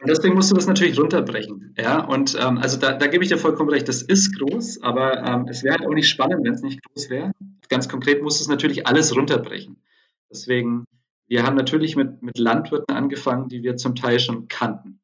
Und 0.00 0.08
deswegen 0.08 0.34
musst 0.34 0.50
du 0.50 0.54
das 0.54 0.66
natürlich 0.66 0.98
runterbrechen. 0.98 1.74
Ja, 1.78 2.04
und 2.04 2.36
ähm, 2.40 2.58
also 2.58 2.78
da, 2.78 2.92
da 2.92 3.06
gebe 3.06 3.24
ich 3.24 3.30
dir 3.30 3.38
vollkommen 3.38 3.70
recht, 3.70 3.88
das 3.88 4.02
ist 4.02 4.38
groß, 4.38 4.82
aber 4.82 5.24
ähm, 5.24 5.46
es 5.48 5.62
wäre 5.64 5.78
halt 5.78 5.88
auch 5.88 5.94
nicht 5.94 6.08
spannend, 6.08 6.44
wenn 6.44 6.54
es 6.54 6.62
nicht 6.62 6.82
groß 6.82 7.08
wäre. 7.10 7.32
Ganz 7.68 7.88
konkret 7.88 8.22
musst 8.22 8.40
du 8.40 8.44
es 8.44 8.48
natürlich 8.48 8.86
alles 8.86 9.16
runterbrechen. 9.16 9.82
Deswegen, 10.30 10.84
wir 11.28 11.44
haben 11.44 11.56
natürlich 11.56 11.96
mit, 11.96 12.22
mit 12.22 12.38
Landwirten 12.38 12.94
angefangen, 12.94 13.48
die 13.48 13.62
wir 13.62 13.76
zum 13.76 13.94
Teil 13.94 14.20
schon 14.20 14.48
kannten. 14.48 15.00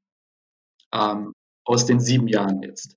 Ähm, 0.93 1.33
aus 1.65 1.87
den 1.87 2.01
sieben 2.01 2.29
Jahren 2.29 2.63
jetzt. 2.63 2.97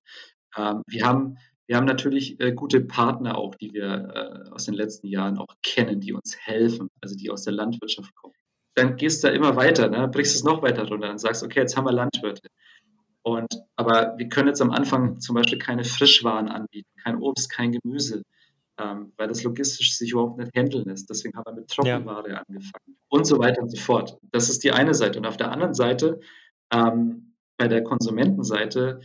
Ähm, 0.56 0.82
wir 0.86 1.06
haben 1.06 1.38
wir 1.68 1.76
haben 1.76 1.86
natürlich 1.86 2.38
äh, 2.38 2.52
gute 2.52 2.80
Partner 2.80 3.36
auch, 3.36 3.56
die 3.56 3.72
wir 3.72 4.44
äh, 4.46 4.50
aus 4.50 4.66
den 4.66 4.74
letzten 4.74 5.08
Jahren 5.08 5.36
auch 5.36 5.52
kennen, 5.64 6.00
die 6.00 6.12
uns 6.12 6.36
helfen, 6.36 6.88
also 7.00 7.16
die 7.16 7.28
aus 7.28 7.42
der 7.42 7.54
Landwirtschaft 7.54 8.14
kommen 8.14 8.34
dann 8.76 8.96
gehst 8.96 9.24
du 9.24 9.28
da 9.28 9.34
immer 9.34 9.56
weiter, 9.56 9.88
ne? 9.88 10.06
brichst 10.06 10.36
es 10.36 10.44
noch 10.44 10.62
weiter 10.62 10.86
runter 10.86 11.10
und 11.10 11.18
sagst, 11.18 11.42
okay, 11.42 11.60
jetzt 11.60 11.76
haben 11.76 11.86
wir 11.86 11.92
Landwirte. 11.92 12.48
Und, 13.22 13.62
aber 13.74 14.14
wir 14.18 14.28
können 14.28 14.48
jetzt 14.48 14.62
am 14.62 14.70
Anfang 14.70 15.18
zum 15.18 15.34
Beispiel 15.34 15.58
keine 15.58 15.82
Frischwaren 15.82 16.48
anbieten, 16.48 16.88
kein 17.02 17.16
Obst, 17.16 17.50
kein 17.50 17.72
Gemüse, 17.72 18.22
ähm, 18.78 19.12
weil 19.16 19.28
das 19.28 19.42
logistisch 19.42 19.96
sich 19.96 20.12
überhaupt 20.12 20.38
nicht 20.38 20.54
handeln 20.54 20.84
lässt. 20.84 21.08
Deswegen 21.10 21.36
haben 21.36 21.44
wir 21.46 21.60
mit 21.60 21.68
Trockenware 21.68 22.30
ja. 22.30 22.42
angefangen 22.46 22.98
und 23.08 23.26
so 23.26 23.38
weiter 23.38 23.62
und 23.62 23.70
so 23.70 23.78
fort. 23.78 24.18
Das 24.30 24.50
ist 24.50 24.62
die 24.62 24.72
eine 24.72 24.94
Seite. 24.94 25.18
Und 25.18 25.26
auf 25.26 25.38
der 25.38 25.50
anderen 25.50 25.74
Seite, 25.74 26.20
ähm, 26.72 27.34
bei 27.56 27.68
der 27.68 27.82
Konsumentenseite, 27.82 29.00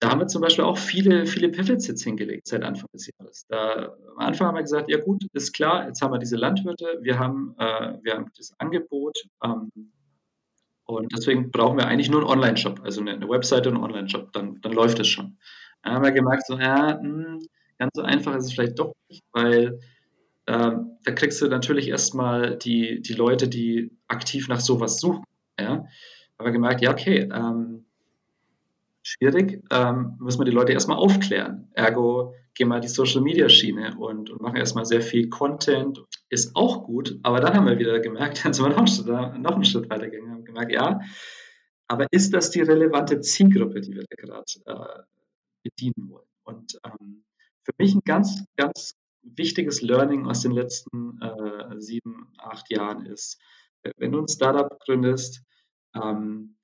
da 0.00 0.10
haben 0.10 0.20
wir 0.20 0.26
zum 0.26 0.42
Beispiel 0.42 0.64
auch 0.64 0.76
viele, 0.76 1.26
viele 1.26 1.48
Pivots 1.48 1.86
jetzt 1.86 2.04
hingelegt 2.04 2.46
seit 2.46 2.62
Anfang 2.62 2.88
des 2.92 3.10
Jahres. 3.18 3.46
Da, 3.48 3.96
am 4.10 4.18
Anfang 4.18 4.48
haben 4.48 4.56
wir 4.56 4.62
gesagt, 4.62 4.90
ja 4.90 4.98
gut, 4.98 5.24
ist 5.32 5.54
klar, 5.54 5.86
jetzt 5.86 6.02
haben 6.02 6.12
wir 6.12 6.18
diese 6.18 6.36
Landwirte, 6.36 6.98
wir 7.00 7.18
haben, 7.18 7.54
äh, 7.58 7.94
wir 8.02 8.14
haben 8.14 8.30
das 8.36 8.52
Angebot 8.58 9.18
ähm, 9.42 9.70
und 10.84 11.12
deswegen 11.16 11.50
brauchen 11.50 11.78
wir 11.78 11.86
eigentlich 11.86 12.10
nur 12.10 12.20
einen 12.20 12.30
Online-Shop, 12.30 12.80
also 12.84 13.00
eine, 13.00 13.12
eine 13.12 13.28
Webseite 13.28 13.70
und 13.70 13.76
einen 13.76 13.84
Online-Shop, 13.84 14.32
dann, 14.32 14.60
dann 14.60 14.72
läuft 14.72 15.00
es 15.00 15.08
schon. 15.08 15.38
Dann 15.82 15.94
haben 15.94 16.04
wir 16.04 16.12
gemerkt, 16.12 16.46
so, 16.46 16.58
ja, 16.58 16.98
mh, 17.02 17.02
hm, 17.02 17.46
ganz 17.78 17.90
so 17.94 18.02
einfach 18.02 18.36
ist 18.36 18.44
es 18.44 18.52
vielleicht 18.52 18.78
doch 18.78 18.92
nicht, 19.08 19.22
weil 19.32 19.80
ähm, 20.46 20.98
da 21.04 21.12
kriegst 21.12 21.40
du 21.40 21.48
natürlich 21.48 21.88
erstmal 21.88 22.56
die, 22.56 23.00
die 23.00 23.14
Leute, 23.14 23.48
die 23.48 23.90
aktiv 24.08 24.48
nach 24.48 24.60
sowas 24.60 25.00
suchen. 25.00 25.24
Ja? 25.58 25.86
Aber 26.38 26.52
gemerkt, 26.52 26.82
ja, 26.82 26.92
okay, 26.92 27.28
ähm, 27.32 27.85
schwierig, 29.06 29.62
ähm, 29.70 30.16
müssen 30.18 30.40
wir 30.40 30.44
die 30.46 30.50
Leute 30.50 30.72
erstmal 30.72 30.96
aufklären. 30.96 31.70
Ergo 31.74 32.34
gehen 32.54 32.68
wir 32.68 32.80
die 32.80 32.88
Social 32.88 33.20
Media 33.20 33.48
Schiene 33.48 33.96
und, 33.96 34.30
und 34.30 34.42
machen 34.42 34.56
erstmal 34.56 34.84
sehr 34.84 35.00
viel 35.00 35.28
Content. 35.28 36.04
Ist 36.28 36.56
auch 36.56 36.84
gut, 36.84 37.16
aber 37.22 37.38
dann 37.38 37.54
haben 37.54 37.66
wir 37.66 37.78
wieder 37.78 38.00
gemerkt, 38.00 38.40
dann 38.44 38.52
sind 38.52 38.64
wir 38.64 38.70
noch 38.70 38.78
einen 38.78 38.88
Schritt, 38.88 39.06
noch 39.06 39.54
einen 39.54 39.64
Schritt 39.64 39.88
weiter 39.88 40.08
gegangen, 40.08 40.32
haben 40.32 40.44
gemerkt, 40.44 40.72
ja, 40.72 41.00
aber 41.86 42.06
ist 42.10 42.34
das 42.34 42.50
die 42.50 42.62
relevante 42.62 43.20
Zielgruppe, 43.20 43.80
die 43.80 43.94
wir 43.94 44.04
da 44.10 44.16
gerade 44.16 44.44
äh, 44.66 45.02
bedienen 45.62 46.10
wollen? 46.10 46.26
Und 46.42 46.80
ähm, 46.84 47.24
für 47.62 47.72
mich 47.78 47.94
ein 47.94 48.02
ganz, 48.04 48.44
ganz 48.56 48.96
wichtiges 49.22 49.82
Learning 49.82 50.26
aus 50.26 50.42
den 50.42 50.50
letzten 50.50 51.20
äh, 51.22 51.80
sieben, 51.80 52.32
acht 52.38 52.70
Jahren 52.70 53.06
ist, 53.06 53.40
wenn 53.98 54.10
du 54.10 54.20
ein 54.20 54.28
Startup 54.28 54.80
gründest, 54.80 55.42
ähm, 55.94 56.55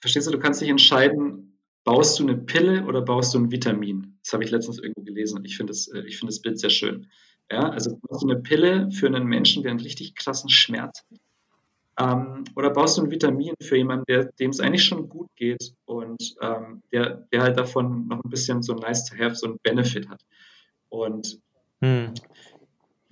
verstehst 0.00 0.26
du, 0.26 0.30
du 0.30 0.38
kannst 0.38 0.60
dich 0.60 0.68
entscheiden, 0.68 1.58
baust 1.84 2.18
du 2.18 2.24
eine 2.24 2.36
Pille 2.36 2.84
oder 2.84 3.02
baust 3.02 3.34
du 3.34 3.38
ein 3.38 3.50
Vitamin? 3.50 4.18
Das 4.22 4.32
habe 4.32 4.44
ich 4.44 4.50
letztens 4.50 4.78
irgendwo 4.78 5.02
gelesen 5.02 5.44
ich 5.44 5.56
finde 5.56 5.72
das, 5.72 5.88
äh, 5.88 6.00
ich 6.00 6.18
finde 6.18 6.32
das 6.32 6.42
Bild 6.42 6.58
sehr 6.58 6.70
schön. 6.70 7.08
Ja, 7.50 7.70
also 7.70 7.96
baust 8.02 8.24
du 8.24 8.28
eine 8.28 8.40
Pille 8.40 8.90
für 8.90 9.06
einen 9.06 9.26
Menschen, 9.26 9.62
der 9.62 9.70
einen 9.70 9.80
richtig 9.80 10.14
krassen 10.14 10.50
Schmerz 10.50 11.04
hat? 11.10 11.20
Ähm, 11.98 12.44
oder 12.54 12.70
baust 12.70 12.98
du 12.98 13.02
ein 13.02 13.10
Vitamin 13.10 13.54
für 13.62 13.76
jemanden, 13.76 14.30
dem 14.38 14.50
es 14.50 14.60
eigentlich 14.60 14.84
schon 14.84 15.08
gut 15.08 15.28
geht 15.36 15.74
und 15.86 16.36
ähm, 16.42 16.82
der, 16.92 17.26
der 17.32 17.42
halt 17.42 17.56
davon 17.56 18.06
noch 18.08 18.22
ein 18.22 18.30
bisschen 18.30 18.62
so 18.62 18.74
nice 18.74 19.04
to 19.06 19.16
have, 19.16 19.34
so 19.34 19.46
ein 19.46 19.58
Benefit 19.62 20.08
hat. 20.08 20.20
Und 20.90 21.40
hm. 21.80 22.12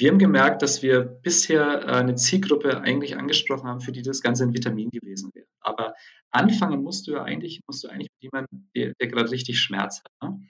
Wir 0.05 0.11
haben 0.11 0.19
gemerkt, 0.19 0.61
dass 0.61 0.83
wir 0.83 1.01
bisher 1.01 1.81
äh, 1.81 1.93
eine 1.93 2.15
Zielgruppe 2.15 2.83
eigentlich 2.83 3.17
angesprochen 3.17 3.67
haben, 3.67 3.81
für 3.81 3.91
die 3.91 4.03
das 4.03 4.21
Ganze 4.21 4.45
ein 4.45 4.53
Vitamin 4.53 4.91
gewesen 4.91 5.31
wäre. 5.33 5.47
Aber 5.61 5.95
anfangen 6.31 6.83
musst 6.83 7.07
du 7.07 7.13
ja 7.13 7.23
eigentlich, 7.23 7.63
musst 7.67 7.85
du 7.85 7.89
eigentlich 7.89 8.11
mit 8.13 8.23
jemandem, 8.23 8.69
der, 8.77 8.93
der 9.01 9.09
gerade 9.09 9.31
richtig 9.31 9.59
Schmerz 9.59 10.03
hat. 10.05 10.31
Ne? 10.31 10.41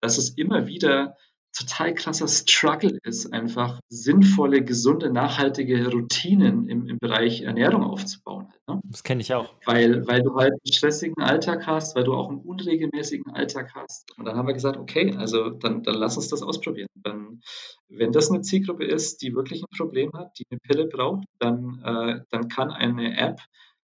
Dass 0.00 0.16
es 0.16 0.30
immer 0.36 0.68
wieder 0.68 1.16
total 1.52 1.94
krasser 1.94 2.28
Struggle 2.28 2.98
ist, 3.02 3.32
einfach 3.32 3.80
sinnvolle, 3.88 4.64
gesunde, 4.64 5.12
nachhaltige 5.12 5.90
Routinen 5.90 6.68
im, 6.68 6.86
im 6.86 6.98
Bereich 6.98 7.42
Ernährung 7.42 7.82
aufzubauen. 7.82 8.48
Ne? 8.68 8.80
Das 8.84 9.02
kenne 9.02 9.20
ich 9.20 9.34
auch. 9.34 9.54
Weil, 9.66 10.06
weil 10.06 10.22
du 10.22 10.34
halt 10.36 10.52
einen 10.52 10.72
stressigen 10.72 11.22
Alltag 11.22 11.66
hast, 11.66 11.96
weil 11.96 12.04
du 12.04 12.14
auch 12.14 12.28
einen 12.28 12.40
unregelmäßigen 12.40 13.32
Alltag 13.32 13.72
hast. 13.74 14.16
Und 14.16 14.26
dann 14.26 14.36
haben 14.36 14.46
wir 14.46 14.54
gesagt, 14.54 14.76
okay, 14.76 15.14
also 15.16 15.50
dann, 15.50 15.82
dann 15.82 15.96
lass 15.96 16.16
uns 16.16 16.28
das 16.28 16.42
ausprobieren. 16.42 16.88
Dann, 16.94 17.40
wenn 17.88 18.12
das 18.12 18.30
eine 18.30 18.42
Zielgruppe 18.42 18.84
ist, 18.84 19.22
die 19.22 19.34
wirklich 19.34 19.62
ein 19.62 19.76
Problem 19.76 20.12
hat, 20.14 20.38
die 20.38 20.44
eine 20.50 20.60
Pille 20.60 20.86
braucht, 20.86 21.24
dann, 21.38 21.82
äh, 21.84 22.20
dann 22.30 22.48
kann 22.48 22.70
eine 22.70 23.16
App 23.18 23.40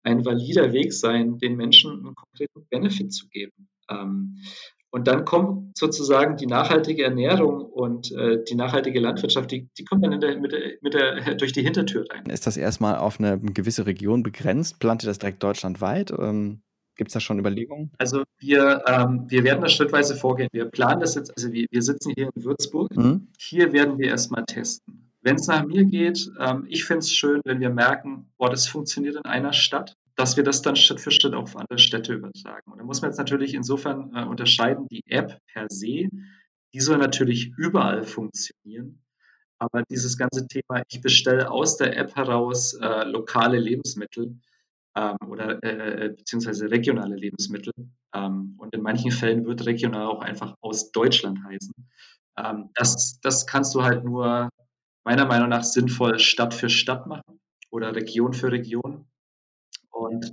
ein 0.03 0.25
valider 0.25 0.71
Weg 0.71 0.93
sein, 0.93 1.37
den 1.39 1.55
Menschen 1.55 1.91
einen 1.91 2.15
konkreten 2.15 2.65
Benefit 2.69 3.13
zu 3.13 3.27
geben. 3.27 3.69
Ähm, 3.89 4.37
und 4.91 5.07
dann 5.07 5.25
kommt 5.25 5.77
sozusagen 5.77 6.35
die 6.37 6.47
nachhaltige 6.47 7.03
Ernährung 7.03 7.61
und 7.61 8.11
äh, 8.11 8.43
die 8.43 8.55
nachhaltige 8.55 8.99
Landwirtschaft, 8.99 9.51
die, 9.51 9.69
die 9.77 9.85
kommt 9.85 10.03
dann 10.03 10.19
der, 10.19 10.39
mit 10.39 10.51
der, 10.51 10.73
mit 10.81 10.93
der, 10.93 11.35
durch 11.35 11.53
die 11.53 11.61
Hintertür 11.61 12.05
rein. 12.09 12.25
Ist 12.25 12.47
das 12.47 12.57
erstmal 12.57 12.97
auf 12.97 13.19
eine 13.19 13.39
gewisse 13.39 13.85
Region 13.85 14.23
begrenzt? 14.23 14.79
Plant 14.79 15.03
ihr 15.03 15.07
das 15.07 15.19
direkt 15.19 15.43
deutschlandweit? 15.43 16.11
Ähm, 16.11 16.61
Gibt 16.95 17.09
es 17.09 17.13
da 17.13 17.19
schon 17.21 17.39
Überlegungen? 17.39 17.91
Also 17.97 18.23
wir, 18.39 18.83
ähm, 18.85 19.25
wir 19.29 19.43
werden 19.45 19.61
das 19.61 19.71
schrittweise 19.73 20.15
vorgehen. 20.15 20.49
Wir 20.51 20.65
planen 20.65 20.99
das 20.99 21.15
jetzt, 21.15 21.31
also 21.37 21.53
wir, 21.53 21.65
wir 21.71 21.81
sitzen 21.81 22.11
hier 22.15 22.29
in 22.35 22.43
Würzburg. 22.43 22.93
Mhm. 22.95 23.29
Hier 23.37 23.71
werden 23.71 23.97
wir 23.99 24.09
erstmal 24.09 24.43
testen. 24.45 25.09
Wenn 25.21 25.35
es 25.35 25.47
nach 25.47 25.65
mir 25.65 25.85
geht, 25.85 26.29
ähm, 26.39 26.65
ich 26.67 26.83
finde 26.83 26.99
es 26.99 27.13
schön, 27.13 27.41
wenn 27.45 27.59
wir 27.59 27.69
merken, 27.69 28.31
boah, 28.37 28.49
das 28.49 28.67
funktioniert 28.67 29.15
in 29.15 29.25
einer 29.25 29.53
Stadt 29.53 29.95
dass 30.19 30.35
wir 30.35 30.43
das 30.43 30.61
dann 30.61 30.75
Schritt 30.75 30.99
für 30.99 31.11
Schritt 31.11 31.33
auf 31.33 31.55
andere 31.55 31.79
Städte 31.79 32.13
übertragen. 32.13 32.69
Und 32.69 32.77
da 32.77 32.83
muss 32.83 33.01
man 33.01 33.11
jetzt 33.11 33.19
natürlich 33.19 33.53
insofern 33.53 34.13
äh, 34.13 34.25
unterscheiden, 34.25 34.85
die 34.89 35.01
App 35.07 35.39
per 35.47 35.67
se, 35.69 36.09
die 36.73 36.79
soll 36.81 36.97
natürlich 36.97 37.53
überall 37.57 38.03
funktionieren. 38.03 39.01
Aber 39.59 39.83
dieses 39.89 40.17
ganze 40.17 40.45
Thema, 40.45 40.83
ich 40.89 41.01
bestelle 41.01 41.49
aus 41.49 41.77
der 41.77 41.95
App 41.95 42.17
heraus 42.17 42.73
äh, 42.73 43.05
lokale 43.05 43.59
Lebensmittel 43.59 44.37
ähm, 44.97 45.17
oder 45.25 45.63
äh, 45.63 46.07
äh 46.07 46.09
beziehungsweise 46.09 46.69
regionale 46.69 47.15
Lebensmittel. 47.15 47.73
Ähm, 48.13 48.55
und 48.57 48.75
in 48.75 48.81
manchen 48.81 49.11
Fällen 49.11 49.45
wird 49.45 49.65
regional 49.65 50.05
auch 50.05 50.21
einfach 50.21 50.55
aus 50.59 50.91
Deutschland 50.91 51.39
heißen. 51.45 51.73
Ähm, 52.37 52.71
das, 52.75 53.21
das 53.21 53.47
kannst 53.47 53.73
du 53.73 53.83
halt 53.83 54.03
nur 54.03 54.49
meiner 55.05 55.25
Meinung 55.25 55.47
nach 55.47 55.63
sinnvoll 55.63 56.19
Stadt 56.19 56.53
für 56.53 56.69
Stadt 56.69 57.07
machen 57.07 57.39
oder 57.69 57.95
Region 57.95 58.33
für 58.33 58.51
Region. 58.51 59.05
Und 59.91 60.31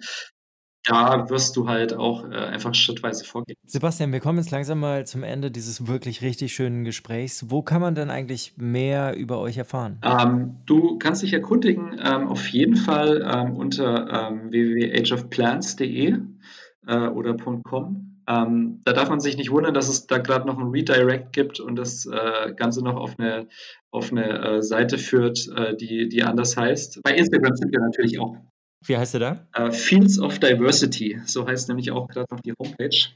da 0.87 1.29
wirst 1.29 1.57
du 1.57 1.69
halt 1.69 1.95
auch 1.95 2.25
äh, 2.31 2.35
einfach 2.35 2.75
schrittweise 2.75 3.25
vorgehen. 3.25 3.57
Sebastian, 3.67 4.13
wir 4.13 4.21
kommen 4.21 4.39
jetzt 4.39 4.53
langsam 4.53 4.79
mal 4.79 5.05
zum 5.05 5.25
Ende 5.25 5.51
dieses 5.51 5.89
wirklich 5.89 6.23
richtig 6.23 6.55
schönen 6.55 6.85
Gesprächs. 6.85 7.51
Wo 7.51 7.63
kann 7.63 7.81
man 7.81 7.95
denn 7.95 8.09
eigentlich 8.09 8.55
mehr 8.57 9.17
über 9.17 9.41
euch 9.41 9.59
erfahren? 9.59 10.01
Ähm, 10.03 10.57
du 10.65 10.99
kannst 10.99 11.23
dich 11.23 11.33
erkundigen 11.33 11.99
ähm, 12.03 12.29
auf 12.29 12.49
jeden 12.49 12.77
Fall 12.77 13.23
ähm, 13.29 13.57
unter 13.57 14.31
ähm, 14.31 14.51
www.ageofplants.de 14.51 16.19
äh, 16.87 16.97
oder 17.09 17.37
.com. 17.65 18.23
Ähm, 18.29 18.81
da 18.85 18.93
darf 18.93 19.09
man 19.09 19.21
sich 19.21 19.37
nicht 19.37 19.51
wundern, 19.51 19.75
dass 19.75 19.89
es 19.89 20.07
da 20.07 20.19
gerade 20.19 20.47
noch 20.47 20.59
ein 20.59 20.71
Redirect 20.71 21.33
gibt 21.33 21.61
und 21.61 21.77
das 21.77 22.07
äh, 22.07 22.53
Ganze 22.55 22.83
noch 22.83 22.97
auf 22.97 23.19
eine, 23.19 23.47
auf 23.91 24.11
eine 24.11 24.57
äh, 24.57 24.63
Seite 24.63 24.99
führt, 24.99 25.49
äh, 25.57 25.77
die, 25.77 26.09
die 26.09 26.23
anders 26.25 26.57
heißt. 26.57 27.03
Bei 27.03 27.15
Instagram 27.15 27.57
sind 27.57 27.73
wir 27.73 27.81
natürlich 27.81 28.19
auch. 28.19 28.37
Wie 28.87 28.97
heißt 28.97 29.14
er 29.14 29.20
da? 29.20 29.47
Uh, 29.59 29.70
Fields 29.72 30.18
of 30.18 30.39
Diversity, 30.39 31.20
so 31.26 31.47
heißt 31.47 31.68
nämlich 31.68 31.91
auch 31.91 32.09
gerade 32.09 32.26
noch 32.30 32.41
die 32.41 32.53
Homepage, 32.59 33.09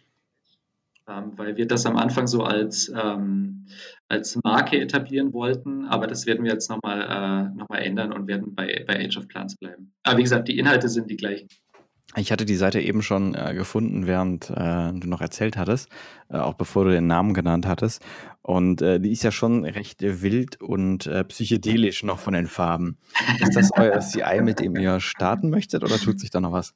ähm, 1.09 1.33
weil 1.37 1.57
wir 1.57 1.67
das 1.67 1.87
am 1.87 1.97
Anfang 1.97 2.27
so 2.27 2.43
als, 2.43 2.89
ähm, 2.89 3.67
als 4.09 4.39
Marke 4.43 4.81
etablieren 4.81 5.33
wollten, 5.33 5.87
aber 5.87 6.07
das 6.07 6.27
werden 6.27 6.45
wir 6.45 6.53
jetzt 6.53 6.71
nochmal 6.71 7.03
äh, 7.03 7.57
noch 7.57 7.71
ändern 7.71 8.13
und 8.13 8.27
werden 8.27 8.55
bei, 8.55 8.85
bei 8.87 9.05
Age 9.05 9.19
of 9.19 9.29
Plants 9.29 9.57
bleiben. 9.57 9.93
Aber 10.03 10.19
wie 10.19 10.23
gesagt, 10.23 10.49
die 10.49 10.59
Inhalte 10.59 10.89
sind 10.89 11.11
die 11.11 11.17
gleichen. 11.17 11.49
Ich 12.17 12.33
hatte 12.33 12.45
die 12.45 12.57
Seite 12.57 12.81
eben 12.81 13.03
schon 13.03 13.35
äh, 13.35 13.55
gefunden, 13.55 14.07
während 14.07 14.51
äh, 14.51 14.93
du 14.93 15.09
noch 15.09 15.21
erzählt 15.21 15.57
hattest, 15.57 15.89
äh, 16.29 16.39
auch 16.39 16.55
bevor 16.55 16.85
du 16.85 16.91
den 16.91 17.07
Namen 17.07 17.35
genannt 17.35 17.67
hattest. 17.67 18.03
Und 18.43 18.83
äh, 18.83 18.99
die 18.99 19.13
ist 19.13 19.23
ja 19.23 19.31
schon 19.31 19.65
recht 19.65 20.01
wild 20.01 20.61
und 20.61 21.07
äh, 21.07 21.23
psychedelisch 21.25 22.03
noch 22.03 22.19
von 22.19 22.35
den 22.35 22.49
Farben. 22.49 22.99
Ist 23.41 23.55
das 23.55 23.71
euer 23.77 24.01
CI, 24.01 24.41
mit 24.43 24.59
dem 24.59 24.75
ihr 24.75 24.99
starten 24.99 25.51
möchtet 25.51 25.85
oder 25.85 25.99
tut 25.99 26.19
sich 26.19 26.31
da 26.31 26.41
noch 26.41 26.53
was? 26.53 26.75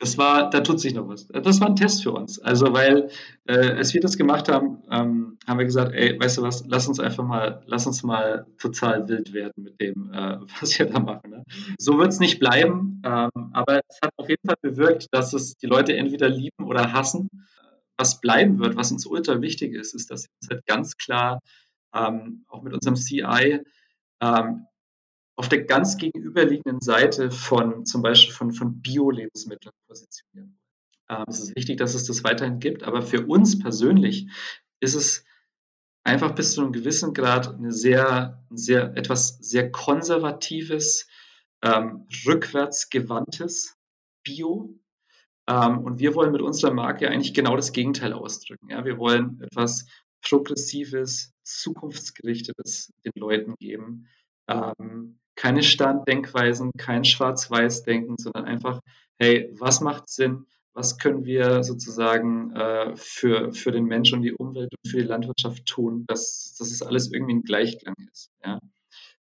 Das 0.00 0.16
war, 0.16 0.48
da 0.48 0.60
tut 0.60 0.80
sich 0.80 0.94
noch 0.94 1.08
was. 1.08 1.28
Das 1.28 1.60
war 1.60 1.68
ein 1.68 1.76
Test 1.76 2.02
für 2.02 2.12
uns. 2.12 2.38
Also, 2.38 2.72
weil, 2.72 3.10
äh, 3.44 3.72
als 3.72 3.92
wir 3.92 4.00
das 4.00 4.16
gemacht 4.16 4.48
haben, 4.48 4.82
ähm, 4.90 5.38
haben 5.46 5.58
wir 5.58 5.66
gesagt, 5.66 5.92
ey, 5.92 6.18
weißt 6.18 6.38
du 6.38 6.42
was, 6.42 6.64
lass 6.66 6.88
uns 6.88 6.98
einfach 6.98 7.22
mal, 7.22 7.62
lass 7.66 7.86
uns 7.86 8.02
mal 8.02 8.46
total 8.58 9.06
wild 9.08 9.34
werden 9.34 9.52
mit 9.56 9.78
dem, 9.78 10.10
äh, 10.10 10.38
was 10.60 10.78
wir 10.78 10.86
da 10.86 11.00
machen. 11.00 11.30
Ne? 11.30 11.44
So 11.78 11.98
wird 11.98 12.08
es 12.08 12.18
nicht 12.18 12.40
bleiben, 12.40 13.02
ähm, 13.04 13.30
aber 13.52 13.82
es 13.86 13.98
hat 14.02 14.12
auf 14.16 14.30
jeden 14.30 14.46
Fall 14.46 14.56
bewirkt, 14.62 15.08
dass 15.12 15.34
es 15.34 15.58
die 15.58 15.66
Leute 15.66 15.94
entweder 15.94 16.30
lieben 16.30 16.64
oder 16.64 16.94
hassen. 16.94 17.28
Was 17.98 18.22
bleiben 18.22 18.58
wird, 18.58 18.76
was 18.76 18.90
uns 18.92 19.04
ultra 19.04 19.42
wichtig 19.42 19.74
ist, 19.74 19.94
ist, 19.94 20.10
dass 20.10 20.24
wir 20.24 20.30
uns 20.40 20.50
halt 20.50 20.66
ganz 20.66 20.96
klar 20.96 21.40
ähm, 21.94 22.46
auch 22.48 22.62
mit 22.62 22.72
unserem 22.72 22.96
CI 22.96 23.60
ähm, 24.22 24.66
auf 25.40 25.48
der 25.48 25.64
ganz 25.64 25.96
gegenüberliegenden 25.96 26.82
Seite 26.82 27.30
von 27.30 27.86
zum 27.86 28.02
Beispiel 28.02 28.34
von, 28.34 28.52
von 28.52 28.82
Bio-Lebensmitteln 28.82 29.72
positionieren. 29.88 30.60
Ähm, 31.08 31.24
es 31.28 31.40
ist 31.40 31.56
wichtig, 31.56 31.78
dass 31.78 31.94
es 31.94 32.04
das 32.04 32.22
weiterhin 32.24 32.58
gibt, 32.58 32.82
aber 32.82 33.00
für 33.00 33.24
uns 33.26 33.58
persönlich 33.58 34.28
ist 34.80 34.94
es 34.94 35.24
einfach 36.04 36.34
bis 36.34 36.52
zu 36.52 36.60
einem 36.60 36.72
gewissen 36.72 37.14
Grad 37.14 37.54
eine 37.54 37.72
sehr, 37.72 38.44
sehr 38.50 38.94
etwas 38.98 39.38
sehr 39.40 39.72
konservatives, 39.72 41.08
ähm, 41.62 42.06
rückwärtsgewandtes 42.26 43.78
Bio. 44.22 44.78
Ähm, 45.48 45.78
und 45.78 46.00
wir 46.00 46.14
wollen 46.14 46.32
mit 46.32 46.42
unserer 46.42 46.74
Marke 46.74 47.08
eigentlich 47.08 47.32
genau 47.32 47.56
das 47.56 47.72
Gegenteil 47.72 48.12
ausdrücken. 48.12 48.68
Ja? 48.68 48.84
Wir 48.84 48.98
wollen 48.98 49.40
etwas 49.40 49.86
Progressives, 50.20 51.32
Zukunftsgerichtetes 51.44 52.92
den 53.06 53.12
Leuten 53.14 53.54
geben. 53.58 54.06
Ähm, 54.46 55.19
keine 55.36 55.62
Standdenkweisen, 55.62 56.70
kein 56.76 57.04
Schwarz-Weiß-Denken, 57.04 58.16
sondern 58.18 58.44
einfach, 58.44 58.80
hey, 59.18 59.50
was 59.58 59.80
macht 59.80 60.08
Sinn? 60.08 60.46
Was 60.72 60.98
können 60.98 61.24
wir 61.24 61.64
sozusagen 61.64 62.54
äh, 62.54 62.96
für, 62.96 63.52
für 63.52 63.72
den 63.72 63.84
Mensch 63.84 64.12
und 64.12 64.22
die 64.22 64.32
Umwelt 64.32 64.70
und 64.72 64.90
für 64.90 64.98
die 64.98 65.08
Landwirtschaft 65.08 65.66
tun, 65.66 66.04
dass, 66.06 66.54
dass 66.58 66.70
es 66.70 66.82
alles 66.82 67.12
irgendwie 67.12 67.34
ein 67.34 67.42
Gleichklang 67.42 67.96
ist. 68.12 68.30
Ja? 68.44 68.60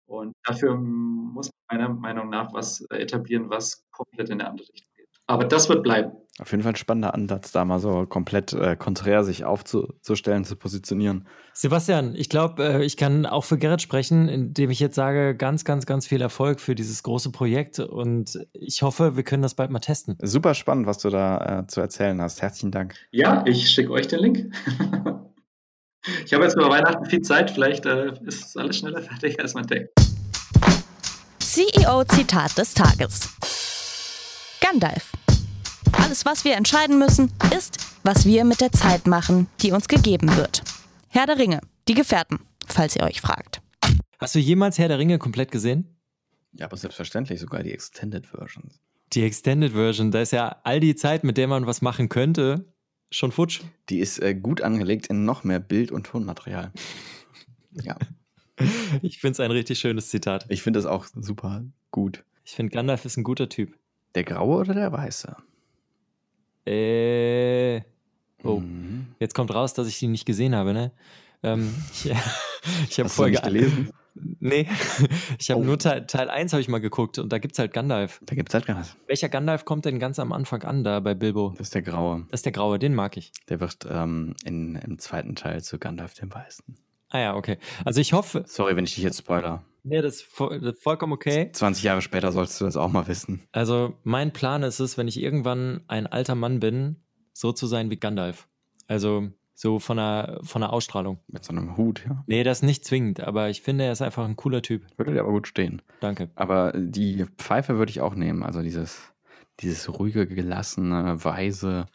Und 0.05 0.33
dafür 0.43 0.75
muss 0.75 1.49
man 1.69 1.79
meiner 1.79 1.93
Meinung 1.93 2.29
nach 2.29 2.53
was 2.53 2.81
etablieren, 2.89 3.49
was 3.49 3.85
komplett 3.91 4.29
in 4.29 4.41
eine 4.41 4.49
andere 4.49 4.67
Richtung. 4.73 4.96
Aber 5.27 5.43
das 5.43 5.67
wird 5.67 5.83
bleiben. 5.83 6.13
Auf 6.39 6.51
jeden 6.51 6.61
Fall 6.63 6.73
ein 6.73 6.77
spannender 6.77 7.15
Ansatz, 7.15 7.51
da 7.51 7.65
mal 7.65 7.79
so 7.79 8.05
komplett 8.05 8.53
äh, 8.53 8.75
konträr 8.75 9.23
sich 9.23 9.43
aufzustellen, 9.43 10.45
zu 10.45 10.55
positionieren. 10.55 11.27
Sebastian, 11.53 12.13
ich 12.15 12.29
glaube, 12.29 12.63
äh, 12.63 12.85
ich 12.85 12.95
kann 12.95 13.25
auch 13.25 13.43
für 13.43 13.57
Gerrit 13.57 13.81
sprechen, 13.81 14.29
indem 14.29 14.69
ich 14.69 14.79
jetzt 14.79 14.95
sage, 14.95 15.35
ganz, 15.35 15.65
ganz, 15.65 15.87
ganz 15.87 16.05
viel 16.05 16.21
Erfolg 16.21 16.59
für 16.59 16.75
dieses 16.75 17.01
große 17.01 17.31
Projekt 17.31 17.79
und 17.79 18.39
ich 18.53 18.83
hoffe, 18.83 19.17
wir 19.17 19.23
können 19.23 19.41
das 19.41 19.55
bald 19.55 19.71
mal 19.71 19.79
testen. 19.79 20.15
Super 20.21 20.53
spannend, 20.53 20.85
was 20.85 20.99
du 20.99 21.09
da 21.09 21.61
äh, 21.61 21.67
zu 21.67 21.81
erzählen 21.81 22.21
hast. 22.21 22.41
Herzlichen 22.43 22.71
Dank. 22.71 22.95
Ja, 23.09 23.43
ich 23.47 23.67
schicke 23.71 23.91
euch 23.91 24.07
den 24.07 24.19
Link. 24.19 24.37
ich 26.23 26.33
habe 26.33 26.43
jetzt 26.43 26.55
über 26.55 26.69
Weihnachten 26.69 27.05
viel 27.05 27.21
Zeit, 27.21 27.49
vielleicht 27.49 27.87
äh, 27.87 28.13
ist 28.25 28.55
alles 28.57 28.77
schneller 28.77 29.01
fertig, 29.01 29.39
als 29.41 29.55
man 29.55 29.65
denkt. 29.65 29.89
CEO-Zitat 31.39 32.55
des 32.59 32.75
Tages. 32.75 33.27
Gandalf. 34.61 35.16
Alles, 35.93 36.25
was 36.25 36.43
wir 36.45 36.55
entscheiden 36.55 36.99
müssen, 36.99 37.31
ist, 37.55 37.77
was 38.03 38.25
wir 38.25 38.45
mit 38.45 38.61
der 38.61 38.71
Zeit 38.71 39.07
machen, 39.07 39.47
die 39.61 39.71
uns 39.71 39.87
gegeben 39.87 40.35
wird. 40.35 40.63
Herr 41.09 41.25
der 41.25 41.37
Ringe, 41.37 41.61
die 41.87 41.93
Gefährten, 41.93 42.39
falls 42.65 42.95
ihr 42.95 43.03
euch 43.03 43.21
fragt. 43.21 43.61
Hast 44.19 44.35
du 44.35 44.39
jemals 44.39 44.77
Herr 44.77 44.87
der 44.87 44.99
Ringe 44.99 45.19
komplett 45.19 45.51
gesehen? 45.51 45.97
Ja, 46.53 46.65
aber 46.65 46.77
selbstverständlich 46.77 47.39
sogar 47.39 47.63
die 47.63 47.71
Extended 47.71 48.25
Versions. 48.25 48.79
Die 49.13 49.23
Extended 49.23 49.73
Version, 49.73 50.11
da 50.11 50.21
ist 50.21 50.31
ja 50.31 50.57
all 50.63 50.79
die 50.79 50.95
Zeit, 50.95 51.23
mit 51.23 51.37
der 51.37 51.47
man 51.47 51.65
was 51.67 51.81
machen 51.81 52.09
könnte, 52.09 52.65
schon 53.11 53.31
futsch. 53.31 53.61
Die 53.89 53.99
ist 53.99 54.19
äh, 54.19 54.35
gut 54.35 54.61
angelegt 54.61 55.07
in 55.07 55.25
noch 55.25 55.43
mehr 55.43 55.59
Bild- 55.59 55.91
und 55.91 56.07
Tonmaterial. 56.07 56.71
ja. 57.71 57.97
Ich 59.01 59.19
finde 59.19 59.33
es 59.33 59.39
ein 59.39 59.51
richtig 59.51 59.79
schönes 59.79 60.09
Zitat. 60.09 60.45
Ich 60.49 60.63
finde 60.63 60.79
das 60.79 60.87
auch 60.87 61.05
super 61.15 61.63
gut. 61.91 62.23
Ich 62.43 62.53
finde, 62.53 62.71
Gandalf 62.71 63.05
ist 63.05 63.17
ein 63.17 63.23
guter 63.23 63.49
Typ. 63.49 63.77
Der 64.15 64.23
graue 64.23 64.57
oder 64.57 64.73
der 64.73 64.91
weiße? 64.91 65.35
Äh. 66.67 67.81
Oh, 68.43 68.59
Mhm. 68.59 69.07
jetzt 69.19 69.33
kommt 69.33 69.53
raus, 69.53 69.73
dass 69.73 69.87
ich 69.87 70.01
ihn 70.01 70.11
nicht 70.11 70.25
gesehen 70.25 70.55
habe, 70.55 70.73
ne? 70.73 70.91
Ähm, 71.43 71.73
ich 71.93 72.05
ich 72.89 72.99
habe 72.99 73.29
nicht 73.29 73.43
gelesen? 73.43 73.89
Nee, 74.39 74.67
ich 75.37 75.51
habe 75.51 75.61
Oh. 75.61 75.63
nur 75.63 75.77
Teil, 75.77 76.07
Teil 76.07 76.31
1 76.31 76.51
habe 76.51 76.59
ich 76.59 76.67
mal 76.67 76.79
geguckt 76.79 77.19
und 77.19 77.31
da 77.31 77.37
gibt's 77.37 77.59
halt 77.59 77.71
Gandalf. 77.71 78.19
Da 78.25 78.33
gibt 78.33 78.49
es 78.49 78.55
halt 78.55 78.65
gar 78.65 78.79
nicht. 78.79 78.95
Welcher 79.05 79.29
Gandalf 79.29 79.63
kommt 79.63 79.85
denn 79.85 79.99
ganz 79.99 80.17
am 80.17 80.31
Anfang 80.33 80.63
an 80.63 80.83
da 80.83 80.99
bei 81.01 81.13
Bilbo? 81.13 81.53
Das 81.55 81.67
ist 81.67 81.75
der 81.75 81.83
graue. 81.83 82.25
Das 82.31 82.39
ist 82.39 82.45
der 82.45 82.51
graue, 82.51 82.79
den 82.79 82.95
mag 82.95 83.15
ich. 83.15 83.31
Der 83.47 83.59
wird 83.59 83.85
ähm, 83.87 84.33
in, 84.43 84.73
im 84.75 84.97
zweiten 84.97 85.35
Teil 85.35 85.61
zu 85.63 85.77
Gandalf 85.77 86.15
dem 86.15 86.33
Weißen. 86.33 86.65
Ah 87.09 87.19
ja, 87.19 87.35
okay. 87.35 87.59
Also 87.85 88.01
ich 88.01 88.13
hoffe, 88.13 88.43
Sorry, 88.47 88.75
wenn 88.75 88.85
ich 88.85 88.95
dich 88.95 89.03
jetzt 89.03 89.19
spoiler. 89.19 89.63
Nee, 89.87 90.01
das 90.01 90.15
ist, 90.17 90.23
voll, 90.23 90.59
das 90.59 90.75
ist 90.75 90.83
vollkommen 90.83 91.13
okay. 91.13 91.49
20 91.51 91.83
Jahre 91.83 92.01
später 92.01 92.31
sollst 92.31 92.59
du 92.59 92.65
das 92.65 92.77
auch 92.77 92.91
mal 92.91 93.07
wissen. 93.07 93.47
Also 93.51 93.93
mein 94.03 94.33
Plan 94.33 94.63
ist 94.63 94.79
es, 94.79 94.97
wenn 94.97 95.07
ich 95.07 95.21
irgendwann 95.21 95.81
ein 95.87 96.07
alter 96.07 96.35
Mann 96.35 96.59
bin, 96.59 96.97
so 97.33 97.51
zu 97.51 97.67
sein 97.67 97.89
wie 97.89 97.97
Gandalf. 97.97 98.47
Also 98.87 99.29
so 99.53 99.79
von 99.79 99.97
der, 99.97 100.39
von 100.43 100.61
der 100.61 100.71
Ausstrahlung. 100.71 101.19
Mit 101.27 101.43
so 101.43 101.51
einem 101.51 101.77
Hut, 101.77 102.05
ja. 102.07 102.23
Nee, 102.27 102.43
das 102.43 102.59
ist 102.59 102.63
nicht 102.63 102.85
zwingend, 102.85 103.21
aber 103.21 103.49
ich 103.49 103.63
finde, 103.63 103.85
er 103.85 103.91
ist 103.91 104.03
einfach 104.03 104.23
ein 104.23 104.35
cooler 104.35 104.61
Typ. 104.61 104.85
Würde 104.97 105.13
dir 105.13 105.21
aber 105.21 105.31
gut 105.31 105.47
stehen. 105.47 105.81
Danke. 105.99 106.29
Aber 106.35 106.73
die 106.75 107.25
Pfeife 107.37 107.77
würde 107.77 107.89
ich 107.89 108.01
auch 108.01 108.13
nehmen. 108.13 108.43
Also 108.43 108.61
dieses, 108.61 109.13
dieses 109.59 109.97
ruhige, 109.97 110.27
gelassene, 110.27 111.23
weise, 111.23 111.87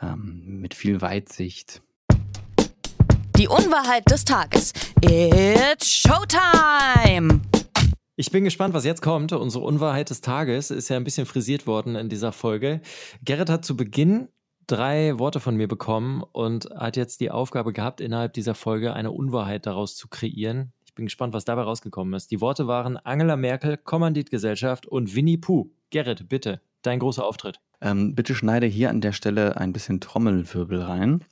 ähm, 0.00 0.60
mit 0.60 0.74
viel 0.74 1.00
Weitsicht. 1.00 1.82
Die 3.38 3.46
Unwahrheit 3.46 4.02
des 4.10 4.24
Tages. 4.24 4.72
It's 5.00 5.88
Showtime! 5.88 7.40
Ich 8.16 8.32
bin 8.32 8.42
gespannt, 8.42 8.74
was 8.74 8.84
jetzt 8.84 9.00
kommt. 9.00 9.30
Unsere 9.30 9.62
Unwahrheit 9.62 10.10
des 10.10 10.22
Tages 10.22 10.72
ist 10.72 10.88
ja 10.88 10.96
ein 10.96 11.04
bisschen 11.04 11.24
frisiert 11.24 11.68
worden 11.68 11.94
in 11.94 12.08
dieser 12.08 12.32
Folge. 12.32 12.80
Gerrit 13.24 13.48
hat 13.48 13.64
zu 13.64 13.76
Beginn 13.76 14.26
drei 14.66 15.20
Worte 15.20 15.38
von 15.38 15.54
mir 15.54 15.68
bekommen 15.68 16.24
und 16.32 16.68
hat 16.74 16.96
jetzt 16.96 17.20
die 17.20 17.30
Aufgabe 17.30 17.72
gehabt, 17.72 18.00
innerhalb 18.00 18.32
dieser 18.32 18.56
Folge 18.56 18.92
eine 18.92 19.12
Unwahrheit 19.12 19.66
daraus 19.66 19.94
zu 19.94 20.08
kreieren. 20.08 20.72
Ich 20.84 20.96
bin 20.96 21.04
gespannt, 21.04 21.32
was 21.32 21.44
dabei 21.44 21.62
rausgekommen 21.62 22.14
ist. 22.14 22.32
Die 22.32 22.40
Worte 22.40 22.66
waren 22.66 22.96
Angela 22.96 23.36
Merkel, 23.36 23.76
Kommanditgesellschaft 23.76 24.84
und 24.84 25.14
Winnie 25.14 25.38
Pooh. 25.38 25.70
Gerrit, 25.90 26.28
bitte, 26.28 26.60
dein 26.82 26.98
großer 26.98 27.24
Auftritt. 27.24 27.60
Ähm, 27.80 28.16
bitte 28.16 28.34
schneide 28.34 28.66
hier 28.66 28.90
an 28.90 29.00
der 29.00 29.12
Stelle 29.12 29.58
ein 29.58 29.72
bisschen 29.72 30.00
Trommelwirbel 30.00 30.82
rein. 30.82 31.22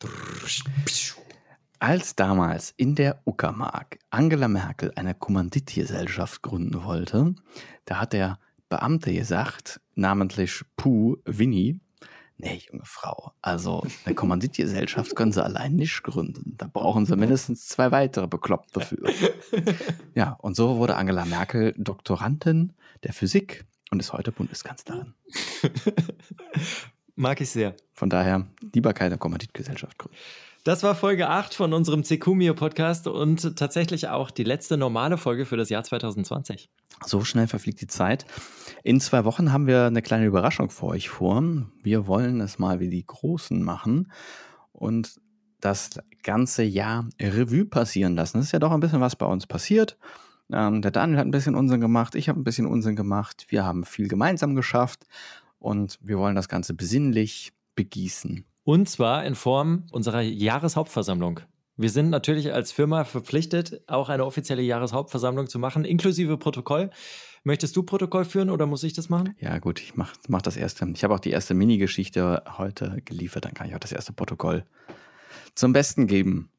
Als 1.78 2.16
damals 2.16 2.72
in 2.76 2.94
der 2.94 3.20
Uckermark 3.26 3.98
Angela 4.08 4.48
Merkel 4.48 4.92
eine 4.96 5.14
Kommanditgesellschaft 5.14 6.40
gründen 6.42 6.84
wollte, 6.84 7.34
da 7.84 8.00
hat 8.00 8.14
der 8.14 8.38
Beamte 8.70 9.12
gesagt, 9.12 9.80
namentlich 9.94 10.62
Puh 10.76 11.16
Winnie, 11.26 11.80
nee, 12.38 12.62
junge 12.70 12.84
Frau, 12.84 13.32
also 13.42 13.86
eine 14.06 14.14
Kommanditgesellschaft 14.14 15.14
können 15.14 15.32
sie 15.32 15.44
allein 15.44 15.76
nicht 15.76 16.02
gründen. 16.02 16.54
Da 16.56 16.66
brauchen 16.66 17.04
sie 17.04 17.16
mindestens 17.16 17.66
zwei 17.66 17.90
weitere 17.90 18.26
Bekloppte 18.26 18.80
für. 18.80 18.96
Ja, 20.14 20.32
und 20.40 20.56
so 20.56 20.78
wurde 20.78 20.96
Angela 20.96 21.26
Merkel 21.26 21.74
Doktorandin 21.76 22.72
der 23.02 23.12
Physik 23.12 23.66
und 23.90 24.00
ist 24.00 24.14
heute 24.14 24.32
Bundeskanzlerin. 24.32 25.14
Mag 27.16 27.40
ich 27.42 27.50
sehr. 27.50 27.74
Von 27.92 28.08
daher 28.08 28.46
lieber 28.74 28.94
keine 28.94 29.18
Kommanditgesellschaft 29.18 29.98
gründen. 29.98 30.16
Das 30.66 30.82
war 30.82 30.96
Folge 30.96 31.28
8 31.28 31.54
von 31.54 31.72
unserem 31.72 32.02
Cecumio 32.02 32.52
Podcast 32.52 33.06
und 33.06 33.56
tatsächlich 33.56 34.08
auch 34.08 34.32
die 34.32 34.42
letzte 34.42 34.76
normale 34.76 35.16
Folge 35.16 35.46
für 35.46 35.56
das 35.56 35.68
Jahr 35.68 35.84
2020. 35.84 36.68
So 37.04 37.22
schnell 37.22 37.46
verfliegt 37.46 37.80
die 37.80 37.86
Zeit. 37.86 38.26
In 38.82 38.98
zwei 38.98 39.24
Wochen 39.24 39.52
haben 39.52 39.68
wir 39.68 39.84
eine 39.84 40.02
kleine 40.02 40.26
Überraschung 40.26 40.70
für 40.70 40.86
euch 40.86 41.08
vor. 41.08 41.40
Wir 41.84 42.08
wollen 42.08 42.40
es 42.40 42.58
mal 42.58 42.80
wie 42.80 42.90
die 42.90 43.06
Großen 43.06 43.62
machen 43.62 44.10
und 44.72 45.20
das 45.60 46.00
ganze 46.24 46.64
Jahr 46.64 47.08
Revue 47.20 47.66
passieren 47.66 48.16
lassen. 48.16 48.40
Es 48.40 48.46
ist 48.46 48.52
ja 48.52 48.58
doch 48.58 48.72
ein 48.72 48.80
bisschen 48.80 49.00
was 49.00 49.14
bei 49.14 49.26
uns 49.26 49.46
passiert. 49.46 49.96
Ähm, 50.52 50.82
der 50.82 50.90
Daniel 50.90 51.18
hat 51.18 51.28
ein 51.28 51.30
bisschen 51.30 51.54
Unsinn 51.54 51.80
gemacht, 51.80 52.16
ich 52.16 52.28
habe 52.28 52.40
ein 52.40 52.44
bisschen 52.44 52.66
Unsinn 52.66 52.96
gemacht. 52.96 53.46
Wir 53.50 53.64
haben 53.64 53.84
viel 53.84 54.08
gemeinsam 54.08 54.56
geschafft 54.56 55.06
und 55.60 56.00
wir 56.02 56.18
wollen 56.18 56.34
das 56.34 56.48
Ganze 56.48 56.74
besinnlich 56.74 57.52
begießen. 57.76 58.44
Und 58.66 58.88
zwar 58.88 59.24
in 59.24 59.36
Form 59.36 59.84
unserer 59.92 60.22
Jahreshauptversammlung. 60.22 61.38
Wir 61.76 61.88
sind 61.88 62.10
natürlich 62.10 62.52
als 62.52 62.72
Firma 62.72 63.04
verpflichtet, 63.04 63.80
auch 63.86 64.08
eine 64.08 64.26
offizielle 64.26 64.62
Jahreshauptversammlung 64.62 65.46
zu 65.46 65.60
machen, 65.60 65.84
inklusive 65.84 66.36
Protokoll. 66.36 66.90
Möchtest 67.44 67.76
du 67.76 67.84
Protokoll 67.84 68.24
führen 68.24 68.50
oder 68.50 68.66
muss 68.66 68.82
ich 68.82 68.92
das 68.92 69.08
machen? 69.08 69.36
Ja, 69.38 69.56
gut, 69.60 69.80
ich 69.80 69.94
mach, 69.94 70.14
mach 70.26 70.42
das 70.42 70.56
erste. 70.56 70.84
Ich 70.92 71.04
habe 71.04 71.14
auch 71.14 71.20
die 71.20 71.30
erste 71.30 71.54
Mini-Geschichte 71.54 72.42
heute 72.58 73.00
geliefert, 73.04 73.44
dann 73.44 73.54
kann 73.54 73.68
ich 73.68 73.76
auch 73.76 73.80
das 73.80 73.92
erste 73.92 74.12
Protokoll 74.12 74.64
zum 75.54 75.72
Besten 75.72 76.08
geben. 76.08 76.50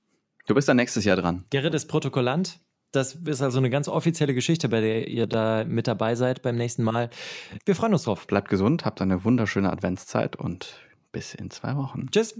Du 0.45 0.55
bist 0.55 0.69
dann 0.69 0.77
nächstes 0.77 1.03
Jahr 1.03 1.17
dran. 1.17 1.43
Gerrit 1.49 1.73
ist 1.73 1.87
Protokollant. 1.87 2.61
Das 2.93 3.15
ist 3.15 3.41
also 3.41 3.57
eine 3.57 3.69
ganz 3.69 3.89
offizielle 3.89 4.33
Geschichte, 4.33 4.69
bei 4.69 4.79
der 4.79 5.09
ihr 5.09 5.27
da 5.27 5.65
mit 5.65 5.87
dabei 5.87 6.15
seid 6.15 6.41
beim 6.41 6.55
nächsten 6.55 6.83
Mal. 6.83 7.09
Wir 7.65 7.75
freuen 7.75 7.91
uns 7.91 8.03
drauf. 8.03 8.27
Bleibt 8.27 8.47
gesund, 8.47 8.85
habt 8.85 9.01
eine 9.01 9.25
wunderschöne 9.25 9.69
Adventszeit 9.73 10.37
und 10.37 10.86
bis 11.11 11.33
in 11.33 11.51
zwei 11.51 11.75
Wochen. 11.75 12.09
Tschüss. 12.11 12.33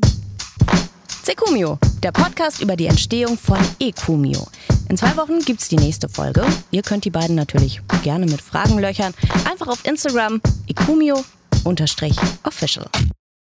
Secumio, 1.24 1.78
der 2.02 2.14
Podcast 2.14 2.62
über 2.62 2.78
die 2.78 2.86
Entstehung 2.86 3.38
von 3.38 3.60
Ecumio. 3.80 4.48
In 4.88 4.96
zwei 4.96 5.18
Wochen 5.18 5.40
gibt's 5.40 5.68
die 5.68 5.76
nächste 5.76 6.08
Folge. 6.08 6.46
Ihr 6.72 6.84
könnt 6.84 7.04
die 7.04 7.10
beiden 7.10 7.36
natürlich 7.36 7.82
gerne 8.02 8.26
mit 8.26 8.42
Fragen 8.42 8.80
löchern. 8.80 9.14
Einfach 9.44 9.68
auf 9.68 9.86
Instagram 9.86 10.42
ecumio-official. 10.68 12.86